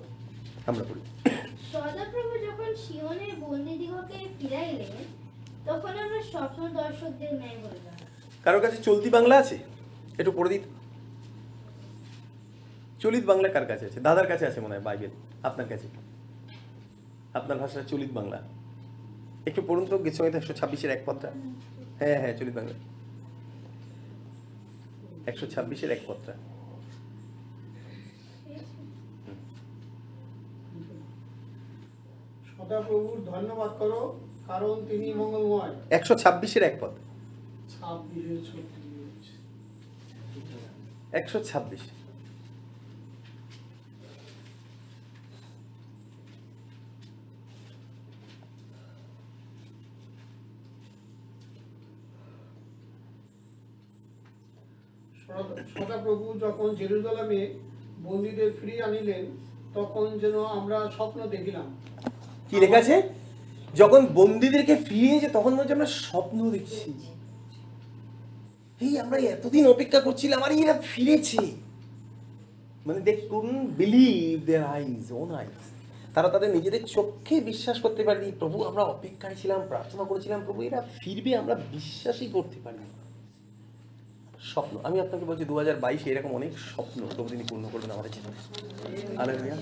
আমরা 0.66 0.84
পড়ি। 0.84 1.00
সদাপ্রভু 1.72 2.34
যখন 2.46 2.70
বন্দিদিগকে 3.40 4.18
ফিরাইলেন 4.40 4.92
তখন 5.66 5.92
আমরা 5.98 6.22
স্বপ্ন 6.22 6.68
দর্শকদের 6.68 7.34
ন্যায় 7.34 7.56
বললাম 7.56 7.94
কারোর 8.44 8.62
কাছে 8.62 8.76
চলতি 8.82 9.10
বাংলা 9.10 9.36
আছে? 9.38 9.71
একটু 10.20 10.32
পড়ে 10.38 10.50
দিত 10.52 10.64
চলিত 13.02 13.24
বাংলা 13.30 13.48
কার 13.54 13.66
কাছে 13.70 13.84
আছে? 13.88 13.98
দাদার 14.06 14.26
কাছে 14.32 14.44
আছে 14.48 14.58
মনে 14.64 14.74
হয় 14.74 14.84
বাইবেল। 14.88 15.12
আপনার 15.48 15.66
কাছে? 15.70 15.86
আপনার 17.38 17.56
ভাষা 17.62 17.78
চলিত 17.92 18.10
বাংলা। 18.18 18.38
একটু 19.48 19.60
পড়ুন 19.68 19.84
তো 19.90 19.94
হয়তো 20.22 20.36
একশো 20.40 20.54
ছাব্বিশের 20.60 20.90
এক 20.96 21.02
পদটা 21.06 21.28
হ্যাঁ 22.00 22.16
হ্যাঁ 22.20 22.34
চলিত 22.38 22.54
বাংলা। 22.58 22.76
একশো 25.30 25.46
ছাব্বিশের 25.54 25.90
এক 25.96 26.02
পদটা 26.08 26.32
সদাপ্রভুর 32.50 33.18
ধন্যবাদ 33.32 33.70
করো 33.80 34.00
কারণ 34.48 34.74
তিনি 34.88 35.06
মঙ্গলময়। 35.20 35.72
একশো 35.96 36.14
ছাব্বিশের 36.22 36.62
এক 36.68 36.74
পদ 36.80 36.92
ছাব্বিশের 37.74 38.40
ছত্রিশ। 38.48 38.81
একশো 41.12 41.44
ছাব্বিশ। 41.44 41.80
সদা- 55.26 55.78
সদাপ্রভু 55.78 56.38
যখন 56.38 56.74
জেরুজালেমে 56.74 57.54
বন্দীদের 58.02 58.52
ফিরিয়ে 58.60 58.82
আনিলেন 58.82 59.26
তখন 59.74 60.18
যেন 60.18 60.44
আমরা 60.44 60.90
স্বপ্ন 60.90 61.26
দেখিলাম। 61.26 61.76
কি 62.50 62.56
লেখা 62.60 62.78
আছে? 62.78 63.02
যখন 63.74 64.06
বন্দিদেরকে 64.06 64.76
ফিরিয়েছে 64.76 65.28
তখন 65.28 65.54
মনে 65.54 65.72
আমরা 65.72 65.86
স্বপ্ন 65.86 66.50
দেখছি। 66.50 66.92
এই 68.86 68.92
আমরা 69.02 69.18
এতদিন 69.34 69.64
অপেক্ষা 69.66 70.00
করছিলাম, 70.00 70.40
আর 70.42 70.52
এরা 70.52 70.74
ফিরেছে। 70.92 71.42
মানে 72.86 73.00
দে 73.00 73.12
কুন 73.30 73.48
বিলিভ 73.78 74.46
দেয়ার 74.46 74.66
আইজ 74.66 75.06
ওন 75.12 75.30
আইজ 75.34 75.62
তারা 76.14 76.28
তাদের 76.28 76.50
নিজেদের 76.56 76.82
চোখে 76.84 77.36
বিশ্বাস 77.40 77.76
করতে 77.80 78.02
পারেনি। 78.04 78.32
প্রভু, 78.38 78.56
আমরা 78.64 78.82
অপেক্ষায় 78.94 79.36
ছিলাম, 79.40 79.60
প্রার্থনা 79.68 80.04
করেছিলাম, 80.04 80.40
প্রভু, 80.46 80.62
এরা 80.62 80.80
ফিরবে, 81.00 81.36
আমরা 81.36 81.54
বিশ্বাসই 81.54 82.26
করতে 82.26 82.58
পারিনি। 82.64 82.88
স্বপ্ন। 84.52 84.74
আমি 84.82 84.96
আপনাকে 85.00 85.24
বলছি 85.24 85.44
দু 85.44 85.54
হাজার 85.58 85.76
বাইশে 85.76 86.10
এরকম 86.10 86.32
অনেক 86.32 86.52
স্বপ্ন 86.72 86.98
প্রভু 87.16 87.28
তিনি 87.28 87.44
পূর্ণ 87.48 87.64
করবেন 87.72 87.90
আমাদের 87.90 88.12
জীবনে। 88.12 88.38
Alleluia 89.16 89.56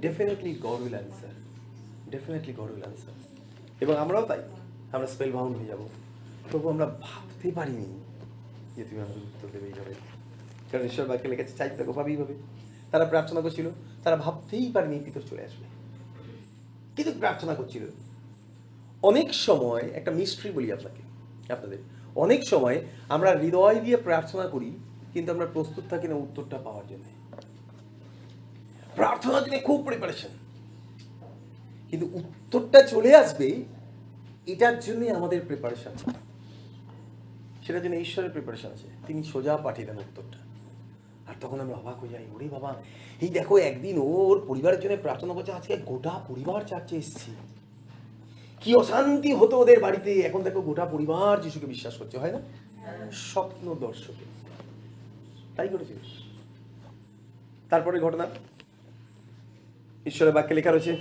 definitely 0.00 0.52
God 0.54 0.80
will 0.84 0.96
answer 0.98 1.34
definitely 2.10 2.52
God 2.52 2.70
will 2.74 2.82
answer 2.82 3.14
এবং 3.80 3.94
আমরাও 3.96 4.24
তাই। 4.30 4.40
আমরা 4.92 5.06
স্পেল 5.06 5.30
বাউন্ড 5.32 5.54
হয়ে 5.56 5.66
যাব। 5.66 5.82
তবু 6.52 6.66
আমরা 6.68 6.86
ভাবতে 6.86 7.48
পারিনি 7.50 7.88
যে 8.76 8.84
তুমি 8.84 9.02
আমাদের 9.02 9.22
উত্তর 9.22 9.48
দেবে 9.52 9.66
এইভাবে। 9.66 9.94
কারণ 10.72 10.84
ঈশ্বর 10.84 11.06
বাক্যে 11.06 11.28
লেগেছে 11.28 11.56
চাইতে 11.56 11.76
থাকো, 11.76 11.92
ভাবেই 11.92 12.16
ভাবে। 12.16 12.34
তারা 12.90 13.04
প্রার্থনা 13.04 13.40
করছিল, 13.40 13.68
তারা 14.04 14.16
ভাবতেই 14.16 14.72
পারেনি 14.72 15.00
পিতর 15.04 15.20
চলে 15.30 15.44
আসবে। 15.44 15.64
কিন্তু 16.96 17.18
প্রার্থনা 17.18 17.54
করছিল। 17.54 17.86
অনেক 19.02 19.34
সময়, 19.34 19.80
একটা 19.80 20.10
মিস্ট্রি 20.10 20.50
বলি 20.50 20.72
আপনাকে, 20.72 21.02
আপনাদের। 21.52 21.78
অনেক 22.16 22.48
সময় 22.48 22.84
আমরা 23.08 23.30
হৃদয় 23.30 23.80
দিয়ে 23.80 23.96
প্রার্থনা 23.96 24.48
করি, 24.48 24.72
কিন্তু 25.12 25.32
আমরা 25.32 25.46
প্রস্তুত 25.46 25.84
থাকি 25.90 26.08
না 26.08 26.14
উত্তরটা 26.14 26.58
পাওয়ার 26.58 26.84
জন্য। 26.88 27.04
প্রার্থনার 28.94 29.44
জন্য 29.44 29.58
খুব 29.64 29.82
প্রিপারেশন 29.84 30.28
কিন্তু 31.90 32.10
উত্তরটা 32.12 32.82
চলে 32.82 33.16
আসবে, 33.16 33.62
এটার 34.46 34.80
জন্যই 34.80 35.10
আমাদের 35.10 35.40
প্রিপারেশন 35.46 36.12
সেটার 37.66 37.82
জন্য 37.82 37.94
ঈশ্বরের 37.94 38.30
প্রিপারেশন 38.30 38.68
আছে। 38.68 38.88
তিনি 39.06 39.22
সোজা 39.22 39.56
পাঠিয়ে 39.56 39.86
দেন 39.86 39.98
উত্তরটা। 39.98 40.38
আর 41.30 41.34
তখন 41.40 41.60
আমরা 41.60 41.74
অবাক 41.74 42.00
হয়ে 42.00 42.08
যাই, 42.08 42.24
ওরে 42.34 42.48
বাবা, 42.48 42.74
এই 43.20 43.28
দেখো 43.28 43.56
একদিন 43.56 43.98
ওর 43.98 44.44
পরিবারের 44.48 44.80
জন্য 44.80 44.96
প্রার্থনা 44.96 45.34
করছে, 45.34 45.52
আজকে 45.52 45.76
গোটা 45.76 46.10
পরিবার 46.28 46.62
চার্চে 46.62 46.96
এসছে। 46.96 47.30
কি 48.60 48.74
অশান্তি 48.74 49.32
হতো 49.32 49.58
ওদের 49.58 49.80
বাড়িতে। 49.80 50.20
এখন 50.20 50.42
দেখো 50.42 50.60
গোটা 50.60 50.84
পরিবার 50.84 51.40
যিশুকে 51.40 51.66
বিশ্বাস 51.66 51.96
করছে, 51.96 52.18
হয় 52.18 52.32
না? 52.32 52.40
স্বপ্ন 53.12 53.74
দর্শকে। 53.74 54.24
তাই 55.56 55.68
করেছে। 55.68 55.94
তারপরে 57.70 58.00
ঘটনা। 58.00 58.26
ঈশ্বরের 60.06 60.34
বাক্যে 60.34 60.54
লেখা 60.54 60.70
রয়েছে 60.70 60.96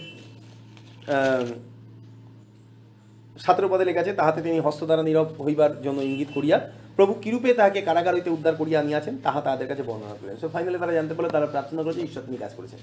সতেরো 3.43 3.67
পদে 3.67 3.85
লেখা 3.85 3.99
আছে 3.99 4.13
তাহাতে 4.13 4.41
তিনি 4.41 4.59
হস্ত 4.59 4.83
দ্বারা 4.83 5.03
নীরব 5.03 5.41
হইবার 5.41 5.81
জন্য 5.81 6.01
ইঙ্গিত 6.01 6.27
করিয়া 6.33 6.71
প্রভু 6.95 7.13
কিরূপে 7.13 7.53
তাহাকে 7.53 7.81
কারাগার 7.81 8.15
হইতে 8.15 8.29
উদ্ধার 8.29 8.55
করিয়া 8.55 8.79
আনিয়াছেন, 8.79 9.17
তাহা 9.23 9.41
তাদের 9.41 9.67
কাছে 9.67 9.83
বর্ণনা 9.83 10.15
করেন 10.21 10.35
সো 10.41 10.49
ফাইনালি 10.49 10.77
তারা 10.77 10.93
জানতে 10.93 11.13
পারলে, 11.13 11.31
তারা 11.31 11.45
প্রার্থনা 11.45 11.83
করেছে, 11.83 12.01
ঈশ্বর 12.01 12.23
তিনি 12.23 12.37
কাজ 12.37 12.51
করেছেন। 12.57 12.79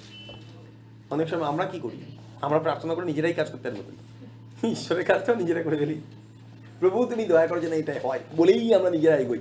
অনেক 1.11 1.29
সময় 1.29 1.45
আমরা 1.45 1.65
কি 1.65 1.81
করি? 1.81 1.99
আমরা 2.41 2.59
প্রার্থনা 2.59 2.95
করে 2.95 3.07
নিজেরাই 3.07 3.33
কাজ 3.33 3.51
করতে 3.51 3.71
পারি। 3.71 4.71
ঈশ্বরের 4.73 5.05
কাজটাও 5.05 5.35
নিজেরা 5.35 5.63
করে 5.63 5.77
ফেলি। 5.77 6.01
প্রভু 6.81 7.07
তুমি 7.07 7.25
দয়া 7.25 7.47
করো 7.47 7.61
যেন 7.61 7.73
এটাই 7.73 7.99
হয়, 8.05 8.21
বলেই 8.37 8.75
আমরা 8.75 8.91
নিজেরা 8.91 9.17
এগোই। 9.17 9.41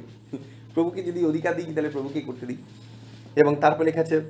প্রভুকে 0.73 1.03
যদি 1.03 1.25
অধিকার 1.25 1.55
দিই, 1.55 1.73
তাহলে 1.75 1.89
প্রভুকেই 1.89 2.21
করতে 2.21 2.45
দিই। 2.45 2.57
এবং 3.35 3.55
তারপর 3.55 3.83
লেখা 3.83 4.01
আছে 4.01 4.21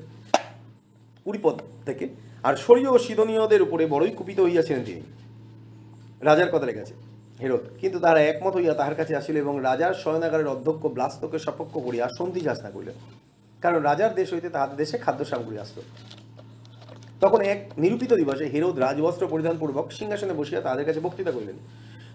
কুড়ি 1.23 1.39
পদ 1.43 1.55
থেকে, 1.85 2.09
আর 2.43 2.55
শরীয় 2.55 2.89
ও 2.89 2.97
সিদনীয়দের 2.99 3.61
উপরে 3.61 3.85
বড়ই 3.85 4.11
কুপিত 4.11 4.39
হইয়াছিলেন 4.39 4.83
তিনি। 4.85 5.01
রাজার 6.21 6.51
কথা 6.51 6.65
লেখা 6.65 6.81
আছে 6.81 6.93
হেরত। 7.41 7.63
কিন্তু 7.79 7.99
তারা 7.99 8.21
একমত 8.21 8.55
হইয়া 8.55 8.73
তাহার 8.73 8.95
কাছে 8.95 9.15
আসিল 9.15 9.37
এবং 9.37 9.59
রাজার 9.61 9.93
শয়নাগারের 9.93 10.47
অধ্যক্ষ 10.47 10.85
ব্লাস্তকে 10.85 11.39
সপক্ষ 11.39 11.77
করিয়া 11.77 12.09
সন্ধি 12.17 12.39
যাচনা 12.39 12.71
করিলেন। 12.71 12.95
কারণ 13.61 13.81
রাজার 13.81 14.15
দেশ 14.15 14.33
হইতে 14.33 14.49
তাহাদের 14.49 14.77
দেশে 14.77 14.97
খাদ্য 14.97 15.25
সামগ্রী 15.25 15.57
আসত। 15.57 15.81
তখন 17.21 17.41
এক 17.41 17.71
নিরূপিত 17.77 18.13
দিবসে 18.13 18.45
হেরোদ 18.45 18.79
রাজবস্ত্র 18.79 19.27
পরিধান 19.27 19.57
পূর্বক 19.57 19.91
সিংহাসনে 19.91 20.33
বসিয়া 20.33 20.61
তাদের 20.61 20.85
কাছে 20.85 20.99
বক্তৃতা 20.99 21.31
করিলেন। 21.31 21.55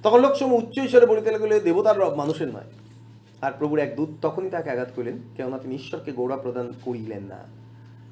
তখন 0.03 0.21
লোকসম 0.21 0.53
উচ্চ 0.53 0.79
ঈশ্বরে 0.79 1.07
বলিতে 1.07 1.31
লাগলে 1.31 1.61
দেবতার 1.61 1.99
রব, 1.99 2.15
মানুষের 2.15 2.49
নয়। 2.49 2.71
আর 3.43 3.53
প্রভুর 3.59 3.79
এক 3.79 3.97
দূত 3.97 4.09
তখনই 4.23 4.51
তাকে 4.51 4.71
আঘাত 4.71 4.89
করিলেন, 4.97 5.19
কেননা 5.37 5.59
তিনি 5.59 5.75
ঈশ্বরকে 5.75 6.13
গৌরব 6.13 6.39
প্রদান 6.39 6.73
করিলেন 6.83 7.23
না। 7.23 7.39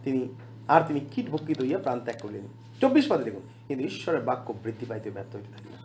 তিনি, 0.05 0.29
আর 0.69 0.81
তিনি 0.89 1.01
কীট 1.01 1.31
ভক্ষিত 1.31 1.61
হইয়া 1.61 1.79
প্রাণ 1.79 2.01
ত্যাগ 2.01 2.17
করিলেন। 2.23 2.43
চব্বিশ 2.81 3.09
পদে 3.09 3.25
দেখুন, 3.25 3.43
কিন্তু 3.69 3.85
ঈশ্বরের 3.85 4.21
বাক্য 4.21 4.55
বৃদ্ধি 4.63 4.87
পাইতে 4.87 5.11
ব্যর্থ 5.11 5.37
হইতে 5.37 5.53
থাকলেন। 5.53 5.84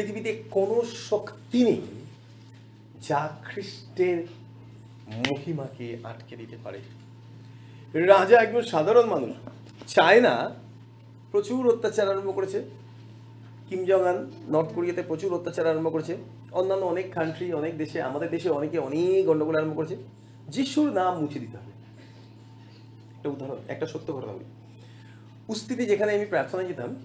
পৃথিবীতে 0.00 0.42
কোনো 0.50 0.82
শক্তি 1.10 1.64
নেই 1.64 1.80
যা 3.08 3.36
খ্রিস্টের 3.44 4.26
মহিমাকে 5.16 5.98
আটকে 6.04 6.36
দিতে 6.36 6.56
পারে। 6.64 6.78
রাজা 8.06 8.40
একজন 8.40 8.62
সাধারণ 8.62 9.06
মানুষ। 9.06 9.36
চায়না 9.86 10.54
প্রচুর 11.32 11.68
অত্যাচার 11.68 12.08
আরম্ভ 12.08 12.34
করেছে। 12.34 12.62
কিম 13.68 13.84
নর্থ 14.48 14.72
কোরিয়াতে 14.74 15.02
প্রচুর 15.02 15.34
অত্যাচার 15.34 15.66
আরম্ভ 15.66 15.92
করেছে। 15.92 16.16
অন্যান্য 16.52 16.84
অনেক 16.84 17.12
কান্ট্রি 17.12 17.52
অনেক 17.52 17.78
দেশে, 17.78 18.02
আমাদের 18.02 18.30
দেশে 18.30 18.50
অনেকে 18.50 18.78
অনেক 18.78 19.26
গণ্ডগোল 19.26 19.56
আরম্ভ 19.56 19.76
করেছে। 19.76 19.96
যিশুর 20.48 20.92
নাম 20.92 21.20
মুছে 21.20 21.38
দিতে 21.38 21.56
হবে। 21.56 21.72
একটা 23.16 23.30
উদাহরণ, 23.30 23.56
একটা 23.68 23.86
সত্য 23.86 24.12
ঘটনা 24.12 24.32
বলি। 24.32 24.44
উস্তিতে 25.48 25.86
যেখানে 25.86 26.14
আমি 26.14 26.24
প্রার্থনায় 26.24 26.68
যেতাম, 26.68 26.96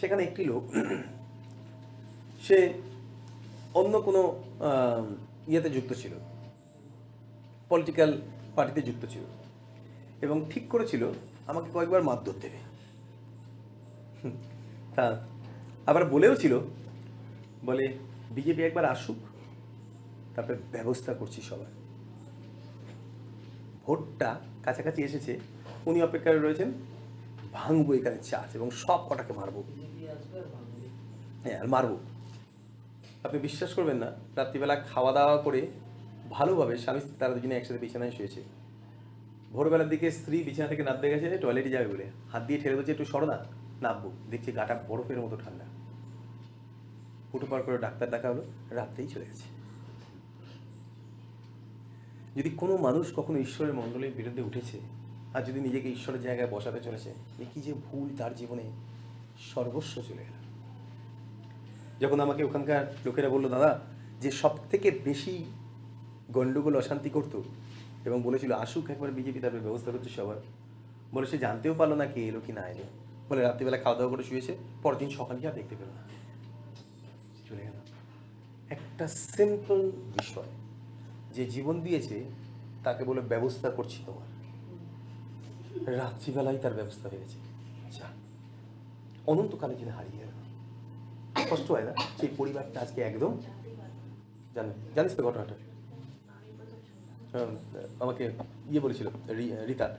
সেখানে 0.00 0.22
একটি 0.22 0.44
লোক 0.44 0.70
সে 2.46 2.58
অন্য 3.80 3.94
কোনো 4.06 4.20
ইয়েতে 5.50 5.70
যুক্ত 5.76 5.90
ছিল। 6.02 6.12
পলিটিক্যাল 7.70 8.10
পার্টিতে 8.56 8.82
যুক্ত 8.88 9.04
ছিল। 9.12 9.24
এবং 10.24 10.36
ঠিক 10.50 10.64
করেছিল 10.72 11.02
আমাকে 11.50 11.68
কয়েকবার 11.74 12.06
মারধর 12.08 12.36
দেবে। 12.44 12.60
তা 14.96 15.04
আবার 15.90 16.04
বলেও 16.14 16.34
ছিল 16.42 16.54
বলে 17.68 17.84
বিজেপি 18.34 18.62
একবার 18.62 18.84
আসুক 18.94 19.20
তারপরে 20.34 20.56
ব্যবস্থা 20.72 21.12
করছি 21.20 21.40
সবার। 21.48 21.70
ভোটটা 23.84 24.30
কাছাকাছি 24.64 25.00
এসেছে 25.08 25.32
উনি 25.88 25.98
অপেক্ষায় 26.02 26.40
রয়েছেন 26.40 26.68
ভাঙবো 27.56 27.90
এখানে 27.98 28.18
চার্জ 28.30 28.50
এবং 28.58 28.68
সব 28.82 29.00
কটাকে 29.08 29.32
মারবো। 29.40 29.60
হ্যাঁ 31.44 31.58
আর 31.62 31.68
মারবো। 31.74 31.96
আপনি 33.24 33.38
বিশ্বাস 33.38 33.74
করবেন 33.74 33.96
না, 33.96 34.12
রাত্রিবেলা 34.36 34.76
খাওয়া 34.76 35.12
দাওয়া 35.12 35.36
করে 35.36 35.66
ভালোভাবে 36.30 36.78
স্বামী 36.78 37.00
স্ত্রী 37.00 37.16
তারা 37.18 37.34
দুজনে 37.34 37.56
একসাথে 37.56 37.78
বিছানায় 37.78 38.10
শুয়েছে। 38.10 38.42
ভোরবেলার 39.52 39.88
দিকে 39.88 40.10
স্ত্রী 40.10 40.42
বিছানা 40.42 40.68
থেকে 40.68 40.82
নামতে 40.82 41.10
গেছে 41.10 41.38
টয়লেটে 41.38 41.70
যাবে 41.70 41.88
বলে। 41.88 42.10
হাত 42.32 42.42
দিয়ে 42.42 42.60
ঠেলে 42.60 42.76
বলছে, 42.76 42.92
একটু 42.92 43.04
সরো 43.04 43.26
না, 43.26 43.44
নামবো। 43.82 44.12
দেখছি 44.30 44.52
গাটা 44.52 44.84
বরফের 44.88 45.20
মতো 45.20 45.36
ঠান্ডা। 45.36 45.64
পার 47.50 47.62
করে 47.62 47.78
ডাক্তার 47.78 48.10
ডাকা 48.10 48.30
হলো, 48.30 48.42
রাত্রেই 48.70 49.08
চলে 49.08 49.24
গেছে। 49.24 49.46
যদি 52.36 52.50
কোনো 52.50 52.76
মানুষ 52.76 53.12
কখনো 53.16 53.38
ঈশ্বরের 53.38 53.74
মণ্ডলের 53.74 54.12
বিরুদ্ধে 54.16 54.42
উঠেছে, 54.42 54.80
আর 55.34 55.42
যদি 55.42 55.60
নিজেকে 55.60 55.88
ঈশ্বরের 55.88 56.22
জায়গায় 56.22 56.48
বসাতে 56.48 56.80
চলেছে, 56.80 57.14
এ 57.38 57.44
কি 57.54 57.60
যে 57.60 57.74
ভুল 57.74 58.08
তার 58.16 58.34
জীবনে 58.34 58.62
সর্বস্ব 59.54 60.02
চলে 60.02 60.24
গেল। 60.24 60.43
যখন 62.00 62.20
আমাকে 62.20 62.44
ওখানকার 62.44 62.94
লোকেরা 63.06 63.28
বলল, 63.28 63.48
দাদা, 63.48 63.80
যে 64.20 64.30
সব 64.30 64.58
থেকে 64.70 64.90
বেশি 64.90 65.44
গণ্ডগোল, 66.32 66.76
অশান্তি 66.76 67.10
করতো, 67.10 67.44
এবং 68.04 68.22
বলেছিল, 68.22 68.52
আসুক 68.52 68.90
একবার 68.90 69.12
বিজেপি, 69.12 69.40
তারপরে 69.40 69.60
ব্যবস্থা 69.60 69.90
করছে 69.90 70.10
সবার। 70.10 70.36
বলে, 71.12 71.26
সে 71.26 71.38
জানতেও 71.38 71.74
পারল 71.74 71.92
না 71.92 72.06
কে 72.06 72.28
এলো, 72.28 72.40
কি 72.46 72.52
না 72.52 72.68
এলো। 72.68 72.84
বলে, 73.28 73.42
রাত্রিবেলা 73.42 73.76
খাওয়া 73.76 73.98
দাওয়া 73.98 74.16
করে 74.16 74.24
শুয়েছে, 74.24 74.56
পরের 74.82 74.98
দিন 74.98 75.10
সকালে 75.10 75.48
আর 75.48 75.52
দেখতে 75.52 75.76
পেল 75.76 75.88
না। 75.88 76.02
চলে 77.48 77.62
গেল। 77.62 77.72
একটা 78.70 79.08
সিম্পল 79.08 79.90
বিষয়, 79.90 80.48
যে 81.34 81.44
জীবন 81.44 81.80
দিয়েছে, 81.80 82.24
তাকে 82.84 83.04
বলে 83.04 83.20
ব্যবস্থা 83.20 83.70
করছি 83.70 84.02
তোমার। 84.06 84.34
রাত্রিবেলায় 85.96 86.58
তার 86.58 86.74
ব্যবস্থা 86.74 87.08
হয়ে 87.08 87.18
গেছে। 87.18 87.38
যা, 87.98 88.04
অনন্তকালে 89.26 89.74
যিনি 89.74 89.90
হারিয়ে 89.90 90.18
গেল। 90.18 90.33
কষ্ট 91.54 91.70
হয় 91.70 91.84
না, 91.84 91.92
সেই 92.20 92.28
পরিবারটা 92.36 92.80
আজকে 92.80 93.00
একদম 93.00 93.40
জানো, 94.54 94.72
জানিস 94.94 95.16
তো 95.16 95.22
ঘটনাটা? 95.22 95.54
আমাকে 98.00 98.24
ইয়ে 98.70 98.80
বলেছিল 98.80 99.08
রিতা, 99.66 99.98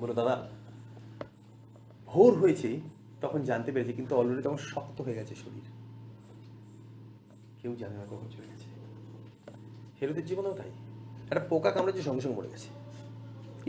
বলো, 0.00 0.14
দাদা, 0.14 0.48
ভোর 2.06 2.34
হয়েছে, 2.34 2.80
তখন 3.20 3.42
জানতে 3.42 3.72
পেরেছি, 3.72 3.92
কিন্তু 3.92 4.16
অলরেডি 4.16 4.42
তখন 4.42 4.56
শক্ত 4.56 5.00
হয়ে 5.00 5.14
গেছে 5.14 5.34
শরীর। 5.34 5.62
কেউ 7.62 7.76
জানে 7.76 7.96
না 7.96 8.04
কখন 8.04 8.28
চলে 8.30 8.46
গেছে। 8.46 8.64
হেরোদের 10.02 10.26
জীবনেও 10.26 10.52
তাই। 10.52 10.70
একটা 11.30 11.40
পোকা 11.40 11.70
কামড়েছে 11.70 12.02
সঙ্গে 12.02 12.20
সঙ্গে 12.20 12.36
মরে 12.36 12.48
গেছে। 12.48 12.68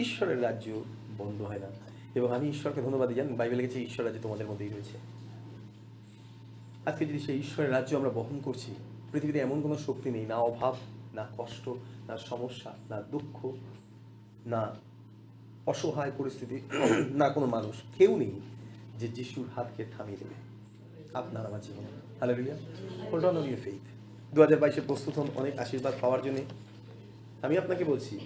ঈশ্বরের 0.02 0.42
রাজ্য 0.42 0.84
বন্ধ 1.18 1.42
হয় 1.42 1.60
না। 1.60 1.68
এবং 2.16 2.32
আমি 2.32 2.50
ঈশ্বরকে 2.50 2.82
ধন্যবাদ 2.82 3.12
জান, 3.12 3.36
বাইবেলে 3.36 3.64
গেছি 3.64 3.84
ঈশ্বর 3.84 4.06
রাজ্য 4.06 4.20
তোমাদের 4.22 4.48
মধ্যেই 4.48 4.70
রয়েছে। 4.70 5.15
আজকে 6.86 7.06
যদি 7.06 7.20
সেই 7.20 7.40
ঈশ্বরের 7.40 7.72
রাজ্য 7.72 7.96
আমরা 7.96 8.10
বহন 8.10 8.42
করছি, 8.44 8.76
পৃথিবীতে 9.12 9.40
এমন 9.40 9.62
কোনো 9.62 9.78
শক্তি 9.78 10.10
নেই, 10.10 10.26
না 10.26 10.36
অভাব, 10.36 10.76
না 11.14 11.28
কষ্ট, 11.38 11.70
না 12.08 12.18
সমস্যা, 12.18 12.74
না 12.90 13.02
দুঃখ, 13.02 13.52
না 14.46 14.76
অসহায় 15.66 16.12
পরিস্থিতি, 16.18 16.62
না 17.12 17.30
কোনো 17.30 17.46
মানুষ, 17.46 17.76
কেউ 17.98 18.18
নেই 18.18 18.32
যে 19.00 19.08
যিশুর 19.08 19.46
হাতকে 19.56 19.86
থামিয়ে 19.98 20.18
দেবে। 20.18 20.34
আপনার 21.14 21.46
আমার 21.46 21.62
জীবনে। 21.62 21.88
Hello 22.18 22.34
Riya 22.34 22.56
hold 23.12 23.26
on 23.26 23.38
your 23.38 23.60
faith 23.64 23.86
দু 24.36 24.42
হাজার 24.42 24.60
বাইশে 24.60 24.82
প্রস্তুত 24.82 25.20
হন 25.20 25.28
অনেক 25.36 25.60
আশীর্বাদ 25.60 25.94
পাওয়ার 26.02 26.22
জন্যে। 26.22 26.46
আমি 27.42 27.58
আপনাকে 27.58 27.84
বলছি 27.84 28.20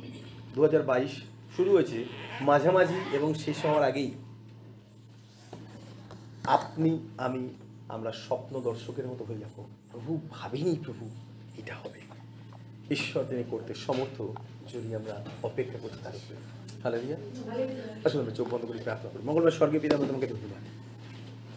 দু 0.55 0.62
হাজার 0.62 0.84
বাইশ 0.84 1.12
শুরু 1.55 1.72
হয়েছে 1.72 2.05
মাঝামাঝি 2.41 2.99
এবং 3.14 3.34
শেষ 3.34 3.66
হওয়ার 3.66 3.84
আগেই। 3.84 4.12
আপনি, 6.43 6.99
আমি 7.18 7.49
আমরা 7.89 8.11
স্বপ্ন 8.11 8.61
দর্শকের 8.61 9.07
মতো 9.07 9.25
হয়ে 9.25 9.37
যাব। 9.37 9.65
প্রভু, 9.91 10.19
ভাবিনি 10.29 10.75
প্রভু, 10.85 11.09
এটা 11.57 11.75
হবে। 11.75 11.99
ঈশ্বর 12.93 13.23
তিনি 13.23 13.43
করতে 13.51 13.73
সমর্থ, 13.73 14.21
যদি 14.73 14.95
আমরা 14.95 15.25
অপেক্ষা 15.43 15.77
করতে 15.77 16.03
তার 16.03 16.15
উপরে। 16.15 16.37
হ্যালো 16.81 16.99
রিয়া 16.99 17.17
আসলে 18.05 18.21
আমরা 18.21 18.33
চোখ 18.33 18.47
বন্ধ 18.53 18.65
করে 18.65 18.77
প্রার্থনা 18.77 19.09
করি। 19.09 19.23
মঙ্গলবার 19.23 19.51
স্বর্গে 19.51 19.79
পিতা 19.79 19.97
তোমাকে 19.97 20.27
ধন্যবাদ 20.27 20.63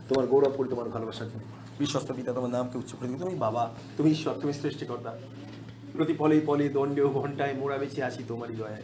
তোমার 0.08 0.26
গৌরব 0.26 0.52
করি 0.56 0.68
তোমার 0.68 0.88
ভালোবাসার 0.88 1.26
জন্য। 1.26 1.42
বিশ্বস্ত 1.78 2.12
পিতা, 2.12 2.32
তোমার 2.32 2.50
নামকে 2.50 2.78
উচ্চ 2.78 2.94
করে। 2.94 3.08
তুমি 3.18 3.34
বাবা, 3.34 3.74
তুমি 3.96 4.10
ঈশ্বর, 4.10 4.34
তুমি 4.34 4.52
সৃষ্টিকর্তা। 4.52 5.18
প্রতি 5.92 6.12
পলে 6.18 6.40
পলে, 6.46 6.68
দণ্ডেও 6.68 7.08
ঘন্টায় 7.08 7.54
মোড়া 7.54 7.78
বেঁচে 7.78 8.04
আছি 8.04 8.22
তোমারই 8.28 8.56
দয়ায়। 8.56 8.82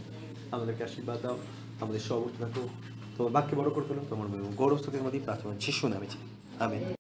আমাদেরকে 0.51 0.85
আশীর্বাদ 0.85 1.19
দাও, 1.23 1.39
আমাদের 1.81 2.01
সব 2.01 2.23
থাকো। 2.39 2.69
তোমার 3.17 3.33
বাক্যে 3.33 3.57
বড় 3.57 3.71
করে 3.71 3.85
তোলো, 3.89 4.01
তোমার 4.11 4.29
গৌরব 4.57 4.79
স্তোত্রের 4.79 5.03
মধ্যেই 5.03 5.21
প্রার্থনা 5.21 5.61
শিশু 5.61 5.89
নামেছি 5.89 6.19
আমি 6.59 6.98